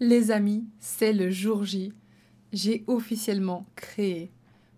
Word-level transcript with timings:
Les 0.00 0.32
amis, 0.32 0.64
c'est 0.80 1.12
le 1.12 1.30
jour 1.30 1.64
J. 1.64 1.92
J'ai 2.52 2.82
officiellement 2.88 3.64
créé 3.76 4.32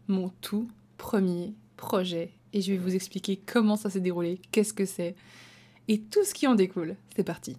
mon 0.08 0.28
tout 0.42 0.68
premier 0.98 1.54
projet 1.78 2.32
et 2.52 2.60
je 2.60 2.72
vais 2.72 2.78
vous 2.78 2.94
expliquer 2.94 3.40
comment 3.46 3.76
ça 3.76 3.88
s'est 3.88 4.00
déroulé, 4.00 4.42
qu'est-ce 4.52 4.74
que 4.74 4.84
c'est 4.84 5.14
et 5.88 6.00
tout 6.02 6.22
ce 6.22 6.34
qui 6.34 6.46
en 6.46 6.54
découle. 6.54 6.96
C'est 7.16 7.24
parti. 7.24 7.56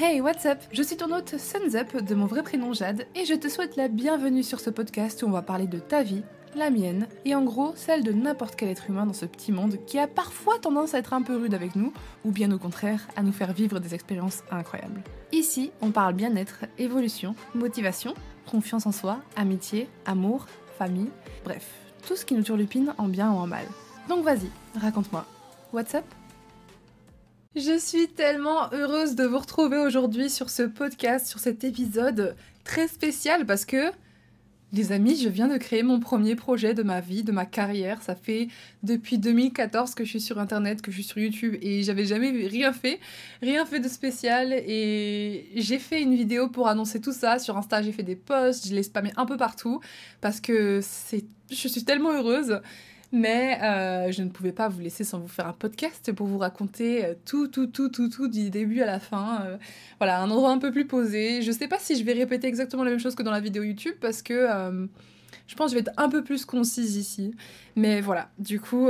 Hey, 0.00 0.20
what's 0.20 0.44
up? 0.44 0.58
Je 0.72 0.82
suis 0.82 0.96
ton 0.96 1.14
hôte 1.16 1.38
Suns 1.38 1.76
Up 1.76 2.02
de 2.02 2.14
mon 2.16 2.26
vrai 2.26 2.42
prénom 2.42 2.72
Jade 2.72 3.06
et 3.14 3.24
je 3.24 3.34
te 3.34 3.48
souhaite 3.48 3.76
la 3.76 3.86
bienvenue 3.86 4.42
sur 4.42 4.58
ce 4.58 4.70
podcast 4.70 5.22
où 5.22 5.26
on 5.26 5.30
va 5.30 5.42
parler 5.42 5.68
de 5.68 5.78
ta 5.78 6.02
vie, 6.02 6.24
la 6.58 6.70
mienne, 6.70 7.06
et 7.24 7.34
en 7.34 7.42
gros 7.42 7.72
celle 7.76 8.02
de 8.02 8.12
n'importe 8.12 8.56
quel 8.56 8.68
être 8.68 8.90
humain 8.90 9.06
dans 9.06 9.14
ce 9.14 9.24
petit 9.24 9.52
monde 9.52 9.78
qui 9.86 9.98
a 9.98 10.06
parfois 10.06 10.58
tendance 10.58 10.94
à 10.94 10.98
être 10.98 11.14
un 11.14 11.22
peu 11.22 11.36
rude 11.36 11.54
avec 11.54 11.76
nous, 11.76 11.92
ou 12.24 12.32
bien 12.32 12.50
au 12.52 12.58
contraire 12.58 13.08
à 13.16 13.22
nous 13.22 13.32
faire 13.32 13.52
vivre 13.52 13.78
des 13.78 13.94
expériences 13.94 14.42
incroyables. 14.50 15.02
Ici, 15.32 15.70
on 15.80 15.90
parle 15.90 16.14
bien-être, 16.14 16.64
évolution, 16.76 17.34
motivation, 17.54 18.14
confiance 18.50 18.86
en 18.86 18.92
soi, 18.92 19.20
amitié, 19.36 19.88
amour, 20.04 20.46
famille, 20.76 21.10
bref, 21.44 21.70
tout 22.06 22.16
ce 22.16 22.24
qui 22.24 22.34
nous 22.34 22.42
turlupine 22.42 22.92
en 22.98 23.08
bien 23.08 23.30
ou 23.30 23.36
en 23.36 23.46
mal. 23.46 23.64
Donc 24.08 24.24
vas-y, 24.24 24.50
raconte-moi. 24.78 25.24
What's 25.72 25.94
up? 25.94 26.04
Je 27.56 27.78
suis 27.78 28.08
tellement 28.08 28.72
heureuse 28.72 29.14
de 29.16 29.24
vous 29.24 29.38
retrouver 29.38 29.78
aujourd'hui 29.78 30.30
sur 30.30 30.50
ce 30.50 30.62
podcast, 30.62 31.26
sur 31.26 31.40
cet 31.40 31.64
épisode 31.64 32.36
très 32.64 32.88
spécial 32.88 33.46
parce 33.46 33.64
que 33.64 33.90
les 34.72 34.92
amis, 34.92 35.16
je 35.16 35.28
viens 35.28 35.48
de 35.48 35.56
créer 35.56 35.82
mon 35.82 35.98
premier 35.98 36.36
projet 36.36 36.74
de 36.74 36.82
ma 36.82 37.00
vie, 37.00 37.24
de 37.24 37.32
ma 37.32 37.46
carrière. 37.46 38.02
Ça 38.02 38.14
fait 38.14 38.48
depuis 38.82 39.18
2014 39.18 39.94
que 39.94 40.04
je 40.04 40.10
suis 40.10 40.20
sur 40.20 40.38
Internet, 40.38 40.82
que 40.82 40.90
je 40.90 40.96
suis 40.96 41.04
sur 41.04 41.18
YouTube 41.18 41.56
et 41.62 41.82
j'avais 41.82 42.04
jamais 42.04 42.30
rien 42.46 42.72
fait, 42.72 43.00
rien 43.40 43.64
fait 43.64 43.80
de 43.80 43.88
spécial. 43.88 44.52
Et 44.52 45.48
j'ai 45.56 45.78
fait 45.78 46.02
une 46.02 46.14
vidéo 46.14 46.48
pour 46.48 46.68
annoncer 46.68 47.00
tout 47.00 47.12
ça. 47.12 47.38
Sur 47.38 47.56
Insta, 47.56 47.80
j'ai 47.80 47.92
fait 47.92 48.02
des 48.02 48.16
posts, 48.16 48.68
je 48.68 48.74
l'ai 48.74 48.82
spammé 48.82 49.10
un 49.16 49.24
peu 49.24 49.38
partout 49.38 49.80
parce 50.20 50.40
que 50.40 50.80
je 51.50 51.68
suis 51.68 51.84
tellement 51.84 52.12
heureuse. 52.12 52.60
Mais 53.10 53.58
euh, 53.62 54.12
je 54.12 54.22
ne 54.22 54.28
pouvais 54.28 54.52
pas 54.52 54.68
vous 54.68 54.80
laisser 54.80 55.02
sans 55.02 55.18
vous 55.18 55.28
faire 55.28 55.46
un 55.46 55.54
podcast 55.54 56.12
pour 56.12 56.26
vous 56.26 56.38
raconter 56.38 57.04
euh, 57.04 57.14
tout, 57.24 57.48
tout, 57.48 57.66
tout, 57.66 57.88
tout, 57.88 58.08
tout 58.08 58.28
du 58.28 58.50
début 58.50 58.82
à 58.82 58.86
la 58.86 59.00
fin. 59.00 59.42
Euh, 59.46 59.56
voilà, 59.98 60.20
un 60.20 60.30
endroit 60.30 60.50
un 60.50 60.58
peu 60.58 60.70
plus 60.70 60.86
posé. 60.86 61.40
Je 61.40 61.50
sais 61.50 61.68
pas 61.68 61.78
si 61.78 61.96
je 61.96 62.04
vais 62.04 62.12
répéter 62.12 62.46
exactement 62.46 62.84
la 62.84 62.90
même 62.90 63.00
chose 63.00 63.14
que 63.14 63.22
dans 63.22 63.30
la 63.30 63.40
vidéo 63.40 63.62
YouTube 63.62 63.94
parce 64.00 64.22
que 64.22 64.46
je 65.46 65.54
pense 65.54 65.70
que 65.72 65.78
je 65.78 65.82
vais 65.82 65.88
être 65.88 65.98
un 65.98 66.10
peu 66.10 66.22
plus 66.22 66.44
concise 66.44 66.96
ici. 66.96 67.34
Mais 67.76 68.02
voilà, 68.02 68.30
du 68.38 68.60
coup, 68.60 68.88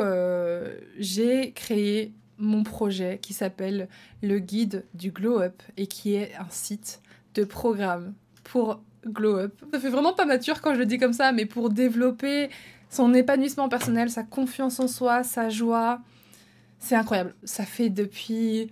j'ai 0.98 1.52
créé 1.52 2.12
mon 2.39 2.64
projet 2.64 3.19
qui 3.22 3.34
s'appelle 3.34 3.89
le 4.22 4.39
guide 4.41 4.84
du 4.94 5.12
Glow 5.12 5.41
Up 5.41 5.62
et 5.77 5.86
qui 5.86 6.14
est 6.14 6.33
un 6.36 6.48
site 6.50 7.00
de 7.34 7.44
programme 7.44 8.14
pour 8.42 8.80
Glow 9.06 9.39
Up. 9.39 9.55
Ça 9.72 9.78
fait 9.78 9.91
vraiment 9.91 10.12
pas 10.12 10.24
mature 10.24 10.61
quand 10.61 10.74
je 10.74 10.80
le 10.80 10.86
dis 10.86 10.98
comme 10.98 11.12
ça, 11.12 11.33
mais 11.33 11.46
pour 11.46 11.70
développer 11.70 12.50
son 12.91 13.14
épanouissement 13.14 13.69
personnel, 13.69 14.11
sa 14.11 14.22
confiance 14.22 14.81
en 14.81 14.89
soi, 14.89 15.22
sa 15.22 15.48
joie. 15.48 16.00
C'est 16.78 16.95
incroyable. 16.95 17.34
Ça 17.45 17.64
fait 17.64 17.91
depuis 17.91 18.70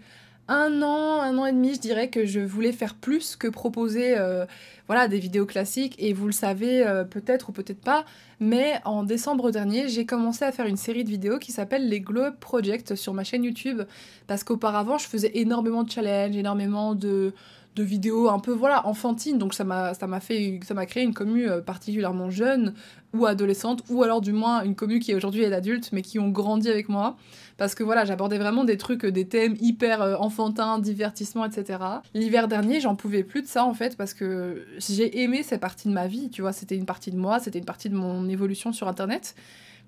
un 0.48 0.80
an, 0.82 1.20
un 1.20 1.36
an 1.38 1.46
et 1.46 1.52
demi, 1.52 1.74
je 1.74 1.80
dirais 1.80 2.08
que 2.08 2.24
je 2.24 2.40
voulais 2.40 2.72
faire 2.72 2.94
plus 2.94 3.34
que 3.34 3.48
proposer 3.48 4.16
euh, 4.16 4.46
voilà, 4.86 5.08
des 5.08 5.18
vidéos 5.18 5.44
classiques. 5.44 5.96
Et 5.98 6.12
vous 6.12 6.26
le 6.26 6.32
savez 6.32 6.86
euh, 6.86 7.04
peut-être 7.04 7.48
ou 7.48 7.52
peut-être 7.52 7.80
pas, 7.80 8.04
mais 8.38 8.80
en 8.84 9.02
décembre 9.02 9.50
dernier, 9.50 9.88
j'ai 9.88 10.06
commencé 10.06 10.44
à 10.44 10.52
faire 10.52 10.66
une 10.66 10.76
série 10.76 11.02
de 11.02 11.10
vidéos 11.10 11.38
qui 11.38 11.50
s'appelle 11.50 11.88
les 11.88 12.00
Glow 12.00 12.22
Up 12.22 12.36
Project 12.38 12.94
sur 12.94 13.12
ma 13.12 13.24
chaîne 13.24 13.44
YouTube. 13.44 13.82
Parce 14.28 14.44
qu'auparavant, 14.44 14.98
je 14.98 15.08
faisais 15.08 15.32
énormément 15.34 15.82
de 15.82 15.90
challenges, 15.90 16.36
énormément 16.36 16.94
de, 16.94 17.32
de 17.76 17.82
vidéos 17.82 18.28
un 18.30 18.38
peu 18.38 18.52
voilà 18.52 18.86
enfantines. 18.86 19.38
Donc 19.38 19.54
ça 19.54 19.62
m'a 19.62 19.94
ça 19.94 20.06
m'a 20.06 20.18
fait 20.18 20.58
ça 20.64 20.74
m'a 20.74 20.86
créé 20.86 21.04
une 21.04 21.14
commu 21.14 21.48
euh, 21.48 21.60
particulièrement 21.60 22.30
jeune 22.30 22.74
ou 23.12 23.26
adolescente 23.26 23.82
ou 23.90 24.02
alors 24.02 24.22
du 24.22 24.32
moins 24.32 24.64
une 24.64 24.74
commu 24.74 24.98
qui 24.98 25.14
aujourd'hui 25.14 25.42
est 25.42 25.52
adulte 25.52 25.90
mais 25.92 26.02
qui 26.02 26.18
ont 26.18 26.30
grandi 26.30 26.70
avec 26.70 26.88
moi. 26.88 27.16
Parce 27.58 27.74
que 27.74 27.84
voilà 27.84 28.06
j'abordais 28.06 28.38
vraiment 28.38 28.64
des 28.64 28.78
trucs 28.78 29.04
euh, 29.04 29.12
des 29.12 29.28
thèmes 29.28 29.56
hyper 29.60 30.00
euh, 30.00 30.16
enfantins 30.16 30.78
divertissement 30.78 31.44
etc 31.44 31.78
l'hiver 32.14 32.48
dernier 32.48 32.80
j'en 32.80 32.96
pouvais 32.96 33.22
plus 33.22 33.42
de 33.42 33.46
ça 33.46 33.64
en 33.64 33.74
fait 33.74 33.96
parce 33.96 34.14
que 34.14 34.66
j'ai 34.78 35.22
aimé 35.22 35.42
cette 35.42 35.60
partie 35.60 35.88
de 35.88 35.92
ma 35.92 36.06
vie 36.06 36.30
tu 36.30 36.40
vois. 36.40 36.52
C'était 36.52 36.76
une 36.76 36.86
partie 36.86 37.10
de 37.10 37.18
moi 37.18 37.40
c'était 37.40 37.58
une 37.58 37.66
partie 37.66 37.90
de 37.90 37.96
mon 37.96 38.26
évolution 38.28 38.72
sur 38.72 38.88
internet. 38.88 39.34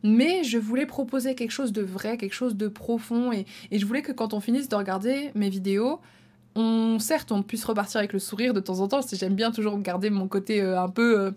Mais 0.05 0.45
je 0.45 0.59
voulais 0.59 0.87
proposer 0.87 1.35
quelque 1.35 1.51
chose 1.51 1.73
de 1.73 1.83
vrai, 1.83 2.19
quelque 2.19 2.33
chose 2.33 2.55
de 2.55 2.69
profond, 2.69 3.33
et, 3.33 3.47
et 3.73 3.81
je 3.81 3.85
voulais 3.85 4.03
que 4.03 4.13
quand 4.13 4.33
on 4.33 4.39
finisse 4.39 4.69
de 4.69 4.77
regarder 4.77 5.33
mes 5.35 5.49
vidéos, 5.49 5.99
certes, 6.99 7.33
on 7.33 7.43
puisse 7.43 7.65
repartir 7.65 7.99
avec 7.99 8.13
le 8.13 8.19
sourire 8.19 8.55
de 8.55 8.61
temps 8.61 8.81
en 8.81 8.89
temps, 8.89 9.01
j'aime 9.13 9.35
bien 9.35 9.51
toujours 9.51 9.79
garder 9.79 10.11
mon 10.11 10.29
côté 10.29 10.61
euh, 10.61 10.81
un 10.81 10.89
peu 10.89 11.21
euh, 11.21 11.31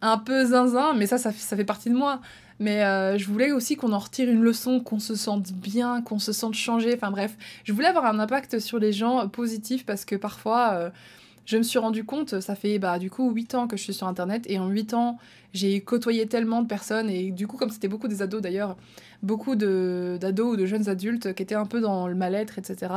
un 0.00 0.18
peu 0.18 0.44
zinzin, 0.44 0.94
mais 0.94 1.06
ça, 1.06 1.18
ça, 1.18 1.32
fait 1.32 1.64
partie 1.64 1.90
de 1.90 1.94
moi. 1.94 2.20
Mais 2.60 2.84
euh, 2.84 3.18
je 3.18 3.26
voulais 3.26 3.52
aussi 3.52 3.76
qu'on 3.76 3.92
en 3.92 3.98
retire 3.98 4.28
une 4.28 4.42
leçon, 4.42 4.80
qu'on 4.80 4.98
se 4.98 5.14
sente 5.14 5.52
bien, 5.52 6.02
qu'on 6.02 6.18
se 6.18 6.32
sente 6.32 6.54
changé. 6.54 6.92
Enfin 6.94 7.10
bref, 7.10 7.36
je 7.64 7.72
voulais 7.72 7.86
avoir 7.86 8.06
un 8.06 8.18
impact 8.18 8.58
sur 8.58 8.78
les 8.78 8.92
gens 8.92 9.28
positif 9.28 9.86
parce 9.86 10.04
que 10.04 10.16
parfois, 10.16 10.90
je 11.46 11.56
me 11.56 11.62
suis 11.62 11.78
rendu 11.78 12.04
compte, 12.04 12.40
ça 12.40 12.56
fait 12.56 12.80
bah, 12.80 12.98
du 12.98 13.10
coup 13.10 13.30
8 13.30 13.54
ans 13.54 13.68
que 13.68 13.76
je 13.76 13.82
suis 13.82 13.94
sur 13.94 14.08
Internet 14.08 14.44
et 14.48 14.58
en 14.58 14.68
8 14.68 14.94
ans, 14.94 15.18
j'ai 15.52 15.80
côtoyé 15.80 16.26
tellement 16.26 16.62
de 16.62 16.66
personnes 16.66 17.10
et 17.10 17.30
du 17.30 17.46
coup, 17.46 17.56
comme 17.56 17.70
c'était 17.70 17.88
beaucoup 17.88 18.08
des 18.08 18.22
ados 18.22 18.42
d'ailleurs, 18.42 18.76
beaucoup 19.22 19.54
d'ados 19.54 20.52
ou 20.52 20.56
de 20.56 20.66
jeunes 20.66 20.88
adultes 20.88 21.34
qui 21.34 21.42
étaient 21.44 21.54
un 21.54 21.66
peu 21.66 21.80
dans 21.80 22.08
le 22.08 22.16
mal-être, 22.16 22.58
etc 22.58 22.88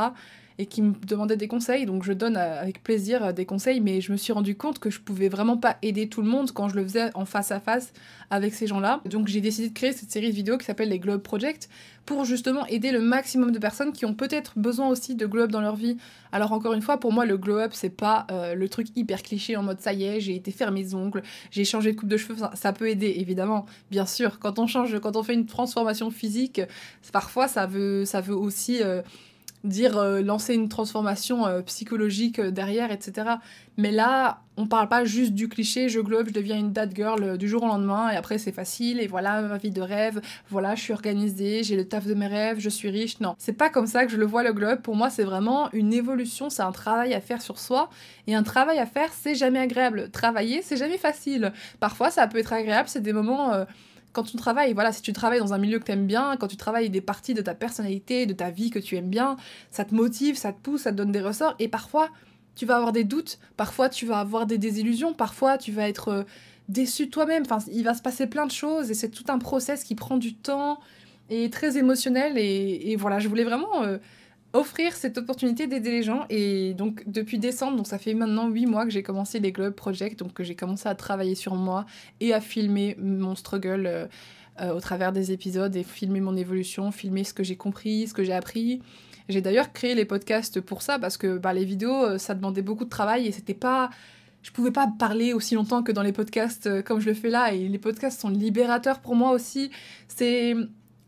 et 0.62 0.68
qui 0.68 0.84
me 0.84 0.94
demandaient 1.08 1.38
des 1.38 1.48
conseils. 1.48 1.88
Donc 1.88 2.04
je 2.04 2.14
donne 2.14 2.38
euh, 2.38 2.62
avec 2.62 2.84
plaisir 2.84 3.26
euh, 3.26 3.32
des 3.32 3.46
conseils, 3.46 3.82
mais 3.82 4.00
je 4.00 4.12
me 4.12 4.18
suis 4.18 4.32
rendu 4.32 4.56
compte 4.56 4.78
que 4.78 4.92
je 4.92 5.00
pouvais 5.00 5.28
vraiment 5.28 5.58
pas 5.58 5.78
aider 5.82 6.08
tout 6.08 6.22
le 6.22 6.28
monde 6.28 6.52
quand 6.52 6.70
je 6.70 6.76
le 6.76 6.84
faisais 6.84 7.10
en 7.16 7.26
face 7.26 7.52
à 7.52 7.60
face 7.60 7.94
avec 8.30 8.54
ces 8.54 8.68
gens-là. 8.68 9.02
Donc 9.06 9.28
j'ai 9.28 9.42
décidé 9.42 9.70
de 9.70 9.74
créer 9.74 9.92
cette 9.92 10.12
série 10.12 10.30
de 10.30 10.36
vidéos 10.36 10.60
qui 10.60 10.66
s'appelle 10.66 10.90
les 10.90 11.00
Globe 11.00 11.22
Project 11.22 11.68
pour 12.06 12.26
justement 12.26 12.66
aider 12.68 12.92
le 12.92 13.02
maximum 13.02 13.52
de 13.52 13.58
personnes 13.58 13.92
qui 13.92 14.06
ont 14.06 14.14
peut-être 14.14 14.54
besoin 14.56 14.88
aussi 14.88 15.16
de 15.16 15.26
glow 15.26 15.44
up 15.44 15.52
dans 15.52 15.62
leur 15.62 15.76
vie. 15.76 15.98
Alors 16.32 16.52
encore 16.52 16.74
une 16.74 16.82
fois, 16.82 17.00
pour 17.00 17.12
moi 17.12 17.26
le 17.26 17.38
glow 17.38 17.58
up 17.58 17.72
c'est 17.74 17.90
pas 17.90 18.28
euh, 18.30 18.54
le 18.54 18.70
truc 18.70 18.88
hyper 18.96 19.24
cliché 19.24 19.56
en 19.58 19.64
mode 19.64 19.80
ça 19.80 19.94
y 19.94 20.04
est, 20.04 20.20
j'ai 20.20 20.36
été 20.36 20.52
faire 20.52 20.72
mes 20.72 20.94
ongles, 20.94 21.24
j'ai 21.50 21.66
changé 21.66 21.92
de 21.92 21.98
coupe 22.00 22.10
de 22.10 22.18
cheveux, 22.18 22.36
ça, 22.54 22.74
peut 22.74 22.88
aider 22.88 23.16
évidemment, 23.18 23.66
bien 23.90 24.06
sûr. 24.06 24.38
Quand 24.38 24.60
on 24.60 24.68
change, 24.68 25.00
quand 25.00 25.16
on 25.16 25.24
fait 25.24 25.34
une 25.34 25.48
transformation 25.48 26.12
physique, 26.12 26.62
parfois 27.12 27.48
ça 27.48 27.66
veut 27.66 28.06
ça 28.06 28.22
veut 28.22 28.36
aussi 28.36 28.82
dire 29.64 29.98
euh, 29.98 30.22
lancer 30.22 30.54
une 30.54 30.70
transformation 30.70 31.46
euh, 31.46 31.62
psychologique 31.62 32.40
euh, 32.40 32.52
derrière, 32.52 32.92
etc. 32.92 33.36
Mais 33.78 33.92
là, 33.92 34.42
on 34.58 34.68
parle 34.68 34.90
pas 34.90 35.06
juste 35.06 35.34
du 35.34 35.48
cliché, 35.48 35.88
je 35.88 36.00
globe, 36.00 36.28
je 36.30 36.34
deviens 36.34 36.58
une 36.58 36.74
dad 36.74 36.94
girl 36.96 37.38
du 37.38 37.48
jour 37.48 37.64
au 37.64 37.68
lendemain 37.68 38.12
et 38.12 38.16
après 38.16 38.38
c'est 38.38 38.52
facile 38.52 39.00
et 39.00 39.08
voilà 39.08 39.42
ma 39.42 39.58
vie 39.58 39.72
de 39.72 39.82
rêve, 39.82 40.22
voilà 40.50 40.76
je 40.76 40.82
suis 40.82 40.94
organisée, 40.94 41.64
j'ai 41.64 41.76
le 41.76 41.88
taf 41.88 42.06
de 42.06 42.14
mes 42.14 42.28
rêves, 42.28 42.60
je 42.60 42.70
suis 42.70 42.90
riche. 42.90 43.20
Non, 43.22 43.36
c'est 43.38 43.54
pas 43.54 43.70
comme 43.70 43.88
ça 43.88 44.06
que 44.06 44.12
je 44.12 44.18
le 44.18 44.26
vois 44.26 44.44
le 44.44 44.54
globe. 44.54 44.82
Pour 44.82 44.96
moi, 44.96 45.10
c'est 45.10 45.24
vraiment 45.24 45.70
une 45.74 45.94
évolution, 45.94 46.50
c'est 46.50 46.64
un 46.64 46.72
travail 46.72 47.14
à 47.14 47.22
faire 47.22 47.42
sur 47.42 47.60
soi 47.60 47.90
et 48.28 48.36
un 48.36 48.44
travail 48.44 48.78
à 48.80 48.86
faire, 48.86 49.10
c'est 49.14 49.36
jamais 49.36 49.60
agréable. 49.60 50.10
Travailler, 50.12 50.62
c'est 50.62 50.78
jamais 50.78 50.98
facile. 50.98 51.54
Parfois, 51.80 52.12
ça 52.12 52.28
peut 52.28 52.40
être 52.40 52.54
agréable, 52.54 52.90
c'est 52.90 53.02
des 53.02 53.14
moments 53.14 53.66
quand 54.14 54.24
tu 54.24 54.38
travailles, 54.38 54.74
voilà, 54.74 54.92
si 54.92 55.02
tu 55.02 55.14
travailles 55.14 55.40
dans 55.40 55.54
un 55.54 55.58
milieu 55.58 55.80
que 55.80 55.86
tu 55.86 55.92
aimes 55.92 56.08
bien, 56.08 56.36
quand 56.38 56.48
tu 56.48 56.58
travailles 56.58 56.90
des 56.90 57.02
parties 57.02 57.34
de 57.34 57.42
ta 57.42 57.56
personnalité, 57.56 58.26
de 58.26 58.34
ta 58.34 58.50
vie 58.50 58.70
que 58.70 58.80
tu 58.80 58.96
aimes 58.96 59.10
bien, 59.10 59.38
ça 59.70 59.86
te 59.86 59.96
motive, 59.96 60.38
ça 60.38 60.52
te 60.52 60.60
pousse, 60.62 60.82
ça 60.82 60.92
te 60.92 60.98
donne 60.98 61.12
des 61.12 61.22
ressorts. 61.22 61.56
Et 61.60 61.68
parfois, 61.68 62.10
tu 62.56 62.66
vas 62.66 62.76
avoir 62.76 62.92
des 62.92 63.04
doutes, 63.04 63.40
parfois 63.58 63.90
tu 63.90 64.06
vas 64.06 64.20
avoir 64.20 64.46
des 64.46 64.58
désillusions, 64.58 65.14
parfois 65.14 65.58
tu 65.58 65.72
vas 65.72 65.88
être 65.88 66.08
euh, 66.10 66.24
déçu 66.70 67.10
toi-même. 67.10 67.44
Enfin, 67.46 67.60
il 67.72 67.84
va 67.84 67.94
se 67.94 68.02
passer 68.02 68.28
plein 68.28 68.46
de 68.46 68.52
choses 68.52 68.92
et 68.92 68.94
c'est 68.94 69.10
tout 69.10 69.26
un 69.30 69.40
process 69.40 69.84
qui 69.84 69.96
prend 69.96 70.18
du 70.18 70.36
temps 70.36 70.80
et 71.30 71.50
très 71.50 71.78
émotionnel. 71.78 72.38
Et, 72.38 72.96
voilà, 72.98 73.20
je 73.20 73.28
voulais 73.28 73.44
vraiment 73.46 73.84
euh, 73.84 73.98
offrir 74.54 74.94
cette 74.94 75.18
opportunité 75.18 75.68
d'aider 75.68 75.92
les 75.92 76.04
gens. 76.04 76.26
Et 76.30 76.74
donc, 76.74 77.04
depuis 77.08 77.40
décembre, 77.40 77.78
donc 77.78 77.88
ça 77.88 77.98
fait 77.98 78.14
maintenant 78.14 78.50
8 78.50 78.66
mois 78.66 78.86
que 78.86 78.92
j'ai 78.92 79.04
commencé 79.04 79.40
les 79.40 79.52
Globe 79.52 79.74
Project, 79.74 80.20
donc 80.20 80.34
que 80.34 80.44
j'ai 80.44 80.56
commencé 80.56 80.88
à 80.90 80.96
travailler 80.96 81.36
sur 81.36 81.56
moi 81.56 81.86
et 82.20 82.34
à 82.34 82.42
filmer 82.42 82.98
mon 83.00 83.36
struggle 83.36 83.86
euh, 83.88 84.08
euh, 84.62 84.74
au 84.74 84.80
travers 84.82 85.12
des 85.12 85.32
épisodes 85.32 85.76
et 85.76 85.84
filmer 85.84 86.20
mon 86.20 86.36
évolution, 86.36 86.92
filmer 86.92 87.24
ce 87.24 87.34
que 87.34 87.44
j'ai 87.44 87.56
compris, 87.56 88.08
ce 88.08 88.14
que 88.14 88.24
j'ai 88.24 88.34
appris. 88.34 88.82
J'ai 89.30 89.42
d'ailleurs 89.42 89.72
créé 89.72 89.96
les 89.96 90.06
podcasts 90.06 90.60
pour 90.60 90.82
ça 90.82 91.00
parce 91.00 91.18
que 91.18 91.38
bah, 91.38 91.54
les 91.54 91.64
vidéos, 91.64 92.04
euh, 92.04 92.18
ça 92.18 92.36
demandait 92.36 92.62
beaucoup 92.62 92.84
de 92.86 92.90
travail 92.90 93.28
et 93.28 93.32
c'était 93.32 93.54
pas. 93.54 93.90
Je 94.42 94.52
pouvais 94.52 94.72
pas 94.72 94.92
parler 94.98 95.34
aussi 95.34 95.54
longtemps 95.54 95.84
que 95.84 95.92
dans 95.92 96.02
les 96.02 96.12
podcasts 96.12 96.82
comme 96.82 97.00
je 97.00 97.06
le 97.10 97.14
fais 97.14 97.30
là 97.30 97.54
et 97.54 97.68
les 97.68 97.78
podcasts 97.78 98.20
sont 98.20 98.30
libérateurs 98.30 99.00
pour 99.00 99.14
moi 99.16 99.34
aussi. 99.34 99.70
C'est 100.08 100.56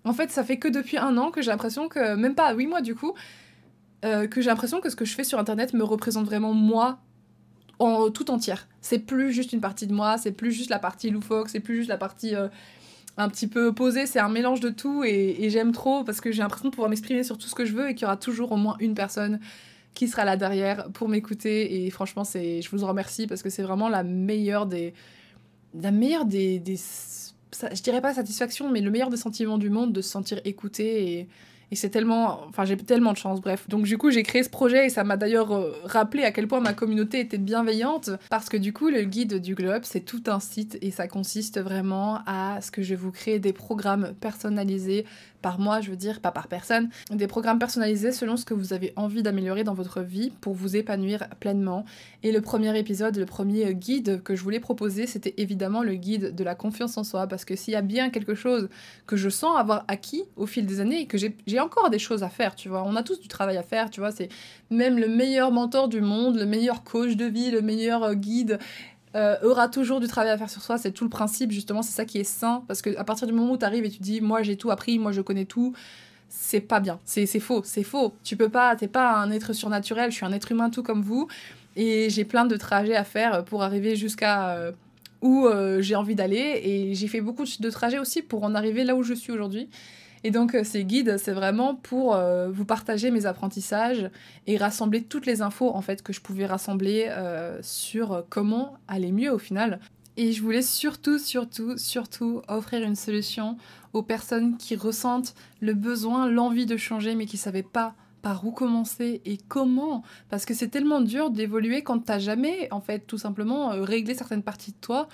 en 0.05 0.13
fait, 0.13 0.31
ça 0.31 0.43
fait 0.43 0.57
que 0.57 0.67
depuis 0.67 0.97
un 0.97 1.17
an 1.17 1.31
que 1.31 1.41
j'ai 1.41 1.51
l'impression 1.51 1.87
que, 1.87 2.15
même 2.15 2.35
pas 2.35 2.53
huit 2.53 2.67
mois 2.67 2.81
du 2.81 2.95
coup, 2.95 3.13
euh, 4.03 4.27
que 4.27 4.41
j'ai 4.41 4.49
l'impression 4.49 4.81
que 4.81 4.89
ce 4.89 4.95
que 4.95 5.05
je 5.05 5.13
fais 5.15 5.23
sur 5.23 5.39
Internet 5.39 5.73
me 5.73 5.83
représente 5.83 6.25
vraiment 6.25 6.53
moi 6.53 6.99
en 7.79 8.09
tout 8.11 8.31
entière. 8.31 8.67
C'est 8.81 8.99
plus 8.99 9.31
juste 9.31 9.53
une 9.53 9.61
partie 9.61 9.87
de 9.87 9.93
moi, 9.93 10.17
c'est 10.17 10.33
plus 10.33 10.51
juste 10.51 10.69
la 10.69 10.79
partie 10.79 11.09
loufoque, 11.09 11.49
c'est 11.49 11.61
plus 11.61 11.77
juste 11.77 11.89
la 11.89 11.97
partie 11.97 12.35
euh, 12.35 12.49
un 13.17 13.29
petit 13.29 13.47
peu 13.47 13.73
posée, 13.73 14.05
c'est 14.05 14.19
un 14.19 14.29
mélange 14.29 14.59
de 14.59 14.69
tout 14.69 15.03
et, 15.05 15.49
j'aime 15.49 15.71
trop 15.71 16.03
parce 16.03 16.19
que 16.19 16.31
j'ai 16.31 16.41
l'impression 16.41 16.69
de 16.69 16.73
pouvoir 16.73 16.89
m'exprimer 16.89 17.23
sur 17.23 17.37
tout 17.37 17.47
ce 17.47 17.55
que 17.55 17.65
je 17.65 17.73
veux 17.73 17.89
et 17.89 17.95
qu'il 17.95 18.03
y 18.03 18.05
aura 18.05 18.17
toujours 18.17 18.51
au 18.51 18.57
moins 18.57 18.75
une 18.79 18.95
personne 18.95 19.39
qui 19.93 20.07
sera 20.07 20.25
là 20.25 20.35
derrière 20.35 20.89
pour 20.91 21.07
m'écouter. 21.07 21.85
Et 21.85 21.89
franchement, 21.89 22.23
c'est, 22.23 22.61
je 22.61 22.69
vous 22.71 22.83
en 22.83 22.87
remercie 22.87 23.27
parce 23.27 23.43
que 23.43 23.49
c'est 23.49 23.63
vraiment 23.63 23.87
la 23.87 24.03
meilleure 24.03 24.65
des, 24.65 24.93
la 25.79 25.91
meilleure 25.91 26.25
des, 26.25 26.59
des 26.59 26.77
je 27.53 27.81
dirais 27.81 28.01
pas 28.01 28.13
satisfaction, 28.13 28.69
mais 28.69 28.81
le 28.81 28.91
meilleur 28.91 29.09
des 29.09 29.17
sentiments 29.17 29.57
du 29.57 29.69
monde 29.69 29.93
de 29.93 30.01
se 30.01 30.09
sentir 30.09 30.39
écouté 30.45 31.27
et 31.73 31.75
c'est 31.75 31.89
tellement. 31.89 32.41
Enfin, 32.47 32.65
j'ai 32.65 32.77
tellement 32.77 33.13
de 33.13 33.17
chance, 33.17 33.41
bref. 33.41 33.67
Donc, 33.67 33.85
du 33.85 33.97
coup, 33.97 34.11
j'ai 34.11 34.21
créé 34.21 34.43
ce 34.43 34.49
projet 34.49 34.85
et 34.85 34.89
ça 34.89 35.03
m'a 35.03 35.17
d'ailleurs 35.17 35.51
euh, 35.51 35.73
rappelé 35.83 36.23
à 36.23 36.31
quel 36.31 36.47
point 36.47 36.59
ma 36.59 36.73
communauté 36.73 37.19
était 37.19 37.39
bienveillante. 37.39 38.11
Parce 38.29 38.47
que, 38.49 38.57
du 38.57 38.73
coup, 38.73 38.89
le 38.89 39.01
guide 39.01 39.41
du 39.41 39.55
Globe, 39.55 39.81
c'est 39.83 40.01
tout 40.01 40.21
un 40.27 40.39
site 40.39 40.77
et 40.81 40.91
ça 40.91 41.07
consiste 41.07 41.59
vraiment 41.59 42.19
à 42.25 42.59
ce 42.61 42.69
que 42.69 42.83
je 42.83 42.93
vous 42.93 43.11
crée 43.11 43.39
des 43.39 43.53
programmes 43.53 44.13
personnalisés 44.21 45.05
par 45.43 45.59
mois, 45.59 45.81
je 45.81 45.91
veux 45.91 45.97
dire, 45.97 46.21
pas 46.21 46.31
par 46.31 46.47
personne, 46.47 46.89
des 47.11 47.27
programmes 47.27 47.59
personnalisés 47.59 48.13
selon 48.13 48.37
ce 48.37 48.45
que 48.45 48.55
vous 48.55 48.73
avez 48.73 48.93
envie 48.95 49.21
d'améliorer 49.21 49.63
dans 49.63 49.75
votre 49.75 50.01
vie 50.01 50.31
pour 50.41 50.53
vous 50.53 50.75
épanouir 50.75 51.27
pleinement. 51.39 51.85
Et 52.23 52.31
le 52.31 52.41
premier 52.41 52.75
épisode, 52.79 53.17
le 53.17 53.25
premier 53.25 53.75
guide 53.75 54.23
que 54.23 54.35
je 54.35 54.41
voulais 54.41 54.61
proposer, 54.61 55.05
c'était 55.05 55.35
évidemment 55.37 55.83
le 55.83 55.95
guide 55.95 56.33
de 56.33 56.43
la 56.43 56.55
confiance 56.55 56.97
en 56.97 57.03
soi, 57.03 57.27
parce 57.27 57.43
que 57.45 57.55
s'il 57.55 57.73
y 57.73 57.75
a 57.75 57.81
bien 57.81 58.09
quelque 58.09 58.33
chose 58.33 58.69
que 59.05 59.17
je 59.17 59.29
sens 59.29 59.59
avoir 59.59 59.83
acquis 59.89 60.23
au 60.37 60.45
fil 60.45 60.65
des 60.65 60.79
années 60.79 61.01
et 61.01 61.05
que 61.07 61.17
j'ai 61.17 61.59
encore 61.59 61.89
des 61.89 61.99
choses 61.99 62.23
à 62.23 62.29
faire, 62.29 62.55
tu 62.55 62.69
vois, 62.69 62.83
on 62.83 62.95
a 62.95 63.03
tous 63.03 63.19
du 63.19 63.27
travail 63.27 63.57
à 63.57 63.63
faire, 63.63 63.89
tu 63.89 63.99
vois, 63.99 64.11
c'est 64.11 64.29
même 64.69 64.97
le 64.97 65.09
meilleur 65.09 65.51
mentor 65.51 65.89
du 65.89 65.99
monde, 65.99 66.37
le 66.37 66.45
meilleur 66.45 66.83
coach 66.83 67.17
de 67.17 67.25
vie, 67.25 67.51
le 67.51 67.61
meilleur 67.61 68.03
euh, 68.03 68.13
guide, 68.13 68.59
euh, 69.15 69.37
aura 69.43 69.67
toujours 69.67 69.99
du 69.99 70.07
travail 70.07 70.31
à 70.31 70.37
faire 70.37 70.49
sur 70.49 70.61
soi. 70.61 70.77
C'est 70.77 70.91
tout 70.91 71.03
le 71.03 71.09
principe, 71.09 71.51
justement, 71.51 71.81
c'est 71.81 71.91
ça 71.91 72.05
qui 72.05 72.17
est 72.17 72.23
sain. 72.23 72.63
Parce 72.67 72.81
que 72.81 72.95
à 72.97 73.03
partir 73.03 73.27
du 73.27 73.33
moment 73.33 73.53
où 73.53 73.57
tu 73.57 73.65
arrives 73.65 73.85
et 73.85 73.89
tu 73.89 73.99
dis, 73.99 74.21
moi 74.21 74.41
j'ai 74.41 74.57
tout 74.57 74.71
appris, 74.71 74.99
moi 74.99 75.11
je 75.11 75.21
connais 75.21 75.45
tout, 75.45 75.73
c'est 76.29 76.61
pas 76.61 76.79
bien. 76.79 76.99
C'est 77.05 77.27
faux, 77.39 77.61
c'est 77.63 77.83
faux. 77.83 78.13
Tu 78.23 78.35
peux 78.35 78.49
pas, 78.49 78.75
t'es 78.75 78.87
pas 78.87 79.15
un 79.17 79.29
être 79.31 79.53
surnaturel, 79.53 80.11
je 80.11 80.15
suis 80.15 80.25
un 80.25 80.31
être 80.31 80.51
humain 80.51 80.69
tout 80.69 80.83
comme 80.83 81.01
vous. 81.01 81.27
Et 81.75 82.09
j'ai 82.09 82.25
plein 82.25 82.45
de 82.45 82.55
trajets 82.57 82.95
à 82.95 83.03
faire 83.03 83.43
pour 83.45 83.63
arriver 83.63 83.95
jusqu'à 83.95 84.55
euh, 84.55 84.71
où 85.21 85.47
euh, 85.47 85.81
j'ai 85.81 85.95
envie 85.95 86.15
d'aller. 86.15 86.61
Et 86.63 86.95
j'ai 86.95 87.07
fait 87.07 87.21
beaucoup 87.21 87.45
de 87.59 87.69
trajets 87.69 87.99
aussi 87.99 88.21
pour 88.21 88.43
en 88.43 88.55
arriver 88.55 88.83
là 88.83 88.95
où 88.95 89.03
je 89.03 89.13
suis 89.13 89.31
aujourd'hui. 89.31 89.69
Et 90.23 90.31
donc 90.31 90.55
euh, 90.55 90.63
ces 90.63 90.85
guides, 90.85 91.17
c'est 91.17 91.33
vraiment 91.33 91.75
pour 91.75 92.15
euh, 92.15 92.49
vous 92.49 92.65
partager 92.65 93.11
mes 93.11 93.25
apprentissages 93.25 94.09
et 94.47 94.57
rassembler 94.57 95.03
toutes 95.03 95.25
les 95.25 95.41
infos 95.41 95.69
en 95.69 95.81
fait 95.81 96.01
que 96.01 96.13
je 96.13 96.21
pouvais 96.21 96.45
rassembler 96.45 97.07
euh, 97.09 97.59
sur 97.61 98.25
comment 98.29 98.77
aller 98.87 99.11
mieux 99.11 99.31
au 99.31 99.37
final. 99.37 99.79
Et 100.15 100.31
je 100.31 100.41
voulais 100.41 100.61
surtout, 100.61 101.17
surtout, 101.17 101.77
surtout 101.77 102.41
offrir 102.47 102.83
une 102.83 102.95
solution 102.95 103.57
aux 103.93 104.03
personnes 104.03 104.57
qui 104.57 104.75
ressentent 104.75 105.33
le 105.59 105.73
besoin, 105.73 106.29
l'envie 106.29 106.67
de 106.67 106.77
changer, 106.77 107.15
mais 107.15 107.25
qui 107.25 107.35
ne 107.35 107.41
savaient 107.41 107.63
pas 107.63 107.95
par 108.21 108.45
où 108.45 108.51
commencer 108.51 109.21
et 109.25 109.37
comment. 109.37 110.03
Parce 110.29 110.45
que 110.45 110.53
c'est 110.53 110.67
tellement 110.67 111.01
dur 111.01 111.31
d'évoluer 111.31 111.81
quand 111.81 111.97
tu 111.97 112.11
n'as 112.11 112.19
jamais, 112.19 112.71
en 112.71 112.79
fait, 112.79 112.99
tout 112.99 113.17
simplement 113.17 113.69
réglé 113.69 114.13
certaines 114.13 114.43
parties 114.43 114.71
de 114.71 114.77
toi. 114.79 115.09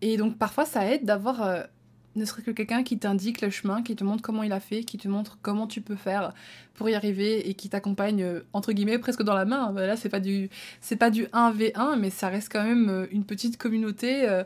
Et 0.00 0.16
donc 0.16 0.38
parfois, 0.38 0.64
ça 0.64 0.90
aide 0.90 1.04
d'avoir 1.04 1.68
ne 2.18 2.24
serait 2.24 2.42
que 2.42 2.50
quelqu'un 2.50 2.82
qui 2.82 2.98
t'indique 2.98 3.40
le 3.40 3.50
chemin, 3.50 3.82
qui 3.82 3.96
te 3.96 4.04
montre 4.04 4.22
comment 4.22 4.42
il 4.42 4.52
a 4.52 4.60
fait, 4.60 4.84
qui 4.84 4.98
te 4.98 5.08
montre 5.08 5.38
comment 5.42 5.66
tu 5.66 5.80
peux 5.80 5.96
faire 5.96 6.32
pour 6.74 6.88
y 6.88 6.94
arriver 6.94 7.48
et 7.48 7.54
qui 7.54 7.68
t'accompagne 7.68 8.22
euh, 8.22 8.40
entre 8.52 8.72
guillemets 8.72 8.98
presque 8.98 9.22
dans 9.22 9.34
la 9.34 9.44
main. 9.44 9.72
Là, 9.72 9.96
c'est 9.96 10.08
pas 10.08 10.20
du 10.20 10.50
c'est 10.80 10.96
pas 10.96 11.10
du 11.10 11.24
1v1 11.26 11.98
mais 11.98 12.10
ça 12.10 12.28
reste 12.28 12.50
quand 12.52 12.64
même 12.64 12.88
euh, 12.88 13.06
une 13.10 13.24
petite 13.24 13.56
communauté 13.56 14.28
euh. 14.28 14.44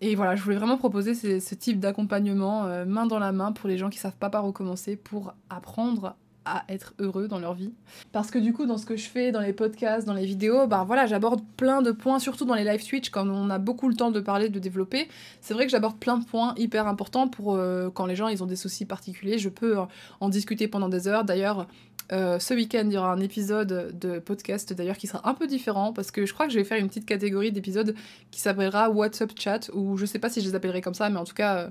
et 0.00 0.14
voilà, 0.14 0.36
je 0.36 0.42
voulais 0.42 0.56
vraiment 0.56 0.78
proposer 0.78 1.14
ce, 1.14 1.54
type 1.54 1.80
d'accompagnement 1.80 2.84
main 2.86 3.06
dans 3.06 3.18
la 3.18 3.32
main 3.32 3.52
pour 3.52 3.68
les 3.68 3.78
gens 3.78 3.90
qui 3.90 3.98
savent 3.98 4.16
pas 4.16 4.30
par 4.30 4.46
où 4.46 4.52
commencer 4.52 4.96
pour 4.96 5.34
apprendre 5.50 6.16
à 6.56 6.64
être 6.68 6.94
heureux 6.98 7.28
dans 7.28 7.38
leur 7.38 7.54
vie. 7.54 7.72
Parce 8.12 8.30
que 8.30 8.38
du 8.38 8.52
coup, 8.52 8.66
dans 8.66 8.78
ce 8.78 8.86
que 8.86 8.96
je 8.96 9.08
fais, 9.08 9.32
dans 9.32 9.40
les 9.40 9.52
podcasts, 9.52 10.06
dans 10.06 10.14
les 10.14 10.26
vidéos, 10.26 10.66
ben 10.66 10.84
voilà, 10.84 11.06
j'aborde 11.06 11.42
plein 11.56 11.82
de 11.82 11.92
points, 11.92 12.18
surtout 12.18 12.44
dans 12.44 12.54
les 12.54 12.64
live 12.64 12.84
Twitch, 12.86 13.10
quand 13.10 13.28
on 13.28 13.50
a 13.50 13.58
beaucoup 13.58 13.88
le 13.88 13.94
temps 13.94 14.10
de 14.10 14.20
parler, 14.20 14.48
de 14.48 14.58
développer. 14.58 15.08
C'est 15.40 15.54
vrai 15.54 15.64
que 15.64 15.70
j'aborde 15.70 15.98
plein 15.98 16.18
de 16.18 16.24
points 16.24 16.54
hyper 16.56 16.86
importants 16.86 17.28
pour 17.28 17.54
euh, 17.54 17.90
quand 17.90 18.06
les 18.06 18.16
gens 18.16 18.28
ils 18.28 18.42
ont 18.42 18.46
des 18.46 18.56
soucis 18.56 18.84
particuliers. 18.84 19.38
Je 19.38 19.48
peux 19.48 19.76
en 20.20 20.28
discuter 20.28 20.68
pendant 20.68 20.88
des 20.88 21.08
heures. 21.08 21.24
D'ailleurs, 21.24 21.66
euh, 22.12 22.38
ce 22.38 22.54
week-end, 22.54 22.84
il 22.86 22.92
y 22.92 22.96
aura 22.96 23.12
un 23.12 23.20
épisode 23.20 23.98
de 23.98 24.18
podcast 24.18 24.72
d'ailleurs 24.72 24.96
qui 24.96 25.06
sera 25.06 25.28
un 25.28 25.34
peu 25.34 25.46
différent 25.46 25.92
parce 25.92 26.10
que 26.10 26.24
je 26.24 26.32
crois 26.32 26.46
que 26.46 26.52
je 26.52 26.58
vais 26.58 26.64
faire 26.64 26.78
une 26.78 26.88
petite 26.88 27.04
catégorie 27.04 27.52
d'épisodes 27.52 27.94
qui 28.30 28.40
s'appellera 28.40 28.90
WhatsApp 28.90 29.32
Chat 29.38 29.70
ou 29.74 29.96
je 29.98 30.06
sais 30.06 30.18
pas 30.18 30.30
si 30.30 30.40
je 30.40 30.46
les 30.48 30.54
appellerai 30.54 30.80
comme 30.80 30.94
ça, 30.94 31.10
mais 31.10 31.18
en 31.18 31.24
tout 31.24 31.34
cas, 31.34 31.56
euh, 31.58 31.68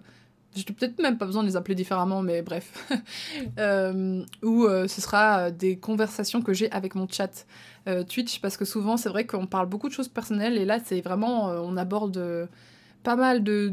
j'ai 0.55 0.63
peut-être 0.63 1.01
même 1.01 1.17
pas 1.17 1.25
besoin 1.25 1.43
de 1.43 1.47
les 1.47 1.55
appeler 1.55 1.75
différemment, 1.75 2.21
mais 2.21 2.41
bref. 2.41 2.89
euh, 3.59 4.23
ou 4.43 4.65
euh, 4.65 4.87
ce 4.87 5.01
sera 5.01 5.39
euh, 5.39 5.51
des 5.51 5.77
conversations 5.77 6.41
que 6.41 6.53
j'ai 6.53 6.71
avec 6.71 6.95
mon 6.95 7.07
chat 7.07 7.45
euh, 7.87 8.03
Twitch, 8.03 8.41
parce 8.41 8.57
que 8.57 8.65
souvent 8.65 8.97
c'est 8.97 9.09
vrai 9.09 9.25
qu'on 9.25 9.45
parle 9.45 9.67
beaucoup 9.67 9.87
de 9.87 9.93
choses 9.93 10.07
personnelles, 10.07 10.57
et 10.57 10.65
là 10.65 10.79
c'est 10.83 11.01
vraiment, 11.01 11.47
on 11.47 11.77
aborde 11.77 12.49
pas 13.03 13.15
mal 13.15 13.43
de 13.43 13.71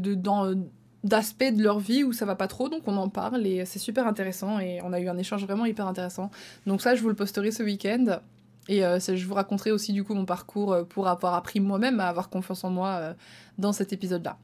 d'aspects 1.03 1.43
de 1.43 1.61
leur 1.61 1.77
vie 1.77 2.03
où 2.03 2.13
ça 2.13 2.25
va 2.25 2.35
pas 2.35 2.47
trop, 2.47 2.67
donc 2.67 2.87
on 2.87 2.97
en 2.97 3.09
parle, 3.09 3.45
et 3.45 3.63
c'est 3.65 3.79
super 3.79 4.07
intéressant, 4.07 4.59
et 4.59 4.79
on 4.83 4.91
a 4.91 4.99
eu 4.99 5.07
un 5.07 5.17
échange 5.17 5.43
vraiment 5.43 5.65
hyper 5.65 5.87
intéressant. 5.87 6.31
Donc 6.65 6.81
ça, 6.81 6.95
je 6.95 7.01
vous 7.01 7.09
le 7.09 7.15
posterai 7.15 7.51
ce 7.51 7.63
week-end. 7.63 8.19
Et 8.67 8.79
je 8.81 9.25
vous 9.27 9.35
raconterai 9.35 9.71
aussi 9.71 9.93
du 9.93 10.03
coup 10.03 10.15
mon 10.15 10.25
parcours 10.25 10.75
pour 10.89 11.07
avoir 11.07 11.35
appris 11.35 11.59
moi-même 11.59 11.99
à 11.99 12.07
avoir 12.07 12.29
confiance 12.29 12.63
en 12.63 12.71
moi 12.71 13.13
dans 13.59 13.73
cet 13.73 13.93
épisode-là. 13.93 14.39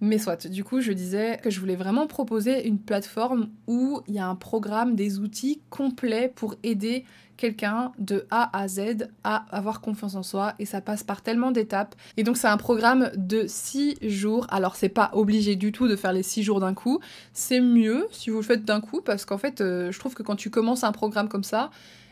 Mais 0.00 0.18
soit, 0.18 0.46
du 0.46 0.64
coup, 0.64 0.80
je 0.80 0.92
disais 0.92 1.38
que 1.42 1.50
je 1.50 1.60
voulais 1.60 1.76
vraiment 1.76 2.06
proposer 2.06 2.66
une 2.66 2.78
plateforme 2.78 3.50
où 3.66 4.00
il 4.08 4.14
y 4.14 4.18
a 4.18 4.26
un 4.26 4.34
programme, 4.34 4.94
des 4.94 5.18
outils 5.18 5.60
complets 5.68 6.32
pour 6.34 6.54
aider 6.62 7.04
quelqu'un 7.40 7.92
de 7.98 8.26
A 8.30 8.56
à 8.56 8.68
Z 8.68 9.08
à 9.24 9.46
avoir 9.50 9.80
confiance 9.80 10.14
en 10.14 10.22
soi 10.22 10.54
et 10.58 10.66
ça 10.66 10.80
passe 10.80 11.02
par 11.02 11.22
tellement 11.22 11.50
d'étapes. 11.50 11.94
Et 12.18 12.22
donc 12.22 12.36
c'est 12.36 12.48
un 12.48 12.58
programme 12.58 13.10
de 13.16 13.46
6 13.46 13.96
jours. 14.02 14.46
Alors 14.50 14.76
c'est 14.76 14.90
pas 14.90 15.10
obligé 15.14 15.56
du 15.56 15.72
tout 15.72 15.88
de 15.88 15.96
faire 15.96 16.12
les 16.12 16.22
6 16.22 16.42
jours 16.42 16.60
d'un 16.60 16.74
coup. 16.74 17.00
C'est 17.32 17.60
mieux 17.60 18.06
si 18.10 18.28
vous 18.28 18.36
le 18.36 18.42
faites 18.42 18.64
d'un 18.66 18.82
coup 18.82 19.00
parce 19.00 19.24
qu'en 19.24 19.38
fait 19.38 19.62
euh, 19.62 19.90
je 19.90 19.98
trouve 19.98 20.14
que 20.14 20.22
quand 20.22 20.36
tu 20.36 20.50
commences 20.50 20.84
un 20.84 20.92
programme 20.92 21.30
comme 21.30 21.44
ça, 21.44 21.70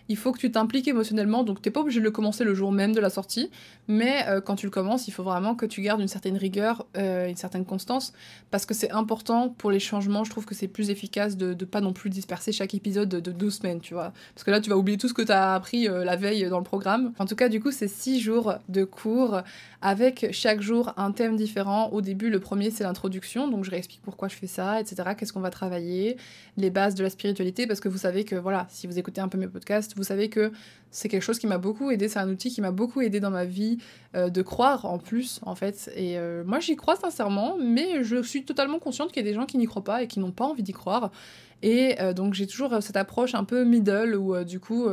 il 0.08 0.16
faut 0.16 0.32
que 0.32 0.38
tu 0.38 0.50
t'impliques 0.50 0.88
émotionnellement. 0.88 1.44
Donc, 1.44 1.62
t'es 1.62 1.70
pas 1.70 1.80
obligé 1.80 2.00
de 2.00 2.04
le 2.04 2.10
commencer 2.10 2.44
le 2.44 2.54
jour 2.54 2.72
même 2.72 2.92
de 2.92 3.00
la 3.00 3.10
sortie, 3.10 3.50
mais 3.86 4.24
euh, 4.28 4.40
quand 4.40 4.56
tu 4.56 4.66
le 4.66 4.70
commences, 4.70 5.08
il 5.08 5.12
faut 5.12 5.22
vraiment 5.22 5.54
que 5.54 5.66
tu 5.66 5.82
gardes 5.82 6.00
une 6.00 6.08
certaine 6.08 6.36
rigueur, 6.36 6.86
euh, 6.96 7.28
une 7.28 7.36
certaine 7.36 7.64
constance, 7.64 8.12
parce 8.50 8.66
que 8.66 8.74
c'est 8.74 8.90
important 8.90 9.48
pour 9.48 9.70
les 9.70 9.80
changements. 9.80 10.24
Je 10.24 10.30
trouve 10.30 10.46
que 10.46 10.54
c'est 10.54 10.68
plus 10.68 10.90
efficace 10.90 11.36
de, 11.36 11.52
pas 11.64 11.80
non 11.80 11.92
plus 11.92 12.10
disperser 12.10 12.52
chaque 12.52 12.74
épisode 12.74 13.08
de, 13.08 13.32
deux 13.32 13.50
semaines, 13.50 13.80
tu 13.80 13.94
vois. 13.94 14.12
Parce 14.34 14.44
que 14.44 14.50
là, 14.50 14.60
tu 14.60 14.70
vas 14.70 14.76
oublier 14.76 14.98
tout 14.98 15.08
ce 15.08 15.14
que 15.14 15.22
tu 15.22 15.32
as 15.32 15.54
appris 15.54 15.88
euh, 15.88 16.04
la 16.04 16.16
veille 16.16 16.48
dans 16.48 16.58
le 16.58 16.64
programme. 16.64 17.12
En 17.18 17.26
tout 17.26 17.36
cas, 17.36 17.48
du 17.48 17.60
coup, 17.60 17.70
c'est 17.70 17.88
six 17.88 18.20
jours 18.20 18.54
de 18.68 18.84
cours 18.84 19.42
avec 19.80 20.28
chaque 20.32 20.60
jour 20.60 20.92
un 20.96 21.12
thème 21.12 21.36
différent. 21.36 21.90
Au 21.90 22.00
début, 22.00 22.30
le 22.30 22.40
premier, 22.40 22.70
c'est 22.70 22.84
l'introduction, 22.84 23.48
donc 23.48 23.64
je 23.64 23.70
réexplique 23.70 24.00
pourquoi 24.02 24.28
je 24.28 24.34
fais 24.34 24.46
ça, 24.46 24.80
etc. 24.80 25.10
Qu'est-ce 25.16 25.32
qu'on 25.32 25.40
va 25.40 25.50
travailler, 25.50 26.16
les 26.56 26.70
bases 26.70 26.94
de 26.94 27.04
la 27.04 27.10
spiritualité, 27.10 27.66
parce 27.66 27.80
que 27.80 27.88
vous 27.88 27.98
savez 27.98 28.24
que, 28.24 28.34
voilà, 28.34 28.66
si 28.70 28.86
vous 28.86 28.98
écoutez 28.98 29.20
un 29.20 29.28
peu 29.28 29.38
mes 29.38 29.46
podcasts, 29.46 29.96
vous 29.96 30.02
savez 30.02 30.28
que 30.28 30.50
c'est 30.90 31.08
quelque 31.08 31.22
chose 31.22 31.38
qui 31.38 31.46
m'a 31.46 31.58
beaucoup 31.58 31.90
aidé, 31.90 32.08
c'est 32.08 32.18
un 32.18 32.28
outil 32.28 32.50
qui 32.50 32.60
m'a 32.60 32.72
beaucoup 32.72 33.02
aidé 33.02 33.20
dans 33.20 33.30
ma 33.30 33.44
vie 33.44 33.78
euh, 34.16 34.30
de 34.30 34.42
croire 34.42 34.84
en 34.84 34.98
plus, 34.98 35.40
en 35.42 35.54
fait. 35.54 35.90
Et 35.94 36.18
euh, 36.18 36.42
moi, 36.44 36.60
j'y 36.60 36.76
crois 36.76 36.96
sincèrement, 36.96 37.56
mais 37.60 38.02
je 38.02 38.22
suis 38.22 38.44
totalement 38.44 38.78
consciente 38.78 39.12
qu'il 39.12 39.24
y 39.24 39.28
a 39.28 39.30
des 39.30 39.34
gens 39.34 39.46
qui 39.46 39.58
n'y 39.58 39.66
croient 39.66 39.84
pas 39.84 40.02
et 40.02 40.08
qui 40.08 40.18
n'ont 40.18 40.32
pas 40.32 40.44
envie 40.44 40.62
d'y 40.62 40.72
croire. 40.72 41.10
Et 41.62 42.00
euh, 42.00 42.12
donc, 42.12 42.34
j'ai 42.34 42.46
toujours 42.46 42.76
cette 42.80 42.96
approche 42.96 43.34
un 43.34 43.44
peu 43.44 43.64
middle 43.64 44.14
où, 44.16 44.42
du 44.44 44.60
coup, 44.60 44.86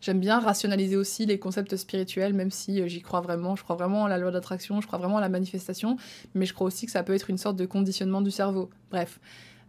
j'aime 0.00 0.20
bien 0.20 0.38
rationaliser 0.38 0.96
aussi 0.96 1.26
les 1.26 1.38
concepts 1.38 1.76
spirituels, 1.76 2.34
même 2.34 2.50
si 2.50 2.88
j'y 2.88 3.02
crois 3.02 3.20
vraiment. 3.20 3.56
Je 3.56 3.62
crois 3.62 3.76
vraiment 3.76 4.06
à 4.06 4.08
la 4.08 4.18
loi 4.18 4.30
d'attraction, 4.30 4.80
je 4.80 4.86
crois 4.86 4.98
vraiment 4.98 5.18
à 5.18 5.20
la 5.20 5.28
manifestation, 5.28 5.96
mais 6.34 6.46
je 6.46 6.54
crois 6.54 6.66
aussi 6.66 6.86
que 6.86 6.92
ça 6.92 7.02
peut 7.02 7.14
être 7.14 7.30
une 7.30 7.38
sorte 7.38 7.56
de 7.56 7.66
conditionnement 7.66 8.20
du 8.20 8.30
cerveau. 8.30 8.70
Bref. 8.90 9.20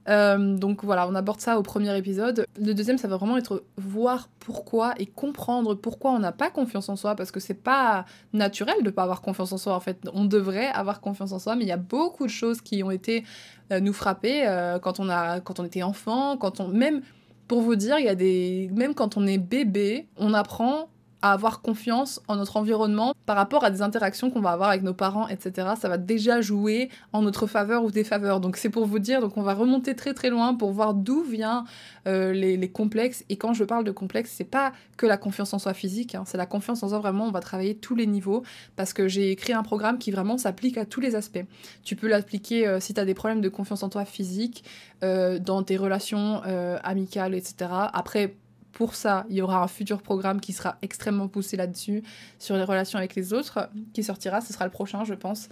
Euh, 0.10 0.56
donc 0.56 0.84
voilà, 0.84 1.08
on 1.08 1.16
aborde 1.16 1.42
ça 1.42 1.60
au 1.60 1.64
premier 1.64 1.96
épisode. 1.98 2.46
Le 2.60 2.74
deuxième, 2.74 2.98
ça 2.98 3.08
va 3.08 3.18
vraiment 3.18 3.38
être 3.38 3.64
voir 3.78 4.30
pourquoi 4.40 4.94
et 4.98 5.06
comprendre 5.06 5.76
pourquoi 5.76 6.12
on 6.12 6.20
n'a 6.20 6.32
pas 6.32 6.50
confiance 6.50 6.88
en 6.90 6.96
soi, 6.96 7.16
parce 7.16 7.32
que 7.32 7.40
c'est 7.40 7.54
pas 7.54 8.06
naturel 8.34 8.84
de 8.84 8.90
pas 8.90 9.04
avoir 9.04 9.22
confiance 9.22 9.52
en 9.52 9.58
soi. 9.58 9.76
En 9.76 9.80
fait, 9.80 10.00
on 10.14 10.26
devrait 10.26 10.68
avoir 10.68 11.02
confiance 11.02 11.32
en 11.32 11.40
soi, 11.40 11.56
mais 11.56 11.64
il 11.64 11.68
y 11.68 11.74
a 11.74 11.78
beaucoup 11.78 12.26
de 12.26 12.32
choses 12.32 12.62
qui 12.62 12.84
ont 12.84 12.92
été 12.92 13.26
euh, 13.72 13.80
nous 13.80 13.94
frapper 13.94 14.48
euh, 14.48 14.80
quand 14.80 15.00
on 15.00 15.10
a, 15.10 15.42
quand 15.42 15.60
on 15.60 15.66
était 15.66 15.84
enfant, 15.84 16.38
quand 16.38 16.60
on 16.60 16.70
même 16.70 17.02
pour 17.48 17.62
vous 17.62 17.76
dire, 17.76 17.98
il 18.00 18.06
y 18.06 18.10
a 18.10 18.16
des 18.16 18.70
même 18.74 18.94
quand 18.94 19.18
on 19.18 19.26
est 19.26 19.38
bébé, 19.38 20.08
on 20.18 20.34
apprend 20.34 20.90
à 21.22 21.34
avoir 21.34 21.62
confiance 21.62 22.22
en 22.28 22.36
notre 22.36 22.58
environnement 22.58 23.14
par 23.26 23.36
rapport 23.36 23.64
à 23.64 23.72
des 23.72 23.82
interactions 23.82 24.30
qu'on 24.30 24.40
va 24.40 24.52
avoir 24.52 24.70
avec 24.70 24.84
nos 24.84 24.94
parents, 24.94 25.28
etc. 25.28 25.70
Ça 25.80 25.90
va 25.90 25.98
déjà 25.98 26.42
jouer 26.42 26.90
en 27.12 27.22
notre 27.22 27.48
faveur 27.48 27.84
ou 27.84 27.92
défaveur. 27.92 28.40
Donc 28.40 28.58
c'est 28.58 28.70
pour 28.70 28.86
vous 28.86 29.00
dire, 29.00 29.20
donc 29.22 29.36
on 29.36 29.42
va 29.42 29.54
remonter 29.54 29.96
très 29.96 30.14
très 30.14 30.30
loin 30.30 30.54
pour 30.54 30.72
voir 30.72 30.94
d'où 30.94 31.24
vient 31.24 31.66
euh, 32.08 32.34
les, 32.34 32.70
complexes. 32.70 33.24
Et 33.30 33.38
quand 33.38 33.54
je 33.54 33.64
parle 33.64 33.84
de 33.84 33.92
complexes, 33.92 34.34
c'est 34.36 34.44
pas 34.44 34.74
que 34.98 35.06
la 35.06 35.18
confiance 35.18 35.54
en 35.54 35.60
soi 35.60 35.74
physique, 35.74 36.16
hein. 36.16 36.24
c'est 36.26 36.38
la 36.38 36.46
confiance 36.46 36.84
en 36.84 36.90
soi 36.90 37.00
vraiment. 37.00 37.26
On 37.26 37.32
va 37.32 37.40
travailler 37.40 37.76
tous 37.76 37.96
les 37.96 38.08
niveaux 38.08 38.44
parce 38.76 38.94
que 38.94 39.08
j'ai 39.08 39.36
créé 39.36 39.56
un 39.56 39.64
programme 39.64 39.98
qui 39.98 40.12
vraiment 40.12 40.38
s'applique 40.38 40.78
à 40.78 40.86
tous 40.86 41.02
les 41.02 41.16
aspects. 41.16 41.44
Tu 41.84 41.96
peux 41.96 42.08
l'appliquer 42.08 42.68
euh, 42.68 42.80
si 42.80 42.94
tu 42.94 43.00
as 43.00 43.06
des 43.06 43.14
problèmes 43.14 43.42
de 43.42 43.50
confiance 43.50 43.84
en 43.84 43.90
toi 43.90 44.06
physique, 44.06 44.64
euh, 45.04 45.40
dans 45.40 45.64
tes 45.64 45.78
relations 45.78 46.42
amicales, 46.84 47.34
etc. 47.34 47.70
Après 47.94 48.36
pour 48.78 48.94
ça, 48.94 49.26
il 49.28 49.38
y 49.38 49.42
aura 49.42 49.64
un 49.64 49.68
futur 49.68 50.04
programme 50.04 50.40
qui 50.40 50.54
sera 50.54 50.78
extrêmement 50.84 51.28
poussé 51.28 51.58
là-dessus, 51.58 52.04
sur 52.38 52.56
les 52.58 52.64
relations 52.64 53.00
avec 53.00 53.16
les 53.16 53.34
autres, 53.34 53.72
qui 53.92 54.04
sortira, 54.04 54.40
ce 54.40 54.54
sera 54.54 54.66
le 54.66 54.72
prochain, 54.72 55.04
je 55.04 55.16
pense. 55.16 55.50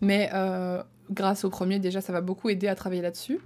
Mais 0.00 0.28
euh, 0.34 0.82
grâce 1.08 1.44
au 1.44 1.50
premier, 1.50 1.78
déjà, 1.78 2.00
ça 2.00 2.12
va 2.12 2.20
beaucoup 2.20 2.48
aider 2.48 2.66
à 2.66 2.74
travailler 2.74 3.02
là-dessus. 3.02 3.38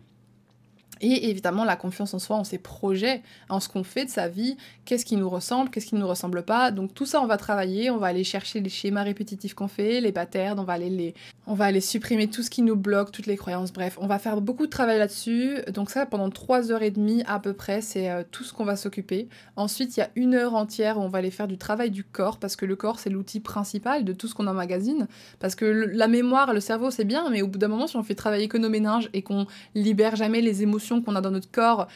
Et 1.03 1.29
évidemment, 1.29 1.65
la 1.65 1.77
confiance 1.77 2.15
en 2.15 2.19
soi, 2.19 2.37
en 2.37 2.45
ses 2.45 2.57
projets, 2.57 3.23
en 3.51 3.61
ce 3.61 3.69
qu'on 3.69 3.85
fait 3.85 4.07
de 4.07 4.11
sa 4.11 4.29
vie, 4.29 4.57
qu'est-ce 4.87 5.05
qui 5.05 5.17
nous 5.17 5.29
ressemble, 5.29 5.69
qu'est-ce 5.69 5.85
qui 5.85 5.95
ne 5.95 6.01
nous 6.01 6.09
ressemble 6.09 6.43
pas. 6.43 6.71
Donc 6.71 6.95
tout 6.95 7.05
ça, 7.05 7.21
on 7.21 7.27
va 7.27 7.37
travailler, 7.37 7.91
on 7.91 7.99
va 7.99 8.07
aller 8.07 8.25
chercher 8.25 8.61
les 8.61 8.71
schémas 8.71 9.03
répétitifs 9.03 9.53
qu'on 9.53 9.69
fait, 9.69 10.01
les 10.01 10.11
patterns, 10.11 10.59
on 10.59 10.65
va 10.65 10.73
aller 10.73 10.89
les, 10.89 11.15
on 11.49 11.55
va 11.55 11.65
aller 11.65 11.81
supprimer 11.81 12.29
tout 12.29 12.43
ce 12.43 12.51
qui 12.51 12.61
nous 12.61 12.77
bloque, 12.77 13.11
toutes 13.11 13.27
les 13.27 13.39
croyances. 13.39 13.73
Bref, 13.73 13.99
on 14.01 14.07
va 14.07 14.19
faire 14.19 14.41
beaucoup 14.43 14.67
de 14.67 14.71
travail 14.71 14.99
là-dessus. 14.99 15.57
Donc 15.73 15.89
ça, 15.89 16.05
pendant 16.05 16.29
trois 16.29 16.71
heures 16.71 16.83
et 16.83 16.91
demie 16.91 17.23
à 17.27 17.41
peu 17.41 17.55
près, 17.55 17.81
c'est 17.81 18.11
euh, 18.11 18.23
tout 18.31 18.45
ce 18.45 18.53
qu'on 18.53 18.67
va 18.67 18.77
s'occuper. 18.77 19.29
Ensuite, 19.57 19.97
il 19.97 20.01
y 20.01 20.03
a 20.03 20.11
une 20.15 20.35
heure 20.35 20.55
entière 20.55 20.99
où 20.99 21.01
on 21.01 21.09
va 21.09 21.19
aller 21.19 21.31
faire 21.31 21.49
du 21.49 21.57
travail 21.57 21.91
du 21.91 22.05
corps, 22.05 22.39
parce 22.39 22.55
que 22.55 22.67
le 22.67 22.77
corps, 22.77 22.99
c'est 22.99 23.09
l'outil 23.09 23.41
principal 23.41 24.05
de 24.05 24.13
tout 24.13 24.29
ce 24.29 24.35
qu'on 24.35 24.47
emmagasine. 24.47 25.09
Parce 25.41 25.55
que 25.55 25.65
la 25.65 26.07
mémoire, 26.07 26.53
le 26.53 26.61
cerveau, 26.61 26.91
c'est 26.91 27.07
bien, 27.07 27.31
mais 27.31 27.41
au 27.41 27.49
bout 27.49 27.59
d'un 27.59 27.69
moment, 27.69 27.87
si 27.87 27.97
on 27.97 28.03
fait 28.03 28.15
travailler 28.15 28.49
que 28.49 28.59
nos 28.59 28.69
méninges 28.69 29.09
et 29.15 29.23
qu'on 29.23 29.47
libère 29.75 30.17
jamais 30.17 30.43
les 30.43 30.63
émotions 30.63 31.01
qu'on 31.01 31.17
a 31.17 31.23
dans 31.23 31.31
notre 31.31 31.51
corps 31.51 31.89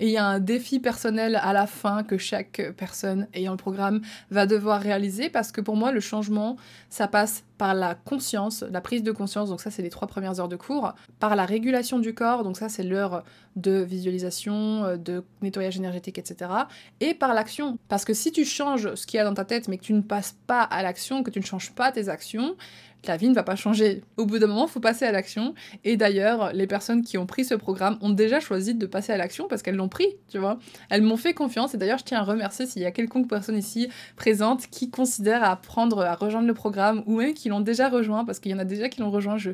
Et 0.00 0.06
il 0.06 0.12
y 0.12 0.16
a 0.16 0.26
un 0.26 0.40
défi 0.40 0.80
personnel 0.80 1.38
à 1.40 1.52
la 1.52 1.66
fin 1.66 2.02
que 2.02 2.18
chaque 2.18 2.60
personne 2.76 3.28
ayant 3.32 3.52
le 3.52 3.56
programme 3.56 4.00
va 4.30 4.44
devoir 4.46 4.80
réaliser 4.80 5.30
parce 5.30 5.52
que 5.52 5.60
pour 5.60 5.76
moi, 5.76 5.92
le 5.92 6.00
changement, 6.00 6.56
ça 6.90 7.06
passe 7.06 7.44
par 7.58 7.74
la 7.74 7.94
conscience, 7.94 8.64
la 8.68 8.80
prise 8.80 9.04
de 9.04 9.12
conscience, 9.12 9.48
donc 9.48 9.60
ça 9.60 9.70
c'est 9.70 9.82
les 9.82 9.90
trois 9.90 10.08
premières 10.08 10.40
heures 10.40 10.48
de 10.48 10.56
cours, 10.56 10.94
par 11.20 11.36
la 11.36 11.46
régulation 11.46 12.00
du 12.00 12.12
corps, 12.12 12.42
donc 12.42 12.56
ça 12.56 12.68
c'est 12.68 12.82
l'heure 12.82 13.22
de 13.54 13.82
visualisation, 13.82 14.84
euh, 14.84 14.96
de 14.96 15.22
nettoyage 15.42 15.76
énergétique, 15.76 16.18
etc. 16.18 16.50
Et 17.00 17.14
par 17.14 17.32
l'action. 17.32 17.78
Parce 17.88 18.04
que 18.04 18.14
si 18.14 18.32
tu 18.32 18.44
changes 18.44 18.96
ce 18.96 19.06
qu'il 19.06 19.18
y 19.18 19.20
a 19.20 19.24
dans 19.24 19.34
ta 19.34 19.44
tête 19.44 19.68
mais 19.68 19.78
que 19.78 19.84
tu 19.84 19.92
ne 19.92 20.02
passes 20.02 20.36
pas 20.48 20.62
à 20.62 20.82
l'action, 20.82 21.22
que 21.22 21.30
tu 21.30 21.38
ne 21.38 21.44
changes 21.44 21.70
pas 21.70 21.92
tes 21.92 22.08
actions, 22.08 22.56
la 23.06 23.16
vie 23.16 23.28
ne 23.28 23.34
va 23.34 23.42
pas 23.42 23.56
changer. 23.56 24.02
Au 24.16 24.26
bout 24.26 24.38
d'un 24.38 24.46
moment, 24.46 24.66
il 24.66 24.70
faut 24.70 24.80
passer 24.80 25.04
à 25.04 25.12
l'action. 25.12 25.54
Et 25.84 25.96
d'ailleurs, 25.96 26.52
les 26.52 26.66
personnes 26.66 27.02
qui 27.02 27.18
ont 27.18 27.26
pris 27.26 27.44
ce 27.44 27.54
programme 27.54 27.98
ont 28.00 28.10
déjà 28.10 28.40
choisi 28.40 28.74
de 28.74 28.86
passer 28.86 29.12
à 29.12 29.16
l'action 29.16 29.46
parce 29.48 29.62
qu'elles 29.62 29.76
l'ont 29.76 29.88
pris, 29.88 30.08
tu 30.28 30.38
vois. 30.38 30.58
Elles 30.90 31.02
m'ont 31.02 31.16
fait 31.16 31.34
confiance. 31.34 31.74
Et 31.74 31.78
d'ailleurs, 31.78 31.98
je 31.98 32.04
tiens 32.04 32.20
à 32.20 32.22
remercier 32.22 32.66
s'il 32.66 32.82
y 32.82 32.86
a 32.86 32.90
quelconque 32.90 33.28
personne 33.28 33.56
ici 33.56 33.88
présente 34.16 34.66
qui 34.68 34.90
considère 34.90 35.42
à 35.44 35.56
prendre, 35.56 36.02
à 36.02 36.14
rejoindre 36.14 36.46
le 36.46 36.54
programme 36.54 37.02
ou 37.06 37.18
même 37.18 37.34
qui 37.34 37.48
l'ont 37.48 37.60
déjà 37.60 37.88
rejoint 37.88 38.24
parce 38.24 38.38
qu'il 38.40 38.52
y 38.52 38.54
en 38.54 38.58
a 38.58 38.64
déjà 38.64 38.88
qui 38.88 39.00
l'ont 39.00 39.10
rejoint. 39.10 39.36
Je, 39.36 39.50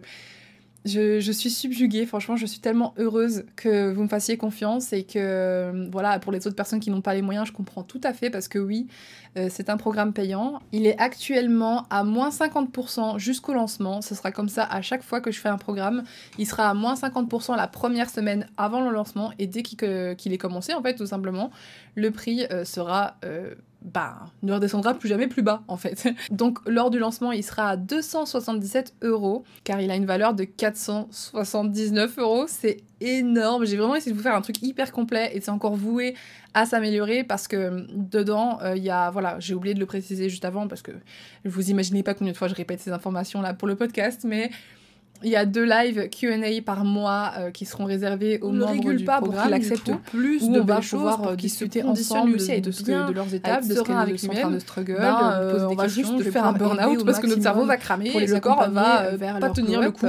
je, 0.87 1.33
suis 1.33 1.51
subjuguée, 1.51 2.07
franchement, 2.07 2.37
je 2.37 2.47
suis 2.47 2.61
tellement 2.61 2.95
heureuse 2.97 3.45
que 3.55 3.93
vous 3.93 4.03
me 4.03 4.09
fassiez 4.09 4.39
confiance 4.39 4.95
et 4.95 5.05
que, 5.05 5.89
voilà, 5.91 6.19
pour 6.19 6.33
les 6.33 6.47
autres 6.47 6.57
personnes 6.57 6.81
qui 6.81 6.91
n'ont 6.91 7.03
pas 7.03 7.13
les 7.15 7.21
moyens, 7.21 7.47
je 7.47 7.53
comprends 7.53 7.83
tout 7.83 8.01
à 8.03 8.15
fait 8.15 8.31
parce 8.31 8.49
que 8.49 8.59
oui, 8.59 8.87
euh, 9.37 9.49
c'est 9.51 9.69
un 9.69 9.77
programme 9.77 10.15
payant. 10.15 10.61
Il 10.73 10.87
est 10.87 10.99
actuellement 10.99 11.87
à 11.91 12.03
moins 12.03 12.31
50% 12.31 13.19
jusqu'au 13.19 13.53
lancement. 13.53 14.01
Ce 14.01 14.15
sera 14.15 14.33
comme 14.33 14.49
ça 14.49 14.65
à 14.65 14.81
chaque 14.81 15.03
fois 15.03 15.21
que 15.21 15.31
je 15.31 15.39
fais 15.39 15.51
un 15.51 15.59
programme. 15.59 16.03
Il 16.39 16.47
sera 16.47 16.71
à 16.71 16.75
moins 16.75 16.95
50% 16.95 17.57
la 17.57 17.69
première 17.69 18.09
semaine 18.09 18.47
avant 18.57 18.81
le 18.81 18.91
lancement 18.91 19.33
et 19.39 19.47
dès 19.47 19.63
qu'il 19.63 20.33
est 20.33 20.39
commencé, 20.39 20.73
en 20.73 20.83
fait, 20.83 20.95
tout 20.95 21.07
simplement, 21.07 21.51
le 21.95 22.11
prix 22.11 22.47
euh, 22.51 22.65
sera. 22.65 23.17
Euh, 23.25 23.55
bah, 23.83 24.27
ne 24.43 24.53
redescendra 24.53 24.95
plus 24.95 25.09
jamais 25.09 25.27
plus 25.27 25.43
bas 25.43 25.63
en 25.69 25.77
fait. 25.77 26.09
Donc 26.31 26.59
lors 26.67 26.91
du 26.91 26.99
lancement, 26.99 27.33
il 27.33 27.43
sera 27.43 27.71
à 27.71 27.77
277 27.77 28.95
euros 29.03 29.45
car 29.65 29.81
il 29.81 29.91
a 29.91 29.97
une 29.97 30.07
valeur 30.07 30.35
de 30.35 30.45
479 30.45 32.19
euros. 32.19 32.45
C'est 32.47 32.83
énorme. 33.01 33.65
J'ai 33.65 33.77
vraiment 33.77 33.95
essayé 33.95 34.13
de 34.13 34.17
vous 34.17 34.23
faire 34.23 34.35
un 34.35 34.43
truc 34.43 34.63
hyper 34.63 34.93
complet 34.93 35.31
et 35.35 35.41
c'est 35.41 35.51
encore 35.51 35.77
voué 35.77 36.15
à 36.53 36.67
s'améliorer 36.67 37.25
parce 37.25 37.49
que 37.49 37.87
dedans, 37.91 38.59
euh, 38.63 38.77
il 38.77 38.83
y 38.83 38.91
a, 38.91 39.11
voilà, 39.11 39.37
j'ai 39.41 39.55
oublié 39.55 39.75
de 39.75 39.81
le 39.81 39.87
préciser 39.87 40.29
juste 40.29 40.45
avant 40.45 40.69
parce 40.69 40.83
que 40.83 40.93
vous 41.45 41.71
imaginez 41.71 42.03
pas 42.03 42.15
combien 42.15 42.33
de 42.33 42.37
fois 42.37 42.49
je 42.49 42.55
répète 42.55 42.81
ces 42.81 42.91
informations 42.91 43.41
là 43.41 43.55
pour 43.55 43.69
le 43.69 43.77
podcast, 43.77 44.25
mais 44.25 44.51
il 45.23 45.31
y 45.31 45.37
a 45.37 45.45
deux 45.45 45.65
lives 45.65 46.09
Q&A 46.09 46.62
par 46.62 46.85
mois 46.85 47.33
euh, 47.39 47.50
qui 47.50 47.67
seront 47.67 47.85
réservés 47.85 48.39
aux 48.41 48.50
membres 48.50 48.93
du 48.93 49.05
pas 49.05 49.21
programme. 49.21 49.47
Pour 49.47 49.55
acceptent 49.55 49.93
plus 50.11 50.49
de 50.49 50.61
belles 50.61 50.83
choses, 50.83 51.00
pouvoir 51.00 51.29
euh, 51.29 51.37
discuter 51.37 51.83
ensemble 51.83 52.37
aussi 52.37 52.61
de, 52.61 52.71
de, 52.71 53.09
de 53.09 53.12
leurs 53.12 53.35
étapes, 53.35 53.67
de 53.67 53.75
ce 53.75 53.83
qu'elles 53.83 54.19
sont 54.19 54.31
en 54.31 54.35
train 54.35 54.50
de 54.50 54.59
struggle, 54.59 54.97
ben, 54.99 55.33
euh, 55.35 55.69
on 55.69 55.75
va 55.75 55.89
juste 55.89 56.23
faire 56.31 56.47
un 56.47 56.53
burn-out 56.53 57.05
parce 57.05 57.19
que 57.19 57.27
notre 57.27 57.43
cerveau 57.43 57.65
va 57.65 57.77
cramer 57.77 58.11
et 58.15 58.27
le 58.27 58.41
corps 58.41 58.71
va 58.71 59.11
pas 59.41 59.50
tenir 59.50 59.81
le 59.81 59.91
coup. 59.91 60.07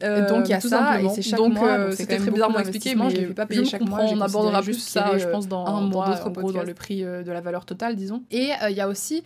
donc 0.00 0.48
il 0.48 0.50
y 0.50 0.54
a 0.54 0.60
ça 0.60 1.00
et 1.00 1.08
c'est 1.08 1.22
chaque 1.22 1.38
donc, 1.38 1.54
mois. 1.54 1.92
C'était 1.92 2.18
très 2.18 2.30
bizarrement 2.30 2.58
expliqué, 2.60 2.94
mais 2.94 3.10
je 3.10 3.20
ne 3.22 3.32
pas 3.32 3.46
payer 3.46 3.64
chaque 3.64 3.82
mois. 3.82 4.00
On 4.02 4.20
abordera 4.20 4.62
plus 4.62 4.78
ça, 4.78 5.18
je 5.18 5.26
pense, 5.26 5.48
dans 5.48 5.88
d'autres 5.88 6.30
podcasts, 6.30 6.54
dans 6.54 6.62
le 6.62 6.74
prix 6.74 7.02
de 7.02 7.30
la 7.30 7.40
valeur 7.40 7.64
totale, 7.64 7.96
disons. 7.96 8.22
Et 8.30 8.50
il 8.68 8.76
y 8.76 8.80
a 8.80 8.88
aussi 8.88 9.24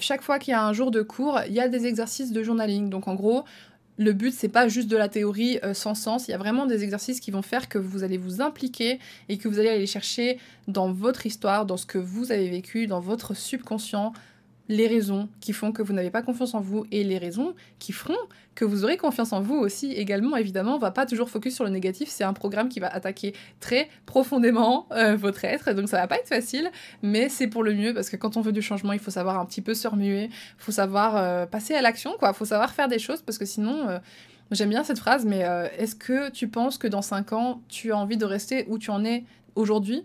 chaque 0.00 0.22
fois 0.22 0.38
qu'il 0.38 0.52
y 0.52 0.54
a 0.54 0.64
un 0.64 0.72
jour 0.72 0.90
de 0.90 1.00
cours, 1.00 1.40
il 1.48 1.54
y 1.54 1.60
a 1.60 1.68
des 1.68 1.86
exercices 1.86 2.32
de 2.32 2.42
journaling. 2.42 2.90
Donc 2.90 3.08
en 3.08 3.14
gros, 3.14 3.44
le 4.02 4.12
but, 4.12 4.32
c'est 4.34 4.48
pas 4.48 4.68
juste 4.68 4.88
de 4.88 4.96
la 4.96 5.08
théorie 5.08 5.58
euh, 5.64 5.74
sans 5.74 5.94
sens. 5.94 6.28
Il 6.28 6.32
y 6.32 6.34
a 6.34 6.38
vraiment 6.38 6.66
des 6.66 6.84
exercices 6.84 7.20
qui 7.20 7.30
vont 7.30 7.42
faire 7.42 7.68
que 7.68 7.78
vous 7.78 8.02
allez 8.04 8.18
vous 8.18 8.40
impliquer 8.40 8.98
et 9.28 9.38
que 9.38 9.48
vous 9.48 9.58
allez 9.58 9.68
aller 9.68 9.86
chercher 9.86 10.38
dans 10.68 10.92
votre 10.92 11.26
histoire, 11.26 11.66
dans 11.66 11.76
ce 11.76 11.86
que 11.86 11.98
vous 11.98 12.32
avez 12.32 12.48
vécu, 12.50 12.86
dans 12.86 13.00
votre 13.00 13.34
subconscient, 13.34 14.12
les 14.68 14.86
raisons 14.86 15.28
qui 15.40 15.52
font 15.52 15.72
que 15.72 15.82
vous 15.82 15.92
n'avez 15.92 16.10
pas 16.10 16.22
confiance 16.22 16.54
en 16.54 16.60
vous 16.60 16.86
et 16.90 17.04
les 17.04 17.18
raisons 17.18 17.54
qui 17.78 17.92
feront 17.92 18.16
que 18.54 18.64
vous 18.64 18.84
aurez 18.84 18.96
confiance 18.96 19.32
en 19.32 19.40
vous 19.40 19.56
aussi 19.56 19.92
également. 19.92 20.36
Évidemment, 20.36 20.76
on 20.76 20.78
va 20.78 20.90
pas 20.90 21.06
toujours 21.06 21.30
focus 21.30 21.54
sur 21.54 21.64
le 21.64 21.70
négatif, 21.70 22.08
c'est 22.08 22.24
un 22.24 22.32
programme 22.32 22.68
qui 22.68 22.80
va 22.80 22.88
attaquer 22.88 23.34
très 23.60 23.88
profondément 24.06 24.86
euh, 24.92 25.16
votre 25.16 25.44
être, 25.44 25.72
donc 25.72 25.88
ça 25.88 25.98
va 25.98 26.06
pas 26.06 26.16
être 26.16 26.28
facile, 26.28 26.70
mais 27.02 27.28
c'est 27.28 27.48
pour 27.48 27.62
le 27.62 27.74
mieux 27.74 27.94
parce 27.94 28.10
que 28.10 28.16
quand 28.16 28.36
on 28.36 28.40
veut 28.40 28.52
du 28.52 28.62
changement, 28.62 28.92
il 28.92 28.98
faut 28.98 29.10
savoir 29.10 29.38
un 29.38 29.46
petit 29.46 29.62
peu 29.62 29.74
se 29.74 29.88
remuer, 29.88 30.24
il 30.24 30.30
faut 30.58 30.72
savoir 30.72 31.16
euh, 31.16 31.46
passer 31.46 31.74
à 31.74 31.82
l'action, 31.82 32.14
quoi, 32.18 32.32
faut 32.32 32.44
savoir 32.44 32.72
faire 32.72 32.88
des 32.88 32.98
choses 32.98 33.22
parce 33.22 33.38
que 33.38 33.44
sinon... 33.44 33.88
Euh, 33.88 33.98
j'aime 34.50 34.68
bien 34.68 34.84
cette 34.84 34.98
phrase, 34.98 35.24
mais 35.24 35.46
est-ce 35.78 35.94
que 35.94 36.28
tu 36.28 36.46
penses 36.46 36.76
que 36.76 36.86
dans 36.86 37.00
5 37.00 37.32
ans, 37.32 37.62
tu 37.68 37.90
as 37.90 37.96
envie 37.96 38.18
de 38.18 38.26
rester 38.26 38.66
où 38.68 38.76
tu 38.76 38.90
en 38.90 39.02
es 39.02 39.24
aujourd'hui? 39.54 40.04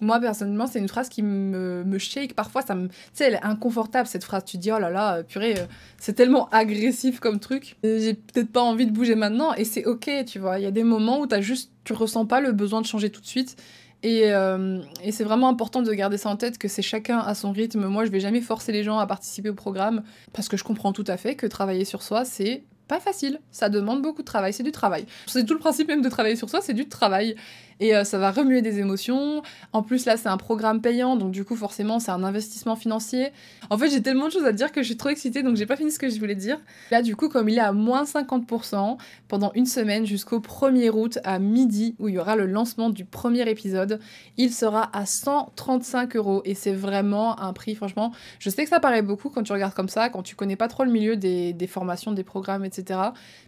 Moi, 0.00 0.20
personnellement, 0.20 0.66
c'est 0.66 0.78
une 0.78 0.88
phrase 0.88 1.08
qui 1.08 1.22
me, 1.22 1.82
me 1.84 1.98
shake. 1.98 2.34
Parfois, 2.34 2.62
ça 2.62 2.74
me. 2.74 2.88
Tu 2.88 2.94
sais, 3.14 3.24
elle 3.24 3.34
est 3.34 3.44
inconfortable, 3.44 4.06
cette 4.06 4.24
phrase. 4.24 4.44
Tu 4.44 4.56
te 4.56 4.62
dis, 4.62 4.72
oh 4.72 4.78
là 4.78 4.90
là, 4.90 5.22
purée, 5.22 5.58
euh, 5.58 5.66
c'est 5.98 6.14
tellement 6.14 6.48
agressif 6.50 7.20
comme 7.20 7.40
truc. 7.40 7.76
J'ai 7.82 8.14
peut-être 8.14 8.50
pas 8.50 8.62
envie 8.62 8.86
de 8.86 8.92
bouger 8.92 9.14
maintenant. 9.14 9.54
Et 9.54 9.64
c'est 9.64 9.84
ok, 9.84 10.10
tu 10.26 10.38
vois. 10.38 10.58
Il 10.58 10.62
y 10.62 10.66
a 10.66 10.70
des 10.70 10.84
moments 10.84 11.20
où 11.20 11.26
as 11.30 11.40
juste, 11.40 11.72
tu 11.84 11.92
ressens 11.92 12.26
pas 12.26 12.40
le 12.40 12.52
besoin 12.52 12.80
de 12.80 12.86
changer 12.86 13.10
tout 13.10 13.20
de 13.20 13.26
suite. 13.26 13.56
Et, 14.04 14.32
euh, 14.32 14.80
et 15.02 15.10
c'est 15.10 15.24
vraiment 15.24 15.48
important 15.48 15.82
de 15.82 15.92
garder 15.92 16.18
ça 16.18 16.28
en 16.28 16.36
tête 16.36 16.56
que 16.58 16.68
c'est 16.68 16.82
chacun 16.82 17.18
à 17.18 17.34
son 17.34 17.50
rythme. 17.50 17.86
Moi, 17.86 18.04
je 18.04 18.10
vais 18.10 18.20
jamais 18.20 18.40
forcer 18.40 18.70
les 18.70 18.84
gens 18.84 18.98
à 18.98 19.06
participer 19.06 19.48
au 19.48 19.54
programme 19.54 20.02
parce 20.32 20.48
que 20.48 20.56
je 20.56 20.62
comprends 20.62 20.92
tout 20.92 21.04
à 21.08 21.16
fait 21.16 21.34
que 21.34 21.46
travailler 21.46 21.84
sur 21.84 22.02
soi, 22.02 22.24
c'est 22.24 22.62
pas 22.88 23.00
facile. 23.00 23.40
Ça 23.52 23.68
demande 23.68 24.02
beaucoup 24.02 24.22
de 24.22 24.26
travail. 24.26 24.52
C'est 24.52 24.62
du 24.62 24.72
travail. 24.72 25.06
C'est 25.26 25.44
tout 25.44 25.54
le 25.54 25.60
principe 25.60 25.88
même 25.88 26.02
de 26.02 26.08
travailler 26.08 26.36
sur 26.36 26.50
soi, 26.50 26.60
c'est 26.60 26.74
du 26.74 26.88
travail 26.88 27.36
et 27.80 27.94
euh, 27.94 28.04
ça 28.04 28.18
va 28.18 28.30
remuer 28.30 28.62
des 28.62 28.78
émotions. 28.78 29.42
En 29.72 29.82
plus, 29.82 30.06
là, 30.06 30.16
c'est 30.16 30.28
un 30.28 30.36
programme 30.36 30.80
payant, 30.80 31.16
donc 31.16 31.30
du 31.30 31.44
coup, 31.44 31.56
forcément, 31.56 31.98
c'est 32.00 32.10
un 32.10 32.24
investissement 32.24 32.76
financier. 32.76 33.30
En 33.70 33.78
fait, 33.78 33.90
j'ai 33.90 34.02
tellement 34.02 34.26
de 34.26 34.32
choses 34.32 34.44
à 34.44 34.52
dire 34.52 34.72
que 34.72 34.82
je 34.82 34.88
suis 34.88 34.96
trop 34.96 35.08
excitée, 35.08 35.42
donc 35.42 35.56
j'ai 35.56 35.66
pas 35.66 35.76
fini 35.76 35.90
ce 35.90 35.98
que 35.98 36.08
je 36.08 36.18
voulais 36.18 36.34
dire. 36.34 36.60
Là, 36.90 37.02
du 37.02 37.16
coup, 37.16 37.28
comme 37.28 37.48
il 37.48 37.58
est 37.58 37.62
à 37.62 37.72
moins 37.72 38.04
50% 38.04 38.98
pendant 39.28 39.52
une 39.54 39.66
semaine 39.66 40.06
jusqu'au 40.06 40.40
1er 40.40 40.90
août 40.90 41.18
à 41.24 41.38
midi, 41.38 41.94
où 41.98 42.08
il 42.08 42.14
y 42.14 42.18
aura 42.18 42.36
le 42.36 42.46
lancement 42.46 42.90
du 42.90 43.04
premier 43.04 43.48
épisode, 43.48 44.00
il 44.36 44.52
sera 44.52 44.90
à 44.96 45.06
135 45.06 46.16
euros 46.16 46.42
et 46.44 46.54
c'est 46.54 46.72
vraiment 46.72 47.40
un 47.40 47.52
prix, 47.52 47.74
franchement. 47.74 48.12
Je 48.38 48.50
sais 48.50 48.64
que 48.64 48.70
ça 48.70 48.80
paraît 48.80 49.02
beaucoup 49.02 49.30
quand 49.30 49.42
tu 49.42 49.52
regardes 49.52 49.74
comme 49.74 49.88
ça, 49.88 50.08
quand 50.08 50.22
tu 50.22 50.34
connais 50.34 50.56
pas 50.56 50.68
trop 50.68 50.84
le 50.84 50.90
milieu 50.90 51.16
des, 51.16 51.52
des 51.52 51.66
formations, 51.66 52.12
des 52.12 52.24
programmes, 52.24 52.64
etc. 52.64 52.77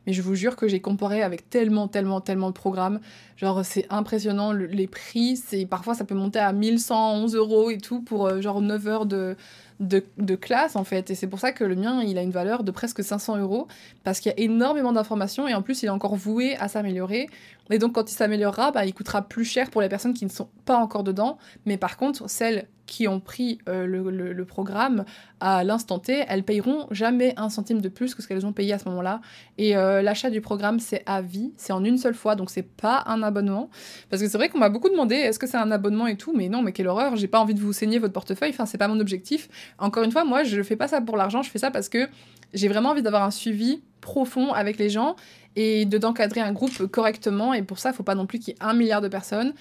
Mais 0.07 0.13
je 0.13 0.23
vous 0.23 0.35
jure 0.35 0.57
que 0.57 0.69
j'ai 0.69 0.81
comparé 0.81 1.23
avec 1.23 1.49
tellement, 1.51 1.89
tellement, 1.89 2.21
tellement 2.21 2.49
de 2.49 2.55
programmes. 2.55 3.01
Genre, 3.37 3.65
c'est 3.65 3.87
impressionnant, 3.91 4.53
les 4.53 4.87
prix, 4.87 5.41
parfois 5.69 5.95
ça 5.95 6.05
peut 6.05 6.15
monter 6.15 6.39
à 6.39 6.53
1111 6.53 7.35
euros 7.35 7.71
et 7.71 7.79
tout 7.79 8.01
pour 8.03 8.27
euh, 8.27 8.41
genre 8.41 8.61
9 8.61 8.87
heures 8.87 9.07
de, 9.07 9.37
de, 9.81 10.37
classe 10.37 10.77
en 10.77 10.85
fait. 10.85 11.11
Et 11.11 11.15
c'est 11.15 11.27
pour 11.27 11.39
ça 11.39 11.53
que 11.53 11.65
le 11.65 11.75
mien, 11.75 12.03
il 12.03 12.19
a 12.19 12.23
une 12.23 12.31
valeur 12.31 12.65
de 12.65 12.71
presque 12.71 13.03
500 13.03 13.39
euros 13.39 13.67
parce 14.05 14.21
qu'il 14.21 14.31
y 14.31 14.35
a 14.35 14.41
énormément 14.41 14.93
d'informations 14.93 15.49
et 15.49 15.55
en 15.55 15.63
plus, 15.63 15.83
il 15.83 15.87
est 15.87 15.91
encore 15.91 16.17
voué 16.17 16.57
à 16.57 16.69
s'améliorer. 16.69 17.29
Et 17.71 17.79
donc, 17.79 17.95
quand 17.95 18.11
il 18.11 18.15
s'améliorera, 18.15 18.73
bah, 18.73 18.85
il 18.85 18.93
coûtera 18.93 19.23
plus 19.23 19.45
cher 19.45 19.71
pour 19.71 19.81
les 19.81 19.89
personnes 19.89 20.15
qui 20.15 20.25
ne 20.25 20.31
sont 20.31 20.49
pas 20.65 20.77
encore 20.77 21.05
dedans. 21.05 21.39
Mais 21.67 21.77
par 21.77 21.97
contre, 21.97 22.29
celles 22.29 22.67
qui 22.91 23.07
ont 23.07 23.21
pris 23.21 23.59
euh, 23.69 23.87
le, 23.87 24.45
programme 24.45 25.05
à 25.39 25.63
l'instant 25.63 26.01
T, 26.01 26.25
elles 26.27 26.43
payeront 26.43 26.89
jamais 26.91 27.35
un 27.37 27.49
centime 27.49 27.81
de 27.81 27.89
plus 27.89 28.17
que 28.17 28.21
ce 28.21 28.27
qu'elles 28.27 28.45
ont 28.45 28.53
payé 28.53 28.73
à 28.73 28.81
ce 28.81 28.89
moment-là. 28.89 29.21
Et 29.59 29.77
euh, 29.77 30.03
l'achat 30.03 30.29
du 30.29 30.41
programme, 30.41 30.81
c'est 30.81 31.05
à 31.07 31.23
vie, 31.23 31.53
c'est 31.57 31.73
en 31.73 31.85
une 31.85 31.99
seule 31.99 32.15
fois, 32.15 32.35
donc 32.35 32.51
c'est 32.51 32.69
pas 32.69 33.05
un 33.07 33.23
abonnement. 33.23 33.71
Parce 34.11 34.21
que 34.21 34.29
c'est 34.29 34.37
vrai 34.37 34.49
qu'on 34.49 34.59
m'a 34.59 34.71
beaucoup 34.71 34.89
demandé 34.89 35.15
est-ce 35.15 35.39
que 35.39 35.47
c'est 35.47 35.57
un 35.57 35.71
abonnement 35.71 36.09
et 36.09 36.17
tout, 36.17 36.35
mais 36.37 36.49
non, 36.49 36.63
mais 36.63 36.73
quelle 36.73 36.89
horreur, 36.89 37.15
j'ai 37.15 37.29
pas 37.29 37.39
envie 37.39 37.55
de 37.55 37.61
vous 37.61 37.73
saigner 37.73 38.01
votre 38.01 38.13
portefeuille, 38.13 38.51
enfin, 38.51 38.67
c'est 38.67 38.77
pas 38.77 38.89
mon 38.89 38.99
objectif. 38.99 39.49
Encore 39.79 40.03
une 40.03 40.11
fois, 40.11 40.25
moi, 40.25 40.43
je 40.43 40.61
fais 40.61 40.77
pas 40.77 40.89
ça 40.89 41.01
pour 41.01 41.17
l'argent, 41.17 41.43
je 41.43 41.51
fais 41.51 41.61
ça 41.61 41.71
parce 41.71 41.89
que 41.89 42.09
j'ai 42.55 42.67
vraiment 42.67 42.91
envie 42.91 43.03
d'avoir 43.03 43.23
un 43.23 43.31
suivi 43.31 43.83
profond 44.01 44.53
avec 44.53 44.79
les 44.79 44.91
gens 44.91 45.15
et 45.55 45.85
de 45.85 45.97
d'encadrer 45.97 46.41
un 46.41 46.53
groupe 46.53 46.87
correctement. 46.87 47.55
Et 47.55 47.63
pour 47.63 47.79
ça, 47.79 47.91
il 47.91 47.95
faut 47.95 48.03
pas 48.03 48.17
non 48.17 48.27
plus 48.27 48.41
qu'il 48.41 48.55
y 48.55 48.57
ait 48.57 48.61
un 48.61 48.75
milliard 48.75 49.01
de 49.01 49.09
personnes. 49.09 49.53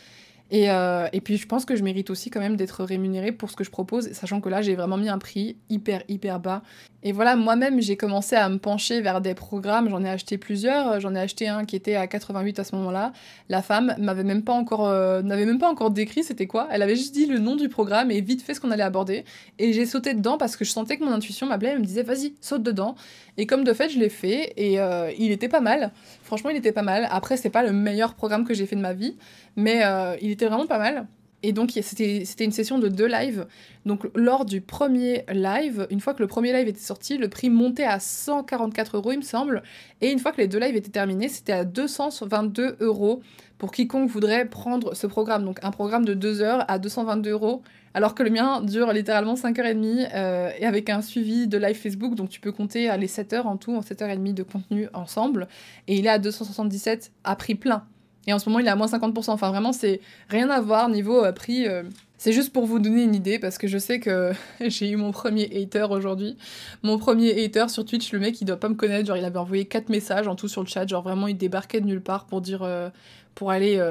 Et, 0.51 0.71
euh, 0.71 1.07
et, 1.13 1.21
puis 1.21 1.37
je 1.37 1.45
pense 1.45 1.63
que 1.63 1.75
je 1.75 1.83
mérite 1.83 2.09
aussi 2.09 2.31
quand 2.31 2.39
même 2.39 2.55
d'être 2.55 2.83
rémunérée 2.83 3.31
pour 3.31 3.51
ce 3.51 3.55
que 3.55 3.63
je 3.63 3.69
propose, 3.69 4.11
sachant 4.13 4.41
que 4.41 4.49
là 4.49 4.63
j'ai 4.63 4.75
vraiment 4.75 4.97
mis 4.97 5.09
un 5.09 5.19
prix 5.19 5.57
hyper 5.69 6.01
hyper 6.07 6.39
bas. 6.39 6.63
Et 7.03 7.11
voilà, 7.11 7.35
moi-même 7.35 7.79
j'ai 7.79 7.95
commencé 7.95 8.35
à 8.35 8.49
me 8.49 8.57
pencher 8.57 8.99
vers 8.99 9.21
des 9.21 9.35
programmes, 9.35 9.89
j'en 9.89 10.03
ai 10.03 10.09
acheté 10.09 10.39
plusieurs, 10.39 10.99
j'en 10.99 11.13
ai 11.13 11.19
acheté 11.19 11.47
un 11.47 11.65
qui 11.65 11.75
était 11.75 11.95
à 11.95 12.07
88 12.07 12.59
à 12.59 12.63
ce 12.63 12.75
moment-là. 12.75 13.13
La 13.47 13.61
femme 13.61 13.93
m'avait 13.99 14.23
même 14.23 14.43
pas 14.43 14.53
encore 14.53 14.87
euh, 14.87 15.21
n'avait 15.21 15.45
même 15.45 15.59
pas 15.59 15.69
encore 15.69 15.91
décrit 15.91 16.23
c'était 16.23 16.47
quoi, 16.47 16.67
elle 16.71 16.81
avait 16.81 16.95
juste 16.95 17.13
dit 17.13 17.27
le 17.27 17.37
nom 17.37 17.55
du 17.55 17.69
programme 17.69 18.09
et 18.09 18.19
vite 18.19 18.41
fait 18.41 18.55
ce 18.55 18.59
qu'on 18.59 18.71
allait 18.71 18.83
aborder. 18.83 19.25
Et 19.59 19.71
j'ai 19.71 19.85
sauté 19.85 20.15
dedans 20.15 20.39
parce 20.39 20.55
que 20.55 20.65
je 20.65 20.71
sentais 20.71 20.97
que 20.97 21.03
mon 21.03 21.11
intuition 21.11 21.45
m'appelait, 21.45 21.69
elle 21.69 21.79
me 21.79 21.85
disait 21.85 22.03
vas-y 22.03 22.33
saute 22.41 22.63
dedans. 22.63 22.95
Et 23.37 23.45
comme 23.45 23.63
de 23.63 23.71
fait 23.71 23.89
je 23.89 23.99
l'ai 23.99 24.09
fait 24.09 24.53
et 24.57 24.79
euh, 24.79 25.11
il 25.17 25.31
était 25.31 25.47
pas 25.47 25.61
mal. 25.61 25.91
Franchement 26.29 26.51
il 26.51 26.57
était 26.57 26.71
pas 26.71 26.83
mal. 26.83 27.07
Après 27.09 27.37
c'est 27.37 27.49
pas 27.49 27.63
le 27.63 27.71
meilleur 27.73 28.13
programme 28.13 28.45
que 28.45 28.53
j'ai 28.53 28.67
fait 28.67 28.75
de 28.75 28.81
ma 28.81 28.93
vie, 28.93 29.17
mais 29.55 29.81
il 30.21 30.29
était 30.29 30.45
vraiment 30.45 30.67
pas 30.67 30.77
mal. 30.77 31.07
Et 31.41 31.53
donc, 31.53 31.71
c'était 31.71 32.43
une 32.43 32.51
session 32.51 32.79
de 32.79 32.89
deux 32.89 33.07
lives. 33.07 33.47
Donc, 33.85 34.07
lors 34.13 34.43
du 34.43 34.59
premier 34.59 35.23
live, 35.31 35.87
une 35.89 36.01
fois 36.01 36.13
que 36.13 36.21
le 36.21 36.27
premier 36.27 36.51
live 36.51 36.67
était 36.67 36.79
sorti, 36.79 37.17
le 37.17 37.29
prix 37.29 37.49
montait 37.49 37.85
à 37.85 37.99
144 37.99 38.97
euros, 38.97 39.13
il 39.13 39.19
me 39.19 39.23
semble. 39.23 39.63
Et 40.01 40.11
une 40.11 40.19
fois 40.19 40.33
que 40.33 40.37
les 40.37 40.47
deux 40.47 40.59
lives 40.59 40.75
étaient 40.75 40.91
terminés, 40.91 41.29
c'était 41.29 41.53
à 41.53 41.63
222 41.63 42.77
euros 42.81 43.21
pour 43.57 43.71
quiconque 43.71 44.09
voudrait 44.09 44.45
prendre 44.45 44.93
ce 44.93 45.07
programme. 45.07 45.45
Donc, 45.45 45.59
un 45.63 45.71
programme 45.71 46.03
de 46.03 46.13
deux 46.13 46.41
heures 46.41 46.65
à 46.67 46.77
222 46.77 47.31
euros. 47.31 47.61
Alors 47.93 48.15
que 48.15 48.21
le 48.21 48.29
mien 48.29 48.61
dure 48.61 48.91
littéralement 48.93 49.33
5h30 49.33 50.09
euh, 50.13 50.51
et 50.59 50.65
avec 50.65 50.89
un 50.89 51.01
suivi 51.01 51.47
de 51.47 51.57
live 51.57 51.75
Facebook. 51.75 52.15
Donc, 52.15 52.29
tu 52.29 52.41
peux 52.41 52.51
compter 52.51 52.95
les 52.97 53.07
7 53.07 53.33
heures 53.33 53.47
en 53.47 53.55
tout, 53.55 53.73
en 53.73 53.79
7h30 53.79 54.33
de 54.33 54.43
contenu 54.43 54.89
ensemble. 54.93 55.47
Et 55.87 55.97
il 55.97 56.05
est 56.05 56.09
à 56.09 56.19
277 56.19 57.11
à 57.23 57.35
prix 57.37 57.55
plein. 57.55 57.85
Et 58.27 58.33
en 58.33 58.39
ce 58.39 58.47
moment, 58.49 58.59
il 58.59 58.67
est 58.67 58.69
à 58.69 58.75
moins 58.75 58.87
50%. 58.87 59.31
Enfin, 59.31 59.49
vraiment, 59.49 59.71
c'est 59.71 60.01
rien 60.29 60.49
à 60.49 60.61
voir 60.61 60.89
niveau 60.89 61.23
euh, 61.23 61.31
prix. 61.31 61.67
Euh. 61.67 61.83
C'est 62.17 62.33
juste 62.33 62.51
pour 62.51 62.65
vous 62.65 62.79
donner 62.79 63.03
une 63.03 63.15
idée, 63.15 63.39
parce 63.39 63.57
que 63.57 63.67
je 63.67 63.77
sais 63.77 63.99
que 63.99 64.33
j'ai 64.61 64.89
eu 64.89 64.97
mon 64.97 65.11
premier 65.11 65.49
hater 65.55 65.87
aujourd'hui. 65.89 66.37
Mon 66.83 66.97
premier 66.97 67.43
hater 67.43 67.69
sur 67.69 67.85
Twitch, 67.85 68.11
le 68.11 68.19
mec, 68.19 68.39
il 68.41 68.45
doit 68.45 68.59
pas 68.59 68.69
me 68.69 68.75
connaître. 68.75 69.07
Genre, 69.07 69.17
il 69.17 69.25
avait 69.25 69.39
envoyé 69.39 69.65
4 69.65 69.89
messages 69.89 70.27
en 70.27 70.35
tout 70.35 70.47
sur 70.47 70.61
le 70.61 70.67
chat. 70.67 70.85
Genre, 70.85 71.01
vraiment, 71.01 71.27
il 71.27 71.37
débarquait 71.37 71.81
de 71.81 71.85
nulle 71.87 72.01
part 72.01 72.25
pour 72.25 72.41
dire. 72.41 72.63
Euh, 72.63 72.89
pour 73.35 73.51
aller 73.51 73.81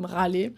râler 0.00 0.52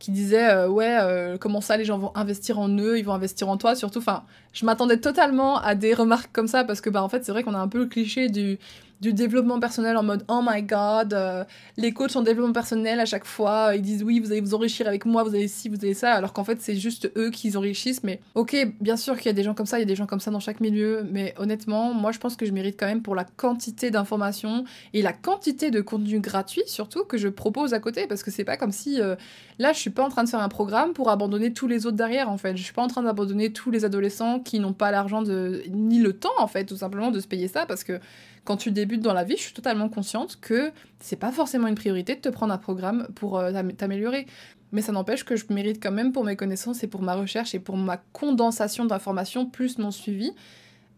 qui 0.00 0.10
disait 0.10 0.66
ouais 0.66 1.36
comment 1.38 1.60
ça 1.60 1.76
les 1.76 1.84
gens 1.84 1.96
vont 1.96 2.10
investir 2.16 2.58
en 2.58 2.68
eux 2.68 2.98
ils 2.98 3.04
vont 3.04 3.12
investir 3.12 3.48
en 3.48 3.56
toi 3.56 3.76
surtout 3.76 4.00
enfin 4.00 4.24
je 4.52 4.66
m'attendais 4.66 4.96
totalement 4.96 5.58
à 5.58 5.76
des 5.76 5.94
remarques 5.94 6.32
comme 6.32 6.48
ça 6.48 6.64
parce 6.64 6.80
que 6.80 6.90
bah 6.90 7.04
en 7.04 7.08
fait 7.08 7.24
c'est 7.24 7.30
vrai 7.30 7.44
qu'on 7.44 7.54
a 7.54 7.58
un 7.58 7.68
peu 7.68 7.78
le 7.78 7.86
cliché 7.86 8.28
du 8.30 8.58
du 9.00 9.12
développement 9.12 9.60
personnel 9.60 9.96
en 9.96 10.02
mode 10.02 10.24
oh 10.28 10.40
my 10.42 10.62
god, 10.62 11.12
euh, 11.12 11.44
les 11.76 11.92
coachs 11.92 12.16
en 12.16 12.22
développement 12.22 12.52
personnel 12.52 13.00
à 13.00 13.04
chaque 13.04 13.24
fois, 13.24 13.72
ils 13.74 13.82
disent 13.82 14.02
oui, 14.02 14.20
vous 14.20 14.32
allez 14.32 14.40
vous 14.40 14.54
enrichir 14.54 14.86
avec 14.86 15.04
moi, 15.04 15.22
vous 15.22 15.34
allez 15.34 15.48
ci, 15.48 15.68
vous 15.68 15.76
allez 15.82 15.94
ça, 15.94 16.12
alors 16.12 16.32
qu'en 16.32 16.44
fait 16.44 16.60
c'est 16.60 16.76
juste 16.76 17.10
eux 17.16 17.30
qui 17.30 17.56
enrichissent. 17.56 18.02
Mais 18.02 18.20
ok, 18.34 18.56
bien 18.80 18.96
sûr 18.96 19.16
qu'il 19.16 19.26
y 19.26 19.28
a 19.30 19.32
des 19.32 19.42
gens 19.42 19.54
comme 19.54 19.66
ça, 19.66 19.78
il 19.78 19.82
y 19.82 19.84
a 19.84 19.86
des 19.86 19.96
gens 19.96 20.06
comme 20.06 20.20
ça 20.20 20.30
dans 20.30 20.40
chaque 20.40 20.60
milieu, 20.60 21.06
mais 21.10 21.34
honnêtement, 21.38 21.92
moi 21.92 22.12
je 22.12 22.18
pense 22.18 22.36
que 22.36 22.46
je 22.46 22.52
mérite 22.52 22.76
quand 22.78 22.86
même 22.86 23.02
pour 23.02 23.14
la 23.14 23.24
quantité 23.24 23.90
d'informations 23.90 24.64
et 24.92 25.02
la 25.02 25.12
quantité 25.12 25.70
de 25.70 25.80
contenu 25.80 26.20
gratuit 26.20 26.62
surtout 26.66 27.04
que 27.04 27.18
je 27.18 27.28
propose 27.28 27.74
à 27.74 27.80
côté, 27.80 28.06
parce 28.06 28.22
que 28.22 28.30
c'est 28.30 28.44
pas 28.44 28.56
comme 28.56 28.72
si 28.72 29.00
euh, 29.00 29.16
là 29.58 29.72
je 29.72 29.78
suis 29.78 29.90
pas 29.90 30.04
en 30.04 30.08
train 30.08 30.24
de 30.24 30.28
faire 30.28 30.40
un 30.40 30.48
programme 30.48 30.92
pour 30.92 31.10
abandonner 31.10 31.52
tous 31.52 31.68
les 31.68 31.86
autres 31.86 31.96
derrière 31.96 32.30
en 32.30 32.38
fait, 32.38 32.56
je 32.56 32.62
suis 32.62 32.72
pas 32.72 32.82
en 32.82 32.88
train 32.88 33.02
d'abandonner 33.02 33.52
tous 33.52 33.70
les 33.70 33.84
adolescents 33.84 34.40
qui 34.40 34.60
n'ont 34.60 34.72
pas 34.72 34.90
l'argent 34.90 35.22
ni 35.22 35.98
le 35.98 36.12
temps 36.12 36.30
en 36.38 36.46
fait 36.46 36.64
tout 36.64 36.76
simplement 36.76 37.10
de 37.10 37.20
se 37.20 37.26
payer 37.26 37.48
ça 37.48 37.66
parce 37.66 37.84
que 37.84 38.00
quand 38.44 38.56
tu 38.56 38.70
débutes 38.70 39.00
dans 39.00 39.14
la 39.14 39.24
vie, 39.24 39.36
je 39.36 39.42
suis 39.42 39.52
totalement 39.52 39.88
consciente 39.88 40.38
que 40.40 40.70
c'est 41.00 41.16
pas 41.16 41.32
forcément 41.32 41.66
une 41.66 41.74
priorité 41.74 42.14
de 42.14 42.20
te 42.20 42.28
prendre 42.28 42.52
un 42.52 42.58
programme 42.58 43.08
pour 43.14 43.38
euh, 43.38 43.52
t'améliorer. 43.76 44.26
Mais 44.72 44.82
ça 44.82 44.92
n'empêche 44.92 45.24
que 45.24 45.36
je 45.36 45.44
mérite 45.50 45.82
quand 45.82 45.92
même 45.92 46.12
pour 46.12 46.24
mes 46.24 46.36
connaissances 46.36 46.82
et 46.82 46.86
pour 46.86 47.02
ma 47.02 47.14
recherche 47.14 47.54
et 47.54 47.58
pour 47.58 47.76
ma 47.76 47.96
condensation 48.12 48.84
d'informations 48.84 49.46
plus 49.46 49.78
mon 49.78 49.90
suivi 49.90 50.32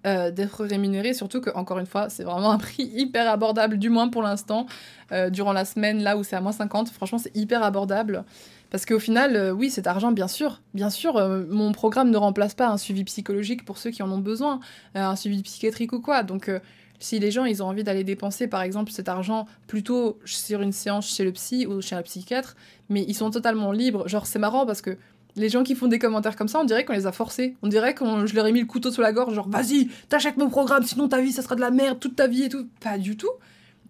euh, 0.06 0.30
d'être 0.30 0.64
rémunéré. 0.64 1.14
Surtout 1.14 1.40
que, 1.40 1.50
encore 1.50 1.78
une 1.78 1.87
fois, 1.87 2.09
c'est 2.09 2.24
vraiment 2.24 2.50
un 2.50 2.59
prix 2.59 2.85
hyper 2.94 3.30
abordable, 3.30 3.78
du 3.78 3.90
moins 3.90 4.09
pour 4.09 4.22
l'instant. 4.22 4.66
Euh, 5.12 5.30
durant 5.30 5.52
la 5.52 5.64
semaine, 5.64 6.02
là 6.02 6.16
où 6.16 6.24
c'est 6.24 6.37
à 6.37 6.40
moins 6.40 6.52
50, 6.52 6.88
franchement, 6.88 7.18
c'est 7.18 7.37
hyper 7.37 7.62
abordable. 7.62 8.24
Parce 8.70 8.85
qu'au 8.85 8.98
final, 8.98 9.52
oui, 9.52 9.70
cet 9.70 9.87
argent, 9.87 10.11
bien 10.11 10.26
sûr, 10.26 10.61
bien 10.74 10.90
sûr, 10.90 11.24
mon 11.48 11.70
programme 11.70 12.11
ne 12.11 12.16
remplace 12.16 12.54
pas 12.54 12.66
un 12.66 12.76
suivi 12.78 13.04
psychologique 13.04 13.64
pour 13.64 13.78
ceux 13.78 13.90
qui 13.90 14.02
en 14.02 14.11
ont 14.11 14.18
besoin, 14.18 14.59
un 14.96 15.14
suivi 15.14 15.40
psychiatrique 15.42 15.92
ou 15.92 16.00
quoi. 16.00 16.24
Donc, 16.24 16.50
si 16.98 17.18
les 17.18 17.30
gens 17.30 17.44
ils 17.44 17.62
ont 17.62 17.66
envie 17.66 17.85
d'aller 17.85 18.04
dépenser 18.04 18.46
par 18.46 18.62
exemple 18.62 18.92
cet 18.92 19.09
argent 19.09 19.46
plutôt 19.66 20.18
sur 20.24 20.62
une 20.62 20.72
séance 20.72 21.09
chez 21.09 21.24
le 21.24 21.32
psy 21.32 21.66
ou 21.66 21.80
chez 21.80 21.96
un 21.96 22.02
psychiatre, 22.02 22.56
mais 22.88 23.04
ils 23.06 23.14
sont 23.14 23.30
totalement 23.30 23.72
libres. 23.72 24.09
Genre 24.09 24.26
c'est 24.26 24.38
marrant 24.38 24.66
parce 24.66 24.82
que 24.82 24.96
les 25.37 25.48
gens 25.48 25.62
qui 25.62 25.74
font 25.74 25.87
des 25.87 25.98
commentaires 25.98 26.35
comme 26.35 26.48
ça, 26.48 26.61
on 26.61 26.64
dirait 26.64 26.85
qu'on 26.85 26.94
les 26.94 27.06
a 27.06 27.12
forcés. 27.12 27.56
On 27.62 27.68
dirait 27.68 27.94
que 27.94 28.04
je 28.26 28.35
leur 28.35 28.46
ai 28.46 28.52
mis 28.52 28.61
le 28.61 28.66
couteau 28.66 28.90
sous 28.90 29.02
la 29.02 29.12
gorge, 29.12 29.35
genre 29.35 29.48
vas-y, 29.48 29.88
t'achètes 30.09 30.38
mon 30.38 30.48
programme, 30.48 30.82
sinon 30.85 31.09
ta 31.09 31.20
vie 31.20 31.32
ça 31.32 31.42
sera 31.42 31.54
de 31.54 31.61
la 31.61 31.70
merde 31.70 32.00
toute 32.00 32.16
ta 32.16 32.26
vie 32.26 32.44
et 32.44 32.48
tout. 32.48 32.68
Pas 32.80 32.98
du 32.98 33.16
tout. 33.16 33.30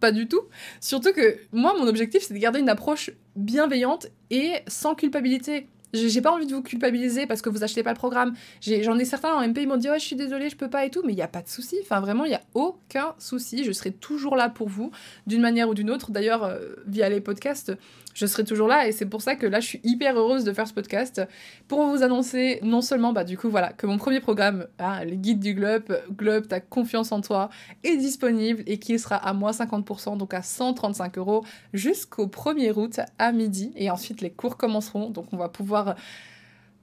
Pas 0.01 0.13
du 0.13 0.29
tout. 0.29 0.43
Surtout 0.81 1.13
que 1.13 1.39
moi, 1.53 1.75
mon 1.79 1.87
objectif, 1.87 2.23
c'est 2.23 2.35
de 2.35 2.39
garder 2.39 2.61
une 2.61 2.69
approche 2.69 3.11
bienveillante 3.35 4.09
et 4.31 4.57
sans 4.67 4.95
culpabilité. 4.95 5.69
J'ai 5.93 6.21
pas 6.21 6.33
envie 6.33 6.47
de 6.47 6.55
vous 6.55 6.63
culpabiliser 6.63 7.27
parce 7.27 7.43
que 7.43 7.49
vous 7.49 7.65
achetez 7.65 7.83
pas 7.83 7.93
le 7.93 7.97
programme. 7.97 8.35
J'en 8.61 8.99
ai, 8.99 9.05
certains 9.05 9.33
en 9.33 9.47
MP, 9.47 9.59
ils 9.63 9.69
m'ont 9.69 9.77
dit 9.77 9.89
je 9.95 10.01
suis 10.01 10.17
désolée, 10.17 10.51
je 10.51 10.57
peux 10.57 10.69
pas 10.69 10.85
et 10.85 10.91
tout, 10.91 11.03
mais 11.05 11.13
il 11.13 11.19
y 11.19 11.23
a 11.23 11.29
pas 11.29 11.43
de 11.43 11.49
souci. 11.49 11.77
Enfin, 11.83 12.01
vraiment, 12.01 12.25
il 12.25 12.33
y 12.33 12.35
a 12.35 12.43
aucun 12.55 13.15
souci. 13.19 13.65
Je 13.65 13.73
serai 13.73 13.93
toujours 13.93 14.37
là 14.37 14.49
pour 14.49 14.69
vous, 14.69 14.91
d'une 15.27 15.41
manière 15.41 15.69
ou 15.69 15.75
d'une 15.75 15.91
autre. 15.91 16.11
D'ailleurs, 16.11 16.45
euh, 16.45 16.75
via 16.87 17.09
les 17.09 17.21
podcasts, 17.21 17.73
je 18.17 18.25
serai 18.25 18.45
toujours 18.45 18.67
là. 18.67 18.89
Et 18.89 18.93
c'est 18.93 19.07
pour 19.07 19.21
ça 19.21 19.37
que 19.37 19.47
là 19.47 19.61
je 19.61 19.67
suis 19.67 19.81
hyper 19.85 20.19
heureuse 20.19 20.45
de 20.45 20.53
faire 20.53 20.67
ce 20.67 20.73
podcast 20.73 21.23
pour 21.69 21.87
vous 21.87 22.03
annoncer 22.03 22.59
non 22.63 22.81
seulement 22.81 23.13
bah 23.13 23.25
du 23.25 23.37
coup 23.37 23.51
voilà 23.51 23.73
que 23.73 23.87
mon 23.87 23.99
premier 23.99 24.21
programme, 24.21 24.67
hein, 24.79 25.05
le 25.05 25.17
guide 25.17 25.39
du 25.39 25.55
globe, 25.55 25.97
globe 26.11 26.49
ta 26.49 26.61
confiance 26.61 27.13
en 27.13 27.21
toi 27.21 27.51
est 27.85 27.97
disponible 27.97 28.63
et 28.67 28.79
qui 28.79 28.99
sera 28.99 29.17
à 29.17 29.35
moins 29.35 29.51
50% 29.51 30.17
donc 30.17 30.33
à 30.33 30.43
135 30.43 31.19
euros 31.19 31.45
jusqu'au 31.75 32.27
1er 32.27 32.73
août 32.73 33.01
à 33.19 33.33
midi. 33.33 33.73
Et 33.77 33.91
ensuite 33.91 34.23
les 34.23 34.31
cours 34.31 34.57
commenceront. 34.57 35.11
Donc 35.11 35.27
on 35.33 35.37
va 35.37 35.51
pouvoir 35.51 35.95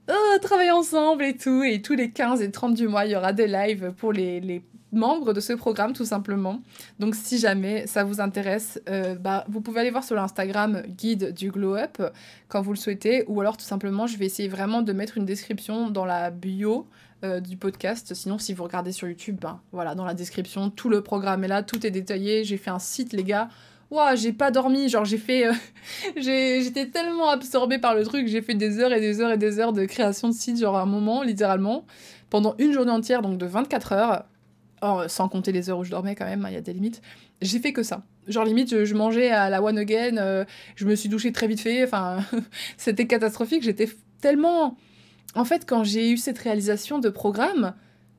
euh, 0.08 0.38
travailler 0.40 0.70
ensemble 0.70 1.24
et 1.24 1.36
tout. 1.36 1.64
Et 1.64 1.82
tous 1.82 1.94
les 1.94 2.10
15 2.10 2.42
et 2.42 2.50
30 2.52 2.74
du 2.74 2.86
mois, 2.86 3.06
il 3.06 3.12
y 3.12 3.16
aura 3.16 3.32
des 3.32 3.48
lives 3.48 3.92
pour 3.96 4.12
les, 4.12 4.40
les 4.40 4.62
membres 4.94 5.32
de 5.32 5.40
ce 5.40 5.52
programme 5.52 5.92
tout 5.92 6.04
simplement. 6.04 6.60
Donc 6.98 7.14
si 7.14 7.38
jamais 7.38 7.86
ça 7.86 8.04
vous 8.04 8.20
intéresse, 8.20 8.80
euh, 8.88 9.14
bah, 9.14 9.44
vous 9.48 9.60
pouvez 9.60 9.80
aller 9.80 9.90
voir 9.90 10.04
sur 10.04 10.16
l'Instagram 10.16 10.82
guide 10.86 11.32
du 11.32 11.50
glow 11.50 11.76
up 11.76 12.02
quand 12.48 12.62
vous 12.62 12.72
le 12.72 12.78
souhaitez 12.78 13.24
ou 13.28 13.40
alors 13.40 13.56
tout 13.56 13.64
simplement 13.64 14.06
je 14.06 14.16
vais 14.16 14.26
essayer 14.26 14.48
vraiment 14.48 14.82
de 14.82 14.92
mettre 14.92 15.18
une 15.18 15.24
description 15.24 15.90
dans 15.90 16.04
la 16.04 16.30
bio 16.30 16.86
euh, 17.24 17.40
du 17.40 17.56
podcast. 17.56 18.14
Sinon 18.14 18.38
si 18.38 18.54
vous 18.54 18.64
regardez 18.64 18.92
sur 18.92 19.08
YouTube, 19.08 19.38
ben, 19.40 19.60
voilà 19.72 19.94
dans 19.94 20.04
la 20.04 20.14
description 20.14 20.70
tout 20.70 20.88
le 20.88 21.02
programme 21.02 21.44
est 21.44 21.48
là, 21.48 21.62
tout 21.62 21.86
est 21.86 21.90
détaillé. 21.90 22.44
J'ai 22.44 22.56
fait 22.56 22.70
un 22.70 22.78
site 22.78 23.12
les 23.12 23.24
gars. 23.24 23.48
Ouah, 23.90 24.16
j'ai 24.16 24.32
pas 24.32 24.50
dormi, 24.50 24.88
genre 24.88 25.04
j'ai 25.04 25.18
fait... 25.18 25.46
Euh, 25.46 25.52
j'étais 26.16 26.86
tellement 26.86 27.30
absorbée 27.30 27.78
par 27.78 27.94
le 27.94 28.04
truc, 28.04 28.26
j'ai 28.26 28.42
fait 28.42 28.54
des 28.54 28.80
heures 28.80 28.92
et 28.92 29.00
des 29.00 29.20
heures 29.20 29.30
et 29.30 29.38
des 29.38 29.60
heures 29.60 29.72
de 29.72 29.84
création 29.84 30.28
de 30.28 30.34
site, 30.34 30.58
genre 30.58 30.76
à 30.76 30.82
un 30.82 30.86
moment, 30.86 31.22
littéralement, 31.22 31.84
pendant 32.30 32.54
une 32.58 32.72
journée 32.72 32.90
entière, 32.90 33.22
donc 33.22 33.38
de 33.38 33.46
24 33.46 33.92
heures, 33.92 34.24
sans 35.08 35.28
compter 35.28 35.52
les 35.52 35.70
heures 35.70 35.78
où 35.78 35.84
je 35.84 35.90
dormais 35.90 36.14
quand 36.14 36.24
même, 36.24 36.46
il 36.48 36.54
y 36.54 36.56
a 36.56 36.60
des 36.60 36.72
limites. 36.72 37.02
J'ai 37.42 37.58
fait 37.58 37.72
que 37.72 37.82
ça. 37.82 38.02
Genre 38.26 38.44
limite, 38.44 38.84
je, 38.84 38.94
mangeais 38.94 39.30
à 39.30 39.50
la 39.50 39.62
one 39.62 39.78
again, 39.78 40.16
euh, 40.16 40.44
je 40.76 40.86
me 40.86 40.94
suis 40.94 41.08
douchée 41.08 41.32
très 41.32 41.46
vite 41.46 41.60
fait, 41.60 41.84
enfin, 41.84 42.18
c'était 42.76 43.06
catastrophique. 43.06 43.62
J'étais 43.62 43.88
tellement... 44.20 44.76
En 45.34 45.44
fait, 45.44 45.66
quand 45.66 45.84
j'ai 45.84 46.10
eu 46.10 46.16
cette 46.16 46.38
réalisation 46.38 47.00
de 47.00 47.08
programme, 47.08 47.74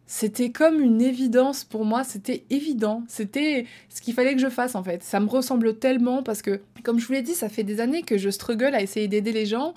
c'était 0.07 0.51
comme 0.51 0.81
une 0.81 1.01
évidence 1.01 1.63
pour 1.63 1.83
moi, 1.83 2.03
c'était 2.03 2.43
évident, 2.49 3.03
c'était 3.07 3.65
ce 3.89 4.01
qu'il 4.01 4.13
fallait 4.13 4.35
que 4.35 4.41
je 4.41 4.49
fasse 4.49 4.75
en 4.75 4.83
fait. 4.83 5.01
Ça 5.03 5.19
me 5.19 5.27
ressemble 5.27 5.79
tellement 5.79 6.21
parce 6.21 6.41
que, 6.41 6.61
comme 6.83 6.99
je 6.99 7.07
vous 7.07 7.13
l'ai 7.13 7.23
dit, 7.23 7.33
ça 7.33 7.49
fait 7.49 7.63
des 7.63 7.79
années 7.79 8.03
que 8.03 8.17
je 8.17 8.29
struggle 8.29 8.75
à 8.75 8.81
essayer 8.81 9.07
d'aider 9.07 9.31
les 9.31 9.45
gens. 9.47 9.73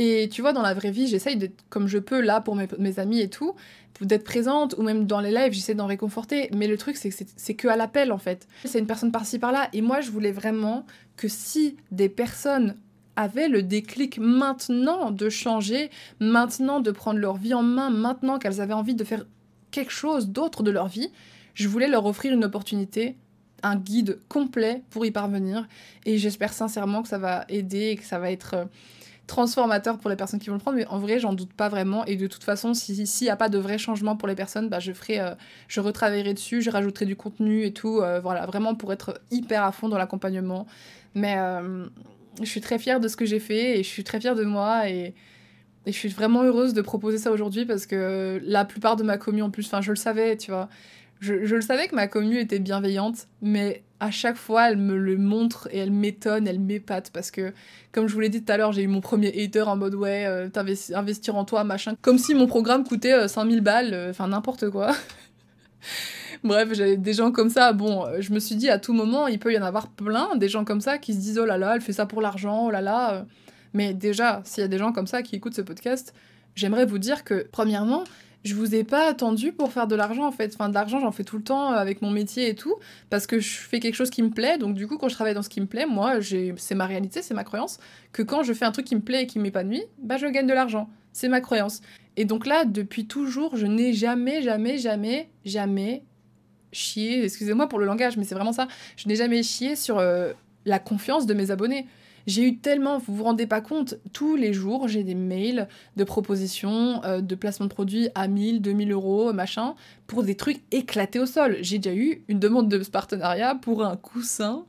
Et 0.00 0.28
tu 0.30 0.42
vois, 0.42 0.52
dans 0.52 0.62
la 0.62 0.74
vraie 0.74 0.92
vie, 0.92 1.08
j'essaye 1.08 1.36
d'être 1.36 1.64
comme 1.70 1.88
je 1.88 1.98
peux 1.98 2.20
là 2.20 2.40
pour 2.40 2.54
mes, 2.54 2.98
amis 3.00 3.20
et 3.20 3.28
tout 3.28 3.54
d'être 4.00 4.22
présente 4.22 4.76
ou 4.78 4.82
même 4.82 5.06
dans 5.06 5.20
les 5.20 5.32
lives, 5.32 5.52
j'essaie 5.52 5.74
d'en 5.74 5.86
réconforter. 5.86 6.50
Mais 6.54 6.68
le 6.68 6.78
truc, 6.78 6.96
c'est 6.96 7.10
que 7.10 7.16
c'est 7.34 7.54
que 7.54 7.66
à 7.66 7.74
l'appel 7.74 8.12
en 8.12 8.18
fait. 8.18 8.46
C'est 8.64 8.78
une 8.78 8.86
personne 8.86 9.10
par-ci 9.10 9.40
par-là. 9.40 9.68
Et 9.72 9.82
moi, 9.82 10.00
je 10.00 10.12
voulais 10.12 10.30
vraiment 10.30 10.86
que 11.16 11.26
si 11.26 11.76
des 11.90 12.08
personnes 12.08 12.76
avaient 13.16 13.48
le 13.48 13.64
déclic 13.64 14.18
maintenant 14.18 15.10
de 15.10 15.28
changer, 15.28 15.90
maintenant 16.20 16.78
de 16.78 16.92
prendre 16.92 17.18
leur 17.18 17.36
vie 17.38 17.54
en 17.54 17.64
main, 17.64 17.90
maintenant 17.90 18.38
qu'elles 18.38 18.60
avaient 18.60 18.72
envie 18.72 18.94
de 18.94 19.02
faire 19.02 19.26
quelque 19.72 19.90
chose 19.90 20.28
d'autre 20.28 20.62
de 20.62 20.70
leur 20.70 20.86
vie, 20.86 21.10
je 21.54 21.66
voulais 21.66 21.88
leur 21.88 22.06
offrir 22.06 22.32
une 22.32 22.44
opportunité, 22.44 23.16
un 23.64 23.74
guide 23.74 24.20
complet 24.28 24.84
pour 24.90 25.04
y 25.04 25.10
parvenir. 25.10 25.66
Et 26.06 26.18
j'espère 26.18 26.52
sincèrement 26.52 27.02
que 27.02 27.08
ça 27.08 27.18
va 27.18 27.44
aider 27.48 27.88
et 27.88 27.96
que 27.96 28.04
ça 28.04 28.20
va 28.20 28.30
être 28.30 28.54
euh, 28.54 28.64
transformateur 29.28 29.98
pour 29.98 30.10
les 30.10 30.16
personnes 30.16 30.40
qui 30.40 30.48
vont 30.48 30.56
le 30.56 30.60
prendre, 30.60 30.76
mais 30.76 30.86
en 30.86 30.98
vrai, 30.98 31.20
j'en 31.20 31.32
doute 31.32 31.52
pas 31.52 31.68
vraiment. 31.68 32.04
Et 32.06 32.16
de 32.16 32.26
toute 32.26 32.42
façon, 32.42 32.74
s'il 32.74 33.04
n'y 33.22 33.28
a 33.28 33.36
pas 33.36 33.48
de 33.48 33.58
vrai 33.58 33.78
changement 33.78 34.16
pour 34.16 34.26
les 34.26 34.34
personnes, 34.34 34.68
bah, 34.68 34.80
je 34.80 34.92
ferai, 34.92 35.20
euh, 35.20 35.34
je 35.68 35.78
retravaillerai 35.80 36.34
dessus, 36.34 36.62
je 36.62 36.70
rajouterai 36.70 37.06
du 37.06 37.14
contenu 37.14 37.64
et 37.64 37.72
tout. 37.72 38.00
Euh, 38.00 38.18
voilà, 38.20 38.46
vraiment 38.46 38.74
pour 38.74 38.92
être 38.92 39.20
hyper 39.30 39.62
à 39.62 39.70
fond 39.70 39.88
dans 39.88 39.98
l'accompagnement. 39.98 40.66
Mais 41.14 41.36
je 42.40 42.48
suis 42.48 42.60
très 42.60 42.78
fière 42.78 43.00
de 43.00 43.08
ce 43.08 43.16
que 43.16 43.24
j'ai 43.24 43.40
fait 43.40 43.78
et 43.78 43.82
je 43.82 43.88
suis 43.88 44.04
très 44.04 44.20
fière 44.20 44.34
de 44.34 44.44
moi 44.44 44.88
et, 44.88 45.14
et 45.86 45.92
je 45.92 45.96
suis 45.96 46.08
vraiment 46.08 46.42
heureuse 46.42 46.74
de 46.74 46.82
proposer 46.82 47.18
ça 47.18 47.30
aujourd'hui 47.30 47.64
parce 47.64 47.86
que 47.86 48.40
la 48.44 48.64
plupart 48.64 48.96
de 48.96 49.02
ma 49.02 49.16
commu 49.18 49.42
en 49.42 49.50
plus, 49.50 49.66
enfin, 49.66 49.80
je 49.80 49.90
le 49.90 49.96
savais, 49.96 50.36
tu 50.36 50.50
vois. 50.50 50.68
Je, 51.20 51.34
le 51.34 51.60
savais 51.60 51.88
que 51.88 51.94
ma 51.94 52.06
commu 52.06 52.38
était 52.38 52.60
bienveillante, 52.60 53.26
mais 53.42 53.82
à 53.98 54.10
chaque 54.12 54.36
fois, 54.36 54.70
elle 54.70 54.76
me 54.76 54.96
le 54.96 55.16
montre 55.16 55.68
et 55.72 55.78
elle 55.78 55.90
m'étonne, 55.90 56.46
elle 56.46 56.60
m'épate 56.60 57.10
parce 57.10 57.32
que, 57.32 57.52
comme 57.90 58.06
je 58.06 58.14
vous 58.14 58.20
l'ai 58.20 58.28
dit 58.28 58.44
tout 58.44 58.52
à 58.52 58.56
l'heure, 58.56 58.72
j'ai 58.72 58.82
eu 58.82 58.86
mon 58.86 59.00
premier 59.00 59.28
hater 59.28 59.62
en 59.62 59.76
mode 59.76 59.96
ouais, 59.96 60.26
euh, 60.26 60.48
investir 60.94 61.36
en 61.36 61.44
toi, 61.44 61.64
machin. 61.64 61.96
Comme 62.02 62.18
si 62.18 62.34
mon 62.34 62.46
programme 62.46 62.84
coûtait 62.84 63.26
5000 63.26 63.58
euh, 63.58 63.60
balles, 63.60 63.94
euh, 63.94 64.10
enfin 64.10 64.28
n'importe 64.28 64.70
quoi. 64.70 64.94
Bref, 66.44 66.68
j'avais 66.72 66.96
des 66.96 67.12
gens 67.12 67.32
comme 67.32 67.50
ça. 67.50 67.72
Bon, 67.72 68.06
je 68.20 68.32
me 68.32 68.38
suis 68.38 68.54
dit 68.54 68.68
à 68.68 68.78
tout 68.78 68.92
moment, 68.92 69.26
il 69.26 69.40
peut 69.40 69.52
y 69.52 69.58
en 69.58 69.64
avoir 69.64 69.88
plein, 69.88 70.36
des 70.36 70.48
gens 70.48 70.64
comme 70.64 70.80
ça 70.80 70.98
qui 70.98 71.14
se 71.14 71.18
disent 71.18 71.38
oh 71.40 71.46
là 71.46 71.58
là, 71.58 71.74
elle 71.74 71.80
fait 71.80 71.92
ça 71.92 72.06
pour 72.06 72.22
l'argent, 72.22 72.66
oh 72.66 72.70
là 72.70 72.80
là. 72.80 73.26
Mais 73.74 73.92
déjà, 73.92 74.40
s'il 74.44 74.60
y 74.60 74.64
a 74.64 74.68
des 74.68 74.78
gens 74.78 74.92
comme 74.92 75.08
ça 75.08 75.22
qui 75.22 75.34
écoutent 75.34 75.54
ce 75.54 75.62
podcast, 75.62 76.14
j'aimerais 76.54 76.86
vous 76.86 76.98
dire 76.98 77.24
que, 77.24 77.46
premièrement, 77.50 78.04
je 78.48 78.54
vous 78.54 78.74
ai 78.74 78.82
pas 78.82 79.08
attendu 79.08 79.52
pour 79.52 79.72
faire 79.72 79.86
de 79.86 79.94
l'argent 79.94 80.26
en 80.26 80.32
fait. 80.32 80.54
Enfin, 80.54 80.68
de 80.68 80.74
l'argent, 80.74 81.00
j'en 81.00 81.12
fais 81.12 81.24
tout 81.24 81.36
le 81.36 81.42
temps 81.42 81.72
euh, 81.72 81.76
avec 81.76 82.00
mon 82.00 82.10
métier 82.10 82.48
et 82.48 82.54
tout, 82.54 82.74
parce 83.10 83.26
que 83.26 83.38
je 83.38 83.58
fais 83.58 83.78
quelque 83.78 83.94
chose 83.94 84.10
qui 84.10 84.22
me 84.22 84.30
plaît. 84.30 84.56
Donc, 84.58 84.74
du 84.74 84.86
coup, 84.86 84.96
quand 84.96 85.08
je 85.08 85.14
travaille 85.14 85.34
dans 85.34 85.42
ce 85.42 85.48
qui 85.48 85.60
me 85.60 85.66
plaît, 85.66 85.86
moi, 85.86 86.14
c'est 86.56 86.74
ma 86.74 86.86
réalité, 86.86 87.20
c'est 87.22 87.34
ma 87.34 87.44
croyance, 87.44 87.78
que 88.12 88.22
quand 88.22 88.42
je 88.42 88.52
fais 88.54 88.64
un 88.64 88.72
truc 88.72 88.86
qui 88.86 88.96
me 88.96 89.02
plaît 89.02 89.24
et 89.24 89.26
qui 89.26 89.38
m'épanouit, 89.38 89.82
bah, 90.02 90.16
je 90.16 90.26
gagne 90.26 90.46
de 90.46 90.54
l'argent. 90.54 90.88
C'est 91.12 91.28
ma 91.28 91.40
croyance. 91.40 91.80
Et 92.16 92.24
donc 92.24 92.46
là, 92.46 92.64
depuis 92.64 93.06
toujours, 93.06 93.56
je 93.56 93.66
n'ai 93.66 93.92
jamais, 93.92 94.42
jamais, 94.42 94.78
jamais, 94.78 95.28
jamais 95.44 96.02
chié, 96.72 97.24
excusez-moi 97.24 97.68
pour 97.68 97.78
le 97.78 97.86
langage, 97.86 98.16
mais 98.16 98.24
c'est 98.24 98.34
vraiment 98.34 98.52
ça, 98.52 98.68
je 98.96 99.08
n'ai 99.08 99.16
jamais 99.16 99.42
chié 99.42 99.76
sur 99.76 99.98
euh, 99.98 100.32
la 100.64 100.78
confiance 100.78 101.26
de 101.26 101.34
mes 101.34 101.50
abonnés. 101.50 101.86
J'ai 102.28 102.42
eu 102.42 102.58
tellement, 102.58 102.98
vous 102.98 103.16
vous 103.16 103.24
rendez 103.24 103.46
pas 103.46 103.62
compte, 103.62 103.94
tous 104.12 104.36
les 104.36 104.52
jours, 104.52 104.86
j'ai 104.86 105.02
des 105.02 105.14
mails 105.14 105.66
de 105.96 106.04
propositions 106.04 107.02
euh, 107.04 107.22
de 107.22 107.34
placement 107.34 107.64
de 107.64 107.72
produits 107.72 108.10
à 108.14 108.28
1000, 108.28 108.60
2000 108.60 108.92
euros, 108.92 109.32
machin, 109.32 109.74
pour 110.06 110.22
des 110.22 110.34
trucs 110.34 110.60
éclatés 110.70 111.18
au 111.18 111.24
sol. 111.24 111.56
J'ai 111.62 111.78
déjà 111.78 111.96
eu 111.96 112.22
une 112.28 112.38
demande 112.38 112.68
de 112.68 112.76
partenariat 112.84 113.54
pour 113.54 113.82
un 113.82 113.96
coussin 113.96 114.66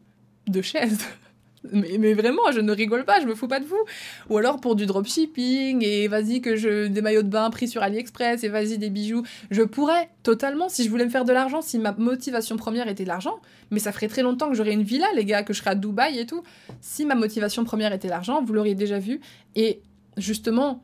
de 0.48 0.62
chaise. 0.62 1.00
Mais, 1.72 2.14
vraiment, 2.14 2.52
je 2.54 2.62
ne 2.62 2.72
rigole 2.72 3.04
pas, 3.04 3.20
je 3.20 3.26
me 3.26 3.36
fous 3.36 3.48
pas 3.48 3.60
de 3.60 3.66
vous. 3.66 3.84
Ou 4.30 4.38
alors 4.38 4.60
pour 4.62 4.76
du 4.76 4.86
dropshipping, 4.86 5.84
et 5.84 6.08
vas-y 6.08 6.42
que 6.42 6.56
je 6.56 6.88
des 6.88 7.02
maillots 7.02 7.24
de 7.24 7.28
bain 7.28 7.50
pris 7.50 7.68
sur 7.68 7.84
AliExpress, 7.84 8.44
et 8.44 8.50
vas-y 8.50 8.78
des 8.78 8.90
bijoux. 8.90 9.24
Je 9.52 9.64
pourrais 9.64 10.10
totalement 10.24 10.70
si 10.70 10.84
je 10.84 10.90
voulais 10.90 11.06
me 11.06 11.10
faire 11.10 11.26
de 11.26 11.34
l'argent, 11.34 11.62
si 11.62 11.78
ma 11.78 11.92
motivation 11.92 12.56
première 12.58 12.88
était 12.88 13.06
l'argent. 13.06 13.40
Mais 13.72 13.80
ça 13.80 13.92
ferait 13.92 14.08
très 14.08 14.22
longtemps 14.22 14.50
que 14.50 14.56
j'aurais 14.56 14.74
une 14.74 14.84
villa, 14.84 15.08
les 15.16 15.26
gars, 15.26 15.44
que 15.44 15.54
je 15.54 15.60
serais 15.60 15.72
à 15.72 15.76
Dubaï 15.76 16.20
et 16.20 16.26
tout. 16.26 16.44
Si 16.82 17.06
ma 17.06 17.16
motivation 17.16 17.64
première 17.64 17.94
était 17.94 18.08
l'argent, 18.08 18.42
vous 18.42 18.54
l'auriez 18.54 18.76
déjà 18.76 19.00
vu. 19.00 19.20
Et 19.56 19.82
justement, 20.18 20.82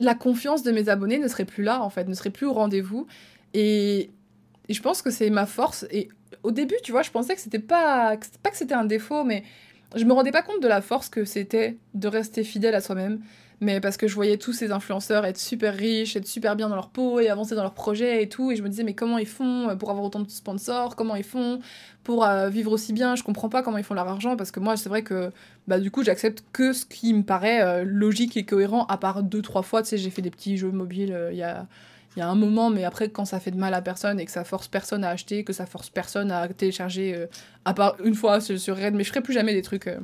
la 0.00 0.14
confiance 0.14 0.62
de 0.62 0.72
mes 0.72 0.88
abonnés 0.88 1.18
ne 1.18 1.28
serait 1.28 1.44
plus 1.44 1.62
là, 1.62 1.82
en 1.82 1.90
fait, 1.90 2.08
ne 2.08 2.14
serait 2.14 2.30
plus 2.30 2.46
au 2.46 2.54
rendez-vous. 2.54 3.06
Et, 3.52 4.10
et 4.68 4.74
je 4.74 4.80
pense 4.80 5.02
que 5.02 5.10
c'est 5.10 5.30
ma 5.30 5.46
force. 5.46 5.86
Et 5.90 6.08
au 6.42 6.50
début, 6.50 6.76
tu 6.82 6.92
vois, 6.92 7.02
je 7.02 7.10
pensais 7.10 7.34
que 7.34 7.40
c'était 7.40 7.58
pas, 7.58 8.16
pas 8.42 8.50
que 8.50 8.56
c'était 8.56 8.74
un 8.74 8.84
défaut, 8.84 9.24
mais 9.24 9.44
je 9.96 10.04
me 10.04 10.12
rendais 10.12 10.32
pas 10.32 10.42
compte 10.42 10.62
de 10.62 10.68
la 10.68 10.80
force 10.80 11.08
que 11.08 11.24
c'était 11.24 11.76
de 11.94 12.08
rester 12.08 12.44
fidèle 12.44 12.74
à 12.74 12.80
soi-même. 12.80 13.20
Mais 13.62 13.78
parce 13.78 13.98
que 13.98 14.08
je 14.08 14.14
voyais 14.14 14.38
tous 14.38 14.54
ces 14.54 14.72
influenceurs 14.72 15.26
être 15.26 15.38
super 15.38 15.74
riches, 15.74 16.16
être 16.16 16.26
super 16.26 16.56
bien 16.56 16.70
dans 16.70 16.76
leur 16.76 16.88
peau 16.88 17.20
et 17.20 17.28
avancer 17.28 17.54
dans 17.54 17.62
leurs 17.62 17.74
projets 17.74 18.22
et 18.22 18.28
tout. 18.28 18.50
Et 18.50 18.56
je 18.56 18.62
me 18.62 18.70
disais, 18.70 18.84
mais 18.84 18.94
comment 18.94 19.18
ils 19.18 19.26
font 19.26 19.76
pour 19.78 19.90
avoir 19.90 20.06
autant 20.06 20.20
de 20.20 20.30
sponsors? 20.30 20.96
Comment 20.96 21.14
ils 21.14 21.24
font 21.24 21.60
pour 22.02 22.24
euh, 22.24 22.48
vivre 22.48 22.72
aussi 22.72 22.94
bien? 22.94 23.16
Je 23.16 23.22
comprends 23.22 23.50
pas 23.50 23.62
comment 23.62 23.76
ils 23.76 23.84
font 23.84 23.92
leur 23.92 24.08
argent 24.08 24.34
parce 24.34 24.50
que 24.50 24.60
moi, 24.60 24.78
c'est 24.78 24.88
vrai 24.88 25.02
que 25.02 25.30
bah, 25.68 25.78
du 25.78 25.90
coup, 25.90 26.02
j'accepte 26.02 26.42
que 26.54 26.72
ce 26.72 26.86
qui 26.86 27.12
me 27.12 27.22
paraît 27.22 27.60
euh, 27.60 27.84
logique 27.84 28.38
et 28.38 28.46
cohérent, 28.46 28.86
à 28.86 28.96
part 28.96 29.22
deux, 29.22 29.42
trois 29.42 29.62
fois. 29.62 29.82
Tu 29.82 29.90
sais, 29.90 29.98
j'ai 29.98 30.10
fait 30.10 30.22
des 30.22 30.30
petits 30.30 30.56
jeux 30.56 30.70
mobiles 30.70 31.12
euh, 31.12 31.30
il 31.30 31.36
y 31.36 31.42
a 31.42 31.66
il 32.16 32.18
y 32.18 32.22
a 32.22 32.28
un 32.28 32.34
moment, 32.34 32.70
mais 32.70 32.84
après, 32.84 33.08
quand 33.08 33.24
ça 33.24 33.38
fait 33.38 33.52
de 33.52 33.56
mal 33.56 33.72
à 33.72 33.82
personne 33.82 34.18
et 34.18 34.24
que 34.24 34.32
ça 34.32 34.42
force 34.42 34.66
personne 34.66 35.04
à 35.04 35.10
acheter, 35.10 35.44
que 35.44 35.52
ça 35.52 35.66
force 35.66 35.90
personne 35.90 36.32
à 36.32 36.48
télécharger, 36.48 37.14
euh, 37.14 37.26
à 37.64 37.72
part 37.72 37.96
une 38.04 38.14
fois 38.14 38.40
sur, 38.40 38.76
Red, 38.76 38.94
mais 38.94 39.04
je 39.04 39.10
ferai 39.10 39.20
plus 39.20 39.32
jamais 39.32 39.54
des 39.54 39.62
trucs 39.62 39.86
euh, 39.86 40.00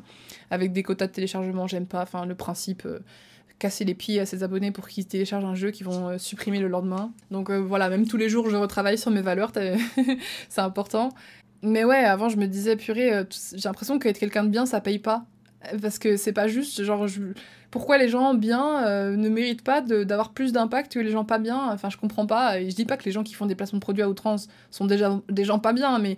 avec 0.51 0.73
des 0.73 0.85
quotas 0.85 1.09
de 1.09 1.12
téléchargement, 1.12 1.66
j'aime 1.66 1.87
pas. 1.87 2.03
Enfin, 2.03 2.25
le 2.25 2.37
principe, 2.37 2.85
euh, 2.87 3.01
casser 3.59 3.85
les 3.85 3.95
pieds 3.95 4.21
à 4.21 4.27
ses 4.27 4.45
abonnés 4.45 4.71
pour 4.71 4.87
qu'ils 4.87 5.07
téléchargent 5.07 5.47
un 5.47 5.57
jeu 5.57 5.73
qu'ils 5.73 5.87
vont 5.87 6.16
supprimer 6.19 6.61
le 6.61 6.69
lendemain. 6.69 7.12
Donc 7.31 7.51
voilà, 7.51 7.88
même 7.88 8.07
tous 8.07 8.19
les 8.19 8.29
jours, 8.29 8.51
je 8.51 8.57
retravaille 8.57 8.99
sur 8.99 9.11
mes 9.11 9.23
valeurs, 9.23 9.51
c'est 10.49 10.61
important. 10.61 11.09
Mais 11.62 11.83
ouais, 11.83 11.97
avant, 11.97 12.29
je 12.29 12.37
me 12.37 12.47
disais, 12.47 12.77
purée, 12.77 13.25
j'ai 13.55 13.69
l'impression 13.69 13.99
qu'être 13.99 14.19
quelqu'un 14.19 14.45
de 14.45 14.51
bien, 14.51 14.66
ça 14.66 14.83
paye 14.83 14.99
pas. 14.99 15.25
Parce 15.81 15.99
que 15.99 16.19
c'est 16.19 16.35
pas 16.35 16.49
juste, 16.49 16.85
genre, 16.85 17.07
pourquoi 17.77 17.99
les 17.99 18.09
gens 18.09 18.33
bien 18.33 18.87
euh, 18.87 19.17
ne 19.17 19.29
méritent 19.29 19.62
pas 19.62 19.83
d'avoir 19.83 20.31
plus 20.31 20.51
d'impact 20.51 20.95
que 20.95 20.99
les 20.99 21.11
gens 21.11 21.27
pas 21.27 21.37
bien. 21.37 21.71
Enfin, 21.73 21.91
je 21.91 21.99
comprends 21.99 22.25
pas. 22.25 22.59
Et 22.59 22.71
je 22.71 22.75
dis 22.75 22.87
pas 22.87 22.97
que 22.97 23.05
les 23.05 23.12
gens 23.12 23.23
qui 23.23 23.35
font 23.35 23.45
des 23.45 23.55
placements 23.55 23.77
de 23.77 23.83
produits 23.83 24.03
à 24.03 24.09
outrance 24.09 24.49
sont 24.71 24.87
déjà 24.87 25.21
des 25.29 25.45
gens 25.45 25.59
pas 25.59 25.75
bien, 25.75 25.99
mais 25.99 26.17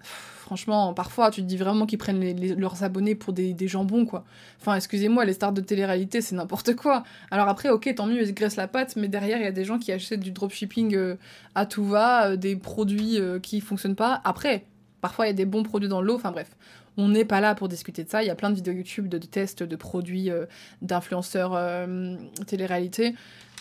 franchement, 0.00 0.94
parfois, 0.94 1.30
tu 1.30 1.42
te 1.42 1.46
dis 1.46 1.58
vraiment 1.58 1.84
qu'ils 1.84 1.98
prennent 1.98 2.58
leurs 2.58 2.82
abonnés 2.82 3.14
pour 3.14 3.34
des, 3.34 3.52
des 3.52 3.68
jambons, 3.68 4.06
quoi. 4.06 4.24
Enfin, 4.58 4.74
excusez-moi, 4.74 5.26
les 5.26 5.34
stars 5.34 5.52
de 5.52 5.60
télé-réalité, 5.60 6.22
c'est 6.22 6.34
n'importe 6.34 6.74
quoi. 6.74 7.02
Alors 7.30 7.48
après, 7.48 7.68
ok, 7.68 7.94
tant 7.94 8.06
mieux, 8.06 8.22
ils 8.22 8.28
se 8.28 8.32
graissent 8.32 8.56
la 8.56 8.66
patte, 8.66 8.96
mais 8.96 9.08
derrière, 9.08 9.36
il 9.36 9.44
y 9.44 9.48
a 9.48 9.52
des 9.52 9.66
gens 9.66 9.78
qui 9.78 9.92
achètent 9.92 10.20
du 10.20 10.30
dropshipping 10.30 10.96
euh, 10.96 11.16
à 11.54 11.66
tout 11.66 11.84
va, 11.84 12.28
euh, 12.28 12.36
des 12.36 12.56
produits 12.56 13.18
qui 13.42 13.60
fonctionnent 13.60 13.96
pas. 13.96 14.22
Après, 14.24 14.64
parfois, 15.02 15.26
il 15.26 15.28
y 15.28 15.32
a 15.32 15.34
des 15.34 15.44
bons 15.44 15.62
produits 15.62 15.90
dans 15.90 16.00
l'eau, 16.00 16.14
enfin 16.14 16.30
bref. 16.30 16.48
On 16.96 17.08
n'est 17.08 17.24
pas 17.24 17.40
là 17.40 17.54
pour 17.54 17.68
discuter 17.68 18.04
de 18.04 18.08
ça. 18.08 18.22
Il 18.22 18.26
y 18.26 18.30
a 18.30 18.34
plein 18.34 18.50
de 18.50 18.54
vidéos 18.54 18.74
YouTube 18.74 19.08
de, 19.08 19.18
tests 19.18 19.62
de 19.62 19.76
produits 19.76 20.30
euh, 20.30 20.46
d'influenceurs 20.82 21.52
euh, 21.54 22.16
télé-réalité. 22.46 23.14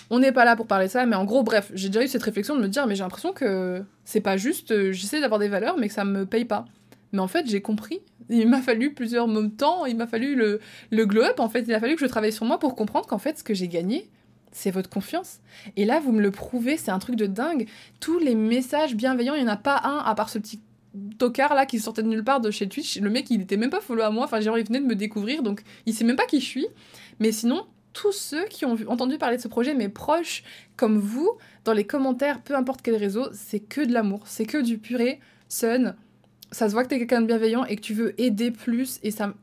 On 0.09 0.19
n'est 0.19 0.31
pas 0.31 0.45
là 0.45 0.55
pour 0.55 0.67
parler 0.67 0.85
de 0.85 0.91
ça, 0.91 1.05
mais 1.05 1.15
en 1.15 1.25
gros, 1.25 1.43
bref, 1.43 1.71
j'ai 1.73 1.89
déjà 1.89 2.03
eu 2.03 2.07
cette 2.07 2.23
réflexion 2.23 2.55
de 2.55 2.61
me 2.61 2.67
dire, 2.67 2.85
mais 2.87 2.95
j'ai 2.95 3.03
l'impression 3.03 3.33
que 3.33 3.83
c'est 4.03 4.21
pas 4.21 4.37
juste, 4.37 4.71
euh, 4.71 4.91
j'essaie 4.91 5.19
d'avoir 5.19 5.39
des 5.39 5.49
valeurs, 5.49 5.77
mais 5.77 5.87
que 5.87 5.93
ça 5.93 6.05
me 6.05 6.25
paye 6.25 6.45
pas. 6.45 6.65
Mais 7.11 7.19
en 7.19 7.27
fait, 7.27 7.47
j'ai 7.47 7.61
compris. 7.61 7.99
Il 8.29 8.47
m'a 8.47 8.61
fallu 8.61 8.93
plusieurs 8.93 9.27
moments, 9.27 9.85
il 9.85 9.97
m'a 9.97 10.07
fallu 10.07 10.35
le, 10.35 10.59
le 10.91 11.05
glow-up, 11.05 11.39
en 11.39 11.49
fait, 11.49 11.61
il 11.67 11.73
a 11.73 11.79
fallu 11.79 11.95
que 11.95 12.01
je 12.01 12.07
travaille 12.07 12.33
sur 12.33 12.45
moi 12.45 12.59
pour 12.59 12.75
comprendre 12.75 13.07
qu'en 13.07 13.17
fait, 13.17 13.39
ce 13.39 13.43
que 13.43 13.53
j'ai 13.53 13.67
gagné, 13.67 14.09
c'est 14.51 14.71
votre 14.71 14.89
confiance. 14.89 15.39
Et 15.75 15.85
là, 15.85 15.99
vous 15.99 16.11
me 16.11 16.21
le 16.21 16.31
prouvez, 16.31 16.77
c'est 16.77 16.91
un 16.91 16.99
truc 16.99 17.15
de 17.15 17.25
dingue. 17.25 17.67
Tous 17.99 18.19
les 18.19 18.35
messages 18.35 18.95
bienveillants, 18.95 19.35
il 19.35 19.43
n'y 19.43 19.49
en 19.49 19.53
a 19.53 19.57
pas 19.57 19.81
un, 19.83 19.97
à 19.97 20.15
part 20.15 20.29
ce 20.29 20.39
petit 20.39 20.61
tocard 21.17 21.55
là 21.55 21.65
qui 21.65 21.79
sortait 21.79 22.03
de 22.03 22.07
nulle 22.07 22.23
part 22.23 22.41
de 22.41 22.51
chez 22.51 22.67
Twitch. 22.67 22.99
Le 22.99 23.09
mec, 23.09 23.29
il 23.29 23.41
était 23.41 23.57
même 23.57 23.69
pas 23.69 23.81
follow 23.81 24.03
à 24.03 24.09
moi. 24.09 24.25
Enfin, 24.25 24.39
genre, 24.39 24.57
il 24.57 24.65
venait 24.65 24.79
de 24.79 24.85
me 24.85 24.95
découvrir, 24.95 25.43
donc 25.43 25.61
il 25.85 25.93
sait 25.93 26.03
même 26.03 26.15
pas 26.15 26.25
qui 26.25 26.39
je 26.39 26.45
suis. 26.45 26.67
Mais 27.19 27.31
sinon, 27.31 27.65
tous 27.93 28.11
ceux 28.11 28.45
qui 28.45 28.65
ont 28.65 28.77
entendu 28.87 29.17
parler 29.17 29.37
de 29.37 29.41
ce 29.41 29.47
projet, 29.47 29.73
mes 29.73 29.89
proches, 29.89 30.43
comme 30.75 30.99
vous, 30.99 31.31
dans 31.63 31.73
les 31.73 31.85
commentaires, 31.85 32.41
peu 32.41 32.55
importe 32.55 32.81
quel 32.81 32.95
réseau, 32.95 33.29
c'est 33.33 33.61
que 33.61 33.81
de 33.81 33.93
l'amour. 33.93 34.21
C'est 34.25 34.45
que 34.45 34.61
du 34.61 34.77
puré, 34.77 35.19
sun. 35.47 35.95
Ça 36.51 36.67
se 36.69 36.73
voit 36.73 36.83
que 36.83 36.89
t'es 36.89 36.99
quelqu'un 36.99 37.21
de 37.21 37.27
bienveillant 37.27 37.65
et 37.65 37.75
que 37.75 37.81
tu 37.81 37.93
veux 37.93 38.19
aider 38.21 38.51
plus. 38.51 38.99
Et 39.01 39.11
ça, 39.11 39.33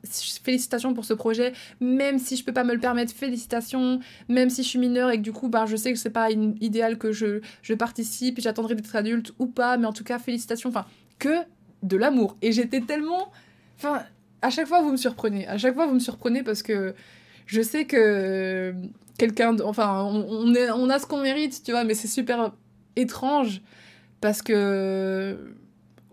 félicitations 0.45 0.95
pour 0.95 1.05
ce 1.05 1.15
projet. 1.15 1.53
Même 1.81 2.19
si 2.19 2.37
je 2.37 2.45
peux 2.45 2.53
pas 2.53 2.65
me 2.65 2.73
le 2.73 2.79
permettre, 2.79 3.13
félicitations. 3.13 4.01
Même 4.29 4.51
si 4.51 4.63
je 4.63 4.69
suis 4.69 4.79
mineure 4.79 5.11
et 5.11 5.17
que 5.17 5.23
du 5.23 5.33
coup, 5.33 5.49
bah, 5.49 5.67
je 5.67 5.77
sais 5.77 5.93
que 5.93 5.99
c'est 5.99 6.11
pas 6.11 6.31
idéal 6.31 6.99
que 6.99 7.13
je, 7.13 7.41
je 7.63 7.75
participe 7.75 8.41
j'attendrai 8.41 8.75
d'être 8.77 8.95
adulte 8.95 9.33
ou 9.39 9.47
pas. 9.47 9.77
Mais 9.79 9.87
en 9.87 9.93
tout 9.93 10.05
cas, 10.05 10.19
félicitations. 10.19 10.69
Enfin, 10.69 10.87
que 11.19 11.45
de 11.83 11.97
l'amour. 11.97 12.37
Et 12.43 12.53
j'étais 12.53 12.81
tellement. 12.81 13.31
Enfin, 13.77 14.03
à 14.41 14.51
chaque 14.51 14.67
fois, 14.67 14.83
vous 14.83 14.93
me 14.93 14.97
surprenez. 14.97 15.47
À 15.47 15.59
chaque 15.59 15.75
fois, 15.75 15.87
vous 15.87 15.95
me 15.95 16.01
surprenez 16.01 16.43
parce 16.43 16.63
que 16.63 16.95
je 17.47 17.63
sais 17.63 17.85
que 17.85 18.75
quelqu'un. 19.19 19.57
Enfin, 19.61 20.05
on, 20.05 20.55
est, 20.55 20.71
on 20.71 20.89
a 20.91 20.99
ce 20.99 21.07
qu'on 21.07 21.21
mérite, 21.21 21.63
tu 21.65 21.73
vois, 21.73 21.85
mais 21.85 21.95
c'est 21.95 22.09
super 22.09 22.53
étrange 22.97 23.63
parce 24.21 24.43
que. 24.43 25.39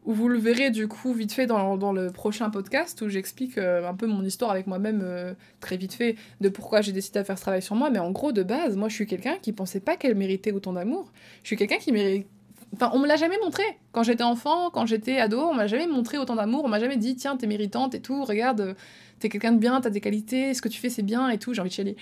Vous 0.06 0.28
le 0.28 0.40
verrez 0.40 0.72
du 0.72 0.88
coup 0.88 1.14
vite 1.14 1.34
fait 1.34 1.46
dans, 1.46 1.78
dans 1.78 1.92
le 1.92 2.10
prochain 2.10 2.50
podcast 2.50 3.00
où 3.02 3.10
j'explique 3.10 3.60
euh, 3.60 3.88
un 3.88 3.94
peu 3.94 4.08
mon 4.08 4.24
histoire 4.24 4.50
avec 4.50 4.66
moi-même 4.66 5.02
euh, 5.04 5.36
très 5.60 5.78
vite 5.78 5.94
fait 5.94 6.16
de 6.42 6.50
pourquoi 6.50 6.82
j'ai 6.82 6.94
décidé 6.94 7.20
de 7.20 7.26
faire 7.26 7.38
ce 7.38 7.44
travail 7.44 7.62
sur 7.62 7.76
moi. 7.76 7.92
Mais 7.92 8.00
en 8.00 8.10
gros, 8.10 8.32
de 8.32 8.42
base, 8.42 8.76
moi 8.76 8.90
je 8.90 8.96
suis 8.96 9.06
quelqu'un 9.06 9.36
qui 9.40 9.52
pensait 9.52 9.82
pas 9.82 9.98
qu'elle 9.98 10.16
méritait 10.16 10.52
autant 10.52 10.74
d'amour. 10.74 11.12
Je 11.44 11.48
suis 11.48 11.58
quelqu'un 11.58 11.78
qui 11.78 11.92
méritait 11.92 12.26
Enfin, 12.74 12.92
on 12.94 13.00
me 13.00 13.08
l'a 13.08 13.16
jamais 13.16 13.38
montré. 13.42 13.64
Quand 13.92 14.04
j'étais 14.04 14.24
enfant, 14.24 14.70
quand 14.70 14.86
j'étais 14.86 15.20
ado, 15.20 15.40
on 15.40 15.54
m'a 15.54 15.68
jamais 15.68 15.88
montré 15.88 16.18
autant 16.18 16.36
d'amour. 16.36 16.64
On 16.66 16.70
m'a 16.70 16.80
jamais 16.80 16.98
dit, 16.98 17.16
tiens, 17.16 17.36
t'es 17.36 17.48
méritante 17.48 17.96
et 17.96 18.02
tout, 18.02 18.24
regarde, 18.24 18.76
t'es 19.20 19.30
quelqu'un 19.30 19.52
de 19.52 19.60
bien, 19.60 19.82
t'as 19.82 19.90
des 19.90 20.02
qualités, 20.02 20.54
ce 20.54 20.62
que 20.62 20.70
tu 20.70 20.80
fais 20.80 20.90
c'est 20.90 21.04
bien 21.04 21.30
et 21.30 21.38
tout, 21.38 21.54
j'ai 21.54 21.62
envie 21.62 21.70
de 21.70 21.76
chialer. 21.76 21.98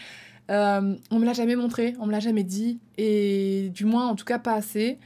Euh, 0.50 0.96
on 1.12 1.20
me 1.20 1.26
l'a 1.26 1.34
jamais 1.34 1.56
montré, 1.56 1.96
on 2.00 2.06
me 2.06 2.12
l'a 2.12 2.20
jamais 2.20 2.44
dit, 2.44 2.80
et 2.98 3.70
du 3.74 3.86
moins, 3.86 4.08
en 4.08 4.16
tout 4.16 4.26
cas, 4.26 4.40
pas 4.40 4.54
assez. 4.54 4.98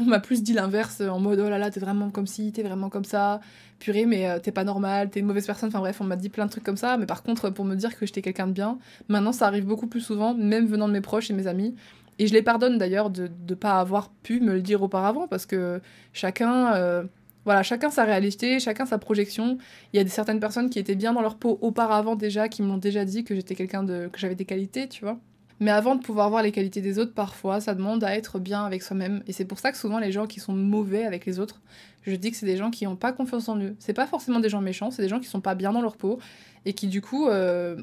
On 0.00 0.04
m'a 0.04 0.20
plus 0.20 0.42
dit 0.42 0.52
l'inverse, 0.52 1.00
en 1.00 1.18
mode 1.18 1.40
oh 1.40 1.48
là 1.48 1.58
là, 1.58 1.70
t'es 1.70 1.80
vraiment 1.80 2.10
comme 2.10 2.26
ci, 2.26 2.52
t'es 2.52 2.62
vraiment 2.62 2.90
comme 2.90 3.04
ça, 3.04 3.40
purée, 3.78 4.04
mais 4.04 4.28
euh, 4.28 4.38
t'es 4.38 4.52
pas 4.52 4.62
normal, 4.62 5.08
t'es 5.10 5.20
une 5.20 5.26
mauvaise 5.26 5.46
personne. 5.46 5.70
Enfin 5.70 5.80
bref, 5.80 6.00
on 6.00 6.04
m'a 6.04 6.16
dit 6.16 6.28
plein 6.28 6.44
de 6.44 6.50
trucs 6.50 6.64
comme 6.64 6.76
ça, 6.76 6.98
mais 6.98 7.06
par 7.06 7.22
contre, 7.22 7.48
pour 7.50 7.64
me 7.64 7.74
dire 7.74 7.98
que 7.98 8.04
j'étais 8.04 8.22
quelqu'un 8.22 8.46
de 8.46 8.52
bien, 8.52 8.78
maintenant 9.08 9.32
ça 9.32 9.46
arrive 9.46 9.64
beaucoup 9.64 9.86
plus 9.86 10.02
souvent, 10.02 10.34
même 10.34 10.66
venant 10.66 10.86
de 10.86 10.92
mes 10.92 11.00
proches 11.00 11.30
et 11.30 11.32
mes 11.32 11.46
amis. 11.46 11.74
Et 12.18 12.26
je 12.26 12.32
les 12.32 12.42
pardonne 12.42 12.78
d'ailleurs 12.78 13.10
de 13.10 13.30
ne 13.48 13.54
pas 13.54 13.80
avoir 13.80 14.10
pu 14.10 14.40
me 14.40 14.54
le 14.54 14.62
dire 14.62 14.82
auparavant, 14.82 15.26
parce 15.28 15.46
que 15.46 15.80
chacun. 16.12 16.74
Euh, 16.74 17.04
voilà, 17.44 17.62
chacun 17.62 17.90
sa 17.90 18.04
réalité, 18.04 18.58
chacun 18.58 18.86
sa 18.86 18.96
projection. 18.96 19.58
Il 19.92 19.98
y 19.98 20.00
a 20.00 20.04
des, 20.04 20.10
certaines 20.10 20.40
personnes 20.40 20.70
qui 20.70 20.78
étaient 20.78 20.94
bien 20.94 21.12
dans 21.12 21.20
leur 21.20 21.36
peau 21.36 21.58
auparavant 21.60 22.16
déjà, 22.16 22.48
qui 22.48 22.62
m'ont 22.62 22.78
déjà 22.78 23.04
dit 23.04 23.22
que 23.22 23.34
j'étais 23.34 23.54
quelqu'un 23.54 23.82
de. 23.82 24.08
que 24.10 24.18
j'avais 24.18 24.34
des 24.34 24.46
qualités, 24.46 24.88
tu 24.88 25.04
vois. 25.04 25.18
Mais 25.60 25.70
avant 25.70 25.94
de 25.94 26.02
pouvoir 26.02 26.30
voir 26.30 26.42
les 26.42 26.52
qualités 26.52 26.80
des 26.80 26.98
autres, 26.98 27.14
parfois, 27.14 27.60
ça 27.60 27.74
demande 27.74 28.02
à 28.02 28.14
être 28.16 28.38
bien 28.38 28.64
avec 28.64 28.82
soi-même. 28.82 29.22
Et 29.26 29.32
c'est 29.32 29.44
pour 29.44 29.58
ça 29.58 29.70
que 29.70 29.78
souvent, 29.78 29.98
les 29.98 30.10
gens 30.10 30.26
qui 30.26 30.40
sont 30.40 30.52
mauvais 30.52 31.04
avec 31.04 31.26
les 31.26 31.38
autres, 31.38 31.60
je 32.02 32.14
dis 32.16 32.30
que 32.30 32.36
c'est 32.36 32.46
des 32.46 32.56
gens 32.56 32.70
qui 32.70 32.84
n'ont 32.84 32.96
pas 32.96 33.12
confiance 33.12 33.48
en 33.48 33.58
eux. 33.58 33.76
C'est 33.78 33.92
pas 33.92 34.06
forcément 34.06 34.40
des 34.40 34.48
gens 34.48 34.60
méchants, 34.60 34.90
c'est 34.90 35.02
des 35.02 35.08
gens 35.08 35.20
qui 35.20 35.28
sont 35.28 35.40
pas 35.40 35.54
bien 35.54 35.72
dans 35.72 35.80
leur 35.80 35.96
peau 35.96 36.18
et 36.64 36.72
qui, 36.72 36.88
du 36.88 37.00
coup, 37.00 37.28
euh, 37.28 37.76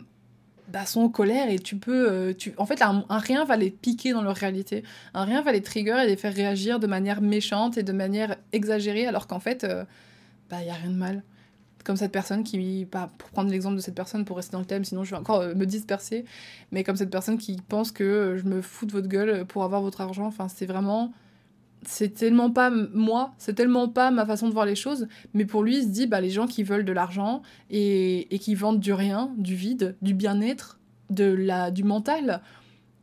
bah, 0.71 0.85
sont 0.85 1.01
en 1.01 1.09
colère 1.09 1.49
et 1.49 1.59
tu 1.59 1.75
peux. 1.75 2.09
Euh, 2.09 2.33
tu... 2.33 2.53
En 2.57 2.65
fait, 2.65 2.81
un, 2.81 3.05
rien 3.09 3.43
va 3.45 3.57
les 3.57 3.71
piquer 3.71 4.13
dans 4.13 4.21
leur 4.21 4.35
réalité. 4.35 4.83
Un 5.13 5.25
rien 5.25 5.41
va 5.41 5.51
les 5.51 5.61
trigger 5.61 6.01
et 6.03 6.07
les 6.07 6.15
faire 6.15 6.33
réagir 6.33 6.79
de 6.79 6.87
manière 6.87 7.21
méchante 7.21 7.77
et 7.77 7.83
de 7.83 7.91
manière 7.91 8.37
exagérée, 8.53 9.05
alors 9.05 9.27
qu'en 9.27 9.39
fait, 9.39 9.63
euh, 9.63 9.83
bah, 10.49 10.57
il 10.61 10.65
n'y 10.65 10.71
a 10.71 10.75
rien 10.75 10.89
de 10.89 10.95
mal. 10.95 11.23
Comme 11.83 11.97
cette 11.97 12.11
personne 12.11 12.43
qui. 12.43 12.85
Bah, 12.85 13.11
pour 13.17 13.29
prendre 13.31 13.51
l'exemple 13.51 13.75
de 13.75 13.81
cette 13.81 13.95
personne, 13.95 14.23
pour 14.23 14.37
rester 14.37 14.53
dans 14.53 14.59
le 14.59 14.65
thème, 14.65 14.85
sinon 14.85 15.03
je 15.03 15.11
vais 15.11 15.17
encore 15.17 15.41
euh, 15.41 15.55
me 15.55 15.65
disperser. 15.65 16.25
Mais 16.71 16.83
comme 16.83 16.95
cette 16.95 17.11
personne 17.11 17.37
qui 17.37 17.57
pense 17.67 17.91
que 17.91 18.37
je 18.41 18.47
me 18.47 18.61
fous 18.61 18.85
de 18.85 18.91
votre 18.91 19.07
gueule 19.07 19.45
pour 19.45 19.63
avoir 19.63 19.81
votre 19.81 19.99
argent. 20.01 20.25
Enfin, 20.25 20.47
c'est 20.47 20.65
vraiment 20.65 21.11
c'est 21.83 22.13
tellement 22.13 22.51
pas 22.51 22.69
moi, 22.69 23.33
c'est 23.37 23.53
tellement 23.53 23.89
pas 23.89 24.11
ma 24.11 24.25
façon 24.25 24.47
de 24.47 24.53
voir 24.53 24.65
les 24.65 24.75
choses, 24.75 25.07
mais 25.33 25.45
pour 25.45 25.63
lui, 25.63 25.77
il 25.77 25.83
se 25.83 25.87
dit, 25.87 26.07
bah, 26.07 26.21
les 26.21 26.29
gens 26.29 26.47
qui 26.47 26.63
veulent 26.63 26.85
de 26.85 26.91
l'argent 26.91 27.41
et, 27.69 28.33
et 28.33 28.39
qui 28.39 28.55
vendent 28.55 28.79
du 28.79 28.93
rien, 28.93 29.31
du 29.37 29.55
vide, 29.55 29.95
du 30.01 30.13
bien-être, 30.13 30.79
de 31.09 31.25
la, 31.25 31.71
du 31.71 31.83
mental, 31.83 32.41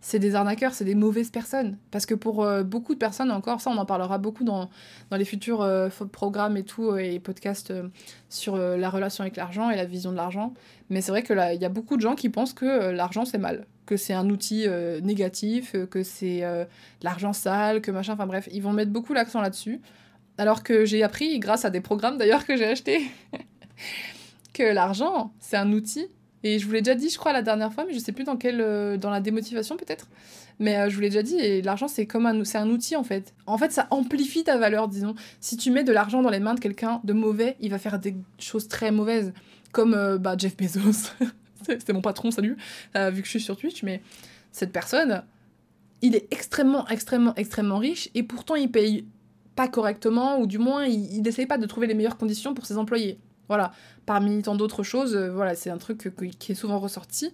c'est 0.01 0.19
des 0.19 0.35
arnaqueurs, 0.35 0.75
c'est 0.75 0.85
des 0.85 0.95
mauvaises 0.95 1.31
personnes. 1.31 1.79
Parce 1.91 2.07
que 2.07 2.15
pour 2.15 2.45
euh, 2.45 2.63
beaucoup 2.63 2.95
de 2.95 2.99
personnes, 2.99 3.31
encore 3.31 3.61
ça, 3.61 3.71
on 3.71 3.77
en 3.77 3.87
parlera 3.87 4.19
beaucoup 4.19 4.45
dans, 4.45 4.71
dans 5.11 5.17
les 5.17 5.25
futurs 5.25 5.63
euh, 5.63 5.89
programmes 6.13 6.57
et 6.57 6.65
tout, 6.65 6.97
et 6.97 7.19
podcasts 7.19 7.71
euh, 7.71 7.89
sur 8.29 8.57
la 8.57 8.91
relation 8.91 9.23
avec 9.23 9.37
l'argent 9.37 9.71
et 9.71 9.77
la 9.77 9.85
vision 9.85 10.13
de 10.13 10.17
l'argent. 10.17 10.55
Mais 10.91 11.01
c'est 11.01 11.11
vrai 11.11 11.23
qu'il 11.23 11.37
y 11.37 11.65
a 11.65 11.69
beaucoup 11.69 11.97
de 11.97 12.03
gens 12.03 12.15
qui 12.15 12.29
pensent 12.29 12.53
que 12.55 12.91
l'argent, 12.91 13.25
c'est 13.25 13.39
mal 13.39 13.67
que 13.89 13.97
c'est 13.97 14.13
un 14.13 14.29
outil 14.29 14.65
euh, 14.67 15.01
négatif, 15.01 15.75
euh, 15.75 15.87
que 15.87 16.03
c'est 16.03 16.45
euh, 16.45 16.67
l'argent 17.03 17.33
sale, 17.33 17.81
que 17.81 17.91
machin, 17.91 18.13
enfin 18.13 18.27
bref, 18.27 18.47
ils 18.53 18.63
vont 18.63 18.75
mettre 18.75 18.93
beaucoup 18.93 19.15
l'accent 19.15 19.41
là-dessus. 19.41 19.81
Alors 20.37 20.63
que 20.63 20.85
j'ai 20.85 21.03
appris, 21.03 21.39
grâce 21.41 21.65
à 21.65 21.71
des 21.71 21.81
programmes 21.81 22.19
d'ailleurs 22.19 22.45
que 22.45 22.55
j'ai 22.55 22.67
achetés, 22.67 23.01
que 24.53 24.63
l'argent, 24.63 25.33
c'est 25.41 25.57
un 25.57 25.73
outil. 25.73 26.07
Et 26.45 26.59
je 26.59 26.67
vous 26.67 26.73
l'ai 26.73 26.83
déjà 26.83 26.95
dit, 26.95 27.11
je 27.11 27.19
crois, 27.19 27.33
la 27.33 27.43
dernière 27.43 27.73
fois, 27.73 27.85
mais 27.87 27.93
je 27.93 27.99
sais 27.99 28.13
plus 28.13 28.25
dans 28.25 28.37
quelle. 28.37 28.99
dans 28.99 29.11
la 29.11 29.21
démotivation 29.21 29.77
peut-être. 29.77 30.09
Mais 30.61 30.89
je 30.91 30.95
vous 30.95 31.01
l'ai 31.01 31.09
déjà 31.09 31.23
dit, 31.23 31.37
et 31.37 31.63
l'argent, 31.63 31.89
c'est 31.89 32.07
comme 32.07 32.27
un, 32.27 32.45
c'est 32.45 32.59
un 32.59 32.69
outil 32.69 32.97
en 32.97 33.05
fait. 33.05 33.35
En 33.47 33.59
fait, 33.59 33.73
ça 33.73 33.87
amplifie 33.91 34.45
ta 34.45 34.57
valeur, 34.57 34.89
disons. 34.89 35.15
Si 35.41 35.57
tu 35.57 35.71
mets 35.71 35.85
de 35.85 35.93
l'argent 35.93 36.23
dans 36.23 36.31
les 36.31 36.41
mains 36.41 36.55
de 36.55 36.61
quelqu'un 36.61 37.01
de 37.05 37.13
mauvais, 37.13 37.57
il 37.61 37.71
va 37.71 37.79
faire 37.79 37.99
des 37.99 38.17
choses 38.39 38.69
très 38.69 38.91
mauvaises. 38.91 39.33
Comme 39.73 40.17
bah, 40.19 40.35
Jeff 40.39 40.57
Bezos. 40.57 41.13
c'était 41.77 41.93
mon 41.93 42.01
patron, 42.01 42.31
salut, 42.31 42.57
euh, 42.97 43.11
vu 43.11 43.23
que 43.23 43.27
je 43.27 43.31
suis 43.31 43.41
sur 43.41 43.57
Twitch, 43.57 43.83
mais 43.83 44.03
cette 44.53 44.73
personne, 44.73 45.23
il 46.03 46.15
est 46.15 46.27
extrêmement, 46.33 46.87
extrêmement, 46.89 47.35
extrêmement 47.35 47.79
riche 47.79 48.09
et 48.15 48.23
pourtant 48.23 48.55
il 48.55 48.71
paye 48.71 49.07
pas 49.57 49.69
correctement 49.69 50.39
ou 50.39 50.47
du 50.47 50.59
moins 50.59 50.85
il 50.87 51.21
n'essaye 51.23 51.47
pas 51.47 51.59
de 51.59 51.67
trouver 51.67 51.89
les 51.89 51.95
meilleures 51.95 52.17
conditions 52.17 52.55
pour 52.55 52.67
ses 52.67 52.79
employés. 52.79 53.19
Voilà, 53.49 53.73
parmi 54.07 54.43
tant 54.43 54.55
d'autres 54.55 54.83
choses, 54.83 55.17
euh, 55.17 55.31
voilà, 55.31 55.55
c'est 55.55 55.71
un 55.71 55.79
truc 55.79 56.11
qui 56.39 56.53
est 56.53 56.55
souvent 56.55 56.79
ressorti. 56.79 57.33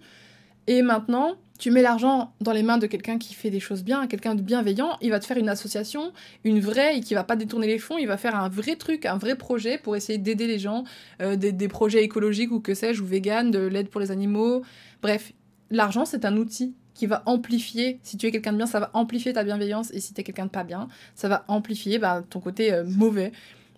Et 0.66 0.82
maintenant, 0.82 1.34
tu 1.58 1.70
mets 1.70 1.82
l'argent 1.82 2.32
dans 2.40 2.52
les 2.52 2.62
mains 2.62 2.78
de 2.78 2.86
quelqu'un 2.86 3.18
qui 3.18 3.34
fait 3.34 3.50
des 3.50 3.60
choses 3.60 3.84
bien, 3.84 4.06
quelqu'un 4.06 4.34
de 4.34 4.42
bienveillant, 4.42 4.96
il 5.02 5.10
va 5.10 5.20
te 5.20 5.26
faire 5.26 5.36
une 5.36 5.48
association, 5.48 6.12
une 6.42 6.60
vraie, 6.60 6.98
et 6.98 7.00
qui 7.00 7.14
va 7.14 7.22
pas 7.22 7.36
détourner 7.36 7.66
les 7.66 7.78
fonds, 7.78 7.98
il 7.98 8.06
va 8.06 8.16
faire 8.16 8.34
un 8.34 8.48
vrai 8.48 8.76
truc, 8.76 9.06
un 9.06 9.18
vrai 9.18 9.36
projet 9.36 9.78
pour 9.78 9.94
essayer 9.94 10.18
d'aider 10.18 10.46
les 10.46 10.58
gens, 10.58 10.84
euh, 11.20 11.36
des, 11.36 11.68
projets 11.68 12.02
écologiques 12.02 12.50
ou 12.50 12.60
que 12.60 12.74
sais-je, 12.74 13.02
ou 13.02 13.06
vegan, 13.06 13.50
de 13.50 13.58
l'aide 13.58 13.88
pour 13.88 14.00
les 14.00 14.10
animaux. 14.10 14.62
Bref, 15.02 15.32
l'argent, 15.70 16.04
c'est 16.04 16.24
un 16.24 16.36
outil 16.36 16.74
qui 16.94 17.06
va 17.06 17.22
amplifier, 17.26 17.98
si 18.02 18.16
tu 18.16 18.26
es 18.26 18.30
quelqu'un 18.30 18.52
de 18.52 18.56
bien, 18.56 18.66
ça 18.66 18.80
va 18.80 18.90
amplifier 18.94 19.32
ta 19.32 19.44
bienveillance, 19.44 19.92
et 19.92 20.00
si 20.00 20.14
tu 20.14 20.20
es 20.20 20.24
quelqu'un 20.24 20.46
de 20.46 20.50
pas 20.50 20.64
bien, 20.64 20.88
ça 21.14 21.28
va 21.28 21.44
amplifier 21.48 21.98
bah, 21.98 22.22
ton 22.28 22.40
côté 22.40 22.72
euh, 22.72 22.84
mauvais. 22.84 23.32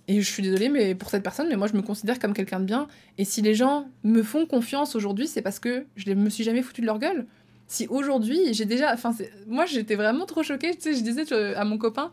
Et 0.09 0.21
je 0.21 0.31
suis 0.31 0.43
désolée 0.43 0.69
mais 0.69 0.95
pour 0.95 1.11
cette 1.11 1.23
personne, 1.23 1.49
mais 1.49 1.57
moi 1.57 1.67
je 1.67 1.75
me 1.75 1.83
considère 1.83 2.19
comme 2.19 2.33
quelqu'un 2.33 2.61
de 2.61 2.65
bien. 2.65 2.87
Et 3.19 3.25
si 3.25 3.43
les 3.43 3.55
gens 3.55 3.89
me 4.05 4.23
font 4.23 4.47
confiance 4.47 4.95
aujourd'hui, 4.95 5.27
c'est 5.27 5.43
parce 5.43 5.59
que 5.59 5.85
je 5.97 6.09
ne 6.11 6.15
me 6.15 6.31
suis 6.31 6.45
jamais 6.45 6.63
foutu 6.63 6.81
de 6.81 6.87
leur 6.87 6.99
gueule. 6.99 7.27
Si 7.67 7.89
aujourd'hui 7.89 8.39
j'ai 8.53 8.65
déjà 8.65 8.93
enfin 8.93 9.13
moi 9.49 9.67
j'étais 9.67 9.97
vraiment 9.97 10.27
trop 10.27 10.43
choquée. 10.43 10.75
Tu 10.75 10.83
sais 10.83 10.95
je 10.95 11.03
disais 11.03 11.33
à 11.57 11.65
mon 11.65 11.79
copain 11.79 12.13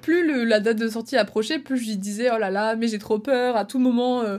plus 0.00 0.46
la 0.46 0.60
date 0.60 0.78
de 0.78 0.88
sortie 0.88 1.16
approchait 1.16 1.58
plus 1.58 1.78
je 1.78 1.86
lui 1.86 1.96
disais 1.96 2.30
oh 2.34 2.38
là 2.38 2.50
là 2.50 2.76
mais 2.76 2.88
j'ai 2.88 2.98
trop 2.98 3.18
peur 3.18 3.56
à 3.56 3.64
tout 3.64 3.78
moment 3.78 4.22
euh, 4.22 4.38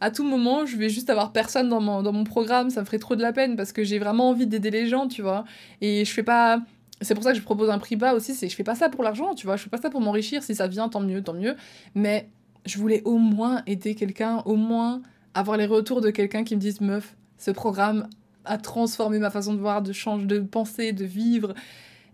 à 0.00 0.10
tout 0.10 0.24
moment 0.24 0.64
je 0.64 0.76
vais 0.76 0.88
juste 0.88 1.10
avoir 1.10 1.32
personne 1.32 1.68
dans 1.68 1.80
mon, 1.80 2.02
dans 2.02 2.12
mon 2.12 2.24
programme 2.24 2.70
ça 2.70 2.80
me 2.80 2.86
ferait 2.86 3.00
trop 3.00 3.16
de 3.16 3.22
la 3.22 3.32
peine 3.32 3.56
parce 3.56 3.72
que 3.72 3.84
j'ai 3.84 3.98
vraiment 3.98 4.28
envie 4.28 4.46
d'aider 4.46 4.70
les 4.70 4.88
gens 4.88 5.08
tu 5.08 5.22
vois. 5.22 5.44
Et 5.80 6.04
je 6.04 6.12
fais 6.12 6.22
pas 6.22 6.60
c'est 7.02 7.14
pour 7.14 7.24
ça 7.24 7.32
que 7.32 7.38
je 7.38 7.42
propose 7.42 7.70
un 7.70 7.78
prix 7.78 7.96
bas 7.96 8.14
aussi 8.14 8.34
c'est 8.34 8.48
je 8.48 8.56
fais 8.56 8.64
pas 8.64 8.74
ça 8.74 8.88
pour 8.88 9.04
l'argent 9.04 9.34
tu 9.34 9.46
vois 9.46 9.56
je 9.56 9.64
fais 9.64 9.70
pas 9.70 9.78
ça 9.78 9.90
pour 9.90 10.00
m'enrichir 10.00 10.42
si 10.42 10.54
ça 10.54 10.66
vient 10.66 10.88
tant 10.88 11.00
mieux 11.00 11.22
tant 11.22 11.34
mieux 11.34 11.56
mais 11.94 12.28
je 12.64 12.78
voulais 12.78 13.02
au 13.04 13.18
moins 13.18 13.62
aider 13.66 13.94
quelqu'un 13.94 14.42
au 14.44 14.56
moins 14.56 15.02
avoir 15.34 15.56
les 15.56 15.66
retours 15.66 16.00
de 16.00 16.10
quelqu'un 16.10 16.44
qui 16.44 16.56
me 16.56 16.60
dise 16.60 16.80
meuf 16.80 17.16
ce 17.38 17.50
programme 17.50 18.08
à 18.44 18.58
transformer 18.58 19.18
ma 19.18 19.30
façon 19.30 19.54
de 19.54 19.60
voir, 19.60 19.82
de 19.82 19.92
changer, 19.92 20.26
de 20.26 20.40
penser, 20.40 20.92
de 20.92 21.04
vivre. 21.04 21.54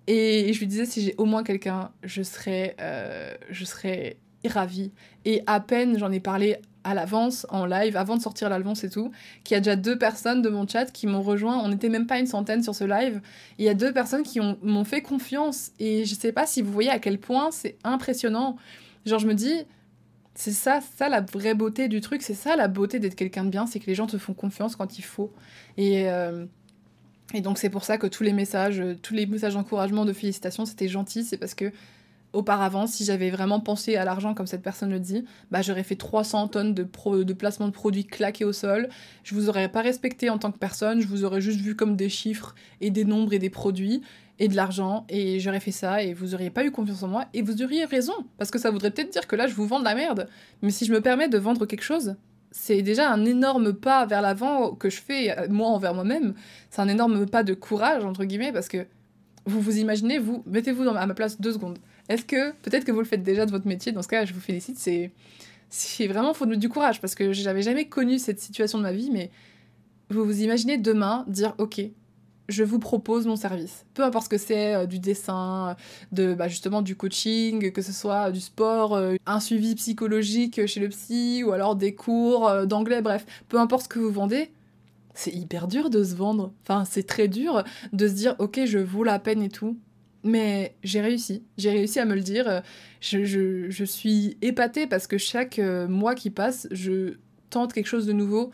Et 0.07 0.53
je 0.53 0.59
lui 0.59 0.67
disais, 0.67 0.87
si 0.87 1.03
j'ai 1.03 1.15
au 1.19 1.25
moins 1.25 1.43
quelqu'un, 1.43 1.91
je 2.03 2.23
serais, 2.23 2.77
euh, 2.81 3.35
je 3.51 3.65
serais 3.65 4.19
ravie. 4.47 4.93
Et 5.25 5.43
à 5.47 5.61
peine 5.61 5.99
j'en 5.99 6.11
ai 6.11 6.21
parlé 6.21 6.57
à 6.89 6.95
l'avance, 6.95 7.47
en 7.51 7.67
live, 7.67 7.97
avant 7.97 8.17
de 8.17 8.23
sortir 8.23 8.49
l'avance 8.49 8.83
et 8.83 8.89
tout, 8.89 9.13
qu'il 9.45 9.55
y 9.55 9.59
a 9.59 9.61
déjà 9.61 9.77
deux 9.77 9.99
personnes 9.99 10.41
de 10.41 10.49
mon 10.49 10.67
chat 10.67 10.87
qui 10.87 11.07
m'ont 11.07 11.21
rejoint. 11.21 11.59
On 11.59 11.69
n'était 11.69 11.91
même 11.91 12.07
pas 12.07 12.19
une 12.19 12.27
centaine 12.27 12.63
sur 12.63 12.75
ce 12.75 12.85
live. 12.85 13.21
Il 13.59 13.65
y 13.67 13.69
a 13.69 13.75
deux 13.75 13.93
personnes 13.93 14.23
qui 14.23 14.41
m'ont 14.41 14.85
fait 14.85 15.03
confiance. 15.03 15.73
Et 15.79 16.07
je 16.07 16.15
sais 16.15 16.33
pas 16.33 16.47
si 16.47 16.63
vous 16.63 16.73
voyez 16.73 16.89
à 16.89 16.99
quel 16.99 17.19
point 17.19 17.51
c'est 17.51 17.77
impressionnant. 17.85 18.57
Genre, 19.05 19.19
je 19.19 19.27
me 19.27 19.35
dis, 19.35 19.67
c'est 20.35 20.53
ça, 20.53 20.81
ça 20.97 21.11
la 21.11 21.21
vraie 21.21 21.55
beauté 21.55 21.89
du 21.89 22.01
truc, 22.01 22.23
c'est 22.23 22.35
ça 22.35 22.57
la 22.57 22.69
beauté 22.69 22.99
d'être 22.99 23.17
quelqu'un 23.17 23.45
de 23.45 23.51
bien, 23.51 23.67
c'est 23.67 23.81
que 23.81 23.87
les 23.87 23.95
gens 23.95 24.07
te 24.07 24.17
font 24.17 24.33
confiance 24.33 24.77
quand 24.77 24.99
il 24.99 25.03
faut. 25.03 25.31
Et, 25.77 26.09
euh, 26.09 26.47
et 27.35 27.43
donc 27.43 27.59
c'est 27.59 27.71
pour 27.71 27.85
ça 27.85 27.99
que 27.99 28.07
tous 28.07 28.23
les 28.23 28.33
messages, 28.33 28.83
tous 29.03 29.13
les 29.13 29.27
messages 29.27 29.55
d'encouragement, 29.55 30.07
de 30.07 30.15
félicitations, 30.15 30.65
c'était 30.65 30.89
gentil, 30.89 31.25
c'est 31.25 31.37
parce 31.37 31.55
que 31.55 31.71
auparavant, 32.39 32.87
si 32.87 33.05
j'avais 33.05 33.31
vraiment 33.31 33.61
pensé 33.61 33.97
à 33.97 34.05
l'argent 34.05 34.35
comme 34.35 34.47
cette 34.47 34.63
personne 34.63 34.91
le 34.91 35.01
dit, 35.01 35.25
bah 35.51 35.63
j'aurais 35.63 35.83
fait 35.83 35.97
300 35.97 36.49
tonnes 36.49 36.75
de, 36.75 36.85
pro, 36.85 37.25
de 37.25 37.33
placement 37.33 37.67
de 37.67 37.73
produits 37.73 38.07
claqués 38.07 38.45
au 38.45 38.53
sol, 38.53 38.89
je 39.25 39.35
vous 39.35 39.49
aurais 39.49 39.69
pas 39.69 39.83
respecté 39.83 40.31
en 40.31 40.39
tant 40.39 40.51
que 40.51 40.59
personne, 40.59 41.01
je 41.01 41.07
vous 41.07 41.25
aurais 41.25 41.41
juste 41.41 41.61
vu 41.61 41.77
comme 41.77 41.97
des 41.97 42.09
chiffres 42.09 42.55
et 42.81 42.91
des 42.91 43.05
nombres 43.05 43.33
et 43.33 43.39
des 43.39 43.51
produits, 43.51 44.03
et 44.39 44.49
de 44.49 44.57
l'argent 44.57 45.05
et 45.09 45.41
j'aurais 45.41 45.61
fait 45.61 45.73
ça 45.73 46.03
et 46.03 46.15
vous 46.15 46.35
auriez 46.35 46.51
pas 46.51 46.65
eu 46.65 46.71
confiance 46.71 47.03
en 47.03 47.09
moi 47.09 47.25
et 47.35 47.43
vous 47.43 47.63
auriez 47.63 47.85
raison 47.85 48.13
parce 48.37 48.51
que 48.51 48.59
ça 48.59 48.71
voudrait 48.71 48.91
peut-être 48.91 49.11
dire 49.11 49.27
que 49.27 49.37
là 49.37 49.47
je 49.47 49.55
vous 49.55 49.67
vends 49.67 49.81
de 49.81 49.85
la 49.85 49.95
merde. 49.95 50.29
Mais 50.63 50.71
si 50.71 50.85
je 50.85 50.93
me 50.93 51.01
permets 51.01 51.29
de 51.29 51.39
vendre 51.39 51.67
quelque 51.67 51.83
chose 51.83 52.15
c'est 52.51 52.83
déjà 52.83 53.11
un 53.11 53.25
énorme 53.25 53.73
pas 53.73 54.07
vers 54.07 54.23
l'avant 54.23 54.75
que 54.75 54.91
je 54.91 55.01
fais 55.01 55.37
euh, 55.37 55.49
moi 55.51 55.69
envers 55.69 55.95
moi-même. 55.95 56.35
C'est 56.71 56.81
un 56.81 56.89
énorme 56.89 57.27
pas 57.27 57.43
de 57.43 57.55
courage 57.55 58.05
entre 58.05 58.25
guillemets 58.25 58.53
parce 58.53 58.69
que 58.69 58.87
vous 59.45 59.61
vous 59.61 59.79
imaginez 59.79 60.19
vous 60.19 60.43
mettez-vous 60.47 60.89
à 60.89 61.07
ma 61.07 61.15
place 61.15 61.41
deux 61.41 61.53
secondes 61.53 61.79
est-ce 62.09 62.25
que 62.25 62.53
peut-être 62.63 62.85
que 62.85 62.93
vous 62.93 63.01
le 63.01 63.07
faites 63.07 63.23
déjà 63.23 63.47
de 63.47 63.51
votre 63.51 63.67
métier 63.67 63.93
dans 63.93 64.03
ce 64.03 64.09
cas 64.09 64.25
je 64.25 64.35
vous 64.35 64.41
félicite 64.41 64.79
c'est 64.79 66.07
vraiment 66.07 66.35
faut 66.35 66.47
du 66.47 66.69
courage 66.69 67.01
parce 67.01 67.15
que 67.15 67.33
j'avais 67.33 67.63
jamais 67.63 67.89
connu 67.89 68.19
cette 68.19 68.41
situation 68.41 68.79
de 68.79 68.85
ma 68.85 68.93
vie 68.93 69.11
mais 69.13 69.31
vous 70.11 70.25
vous 70.25 70.43
imaginez 70.43 70.79
demain 70.79 71.25
dire 71.29 71.55
ok 71.59 71.83
je 72.49 72.65
vous 72.65 72.79
propose 72.79 73.27
mon 73.27 73.37
service. 73.37 73.85
Peu 73.95 74.03
importe 74.03 74.25
ce 74.25 74.29
que 74.31 74.39
c'est, 74.39 74.75
euh, 74.75 74.87
du 74.87 74.99
dessin, 74.99 75.77
de 76.13 76.35
bah, 76.35 76.49
justement 76.49 76.83
du 76.83 76.97
coaching, 76.97 77.73
que 77.73 77.83
ce 77.83 77.93
soit 77.93 78.31
du 78.31 78.41
sport, 78.41 78.95
euh, 78.95 79.17
un 79.27 79.41
suivi 79.41 79.75
psychologique 79.75 80.67
chez 80.67 80.81
le 80.81 80.89
psy, 80.89 81.43
ou 81.45 81.53
alors 81.53 81.77
des 81.77 81.95
cours 81.95 82.49
euh, 82.49 82.65
d'anglais, 82.67 83.03
bref, 83.03 83.27
peu 83.49 83.59
importe 83.59 83.85
ce 83.85 83.89
que 83.89 83.99
vous 83.99 84.11
vendez, 84.11 84.51
c'est 85.15 85.35
hyper 85.35 85.69
dur 85.69 85.91
de 85.91 86.03
se 86.03 86.15
vendre. 86.15 86.53
Enfin, 86.63 86.85
c'est 86.85 87.07
très 87.07 87.29
dur 87.29 87.65
de 87.93 88.09
se 88.09 88.15
dire, 88.15 88.35
ok, 88.39 88.61
je 88.65 88.79
vaux 88.79 89.05
la 89.05 89.19
peine 89.19 89.43
et 89.43 89.51
tout. 89.51 89.77
Mais 90.25 90.75
j'ai 90.83 91.01
réussi. 91.01 91.45
J'ai 91.57 91.71
réussi 91.71 92.01
à 92.01 92.05
me 92.05 92.15
le 92.15 92.21
dire. 92.21 92.63
Je, 93.01 93.25
je, 93.25 93.71
je 93.71 93.85
suis 93.85 94.37
épatée 94.43 94.87
parce 94.87 95.07
que 95.07 95.19
chaque 95.19 95.59
euh, 95.59 95.87
mois 95.87 96.15
qui 96.15 96.31
passe, 96.31 96.67
je 96.71 97.15
tente 97.51 97.73
quelque 97.73 97.87
chose 97.87 98.07
de 98.07 98.13
nouveau. 98.13 98.51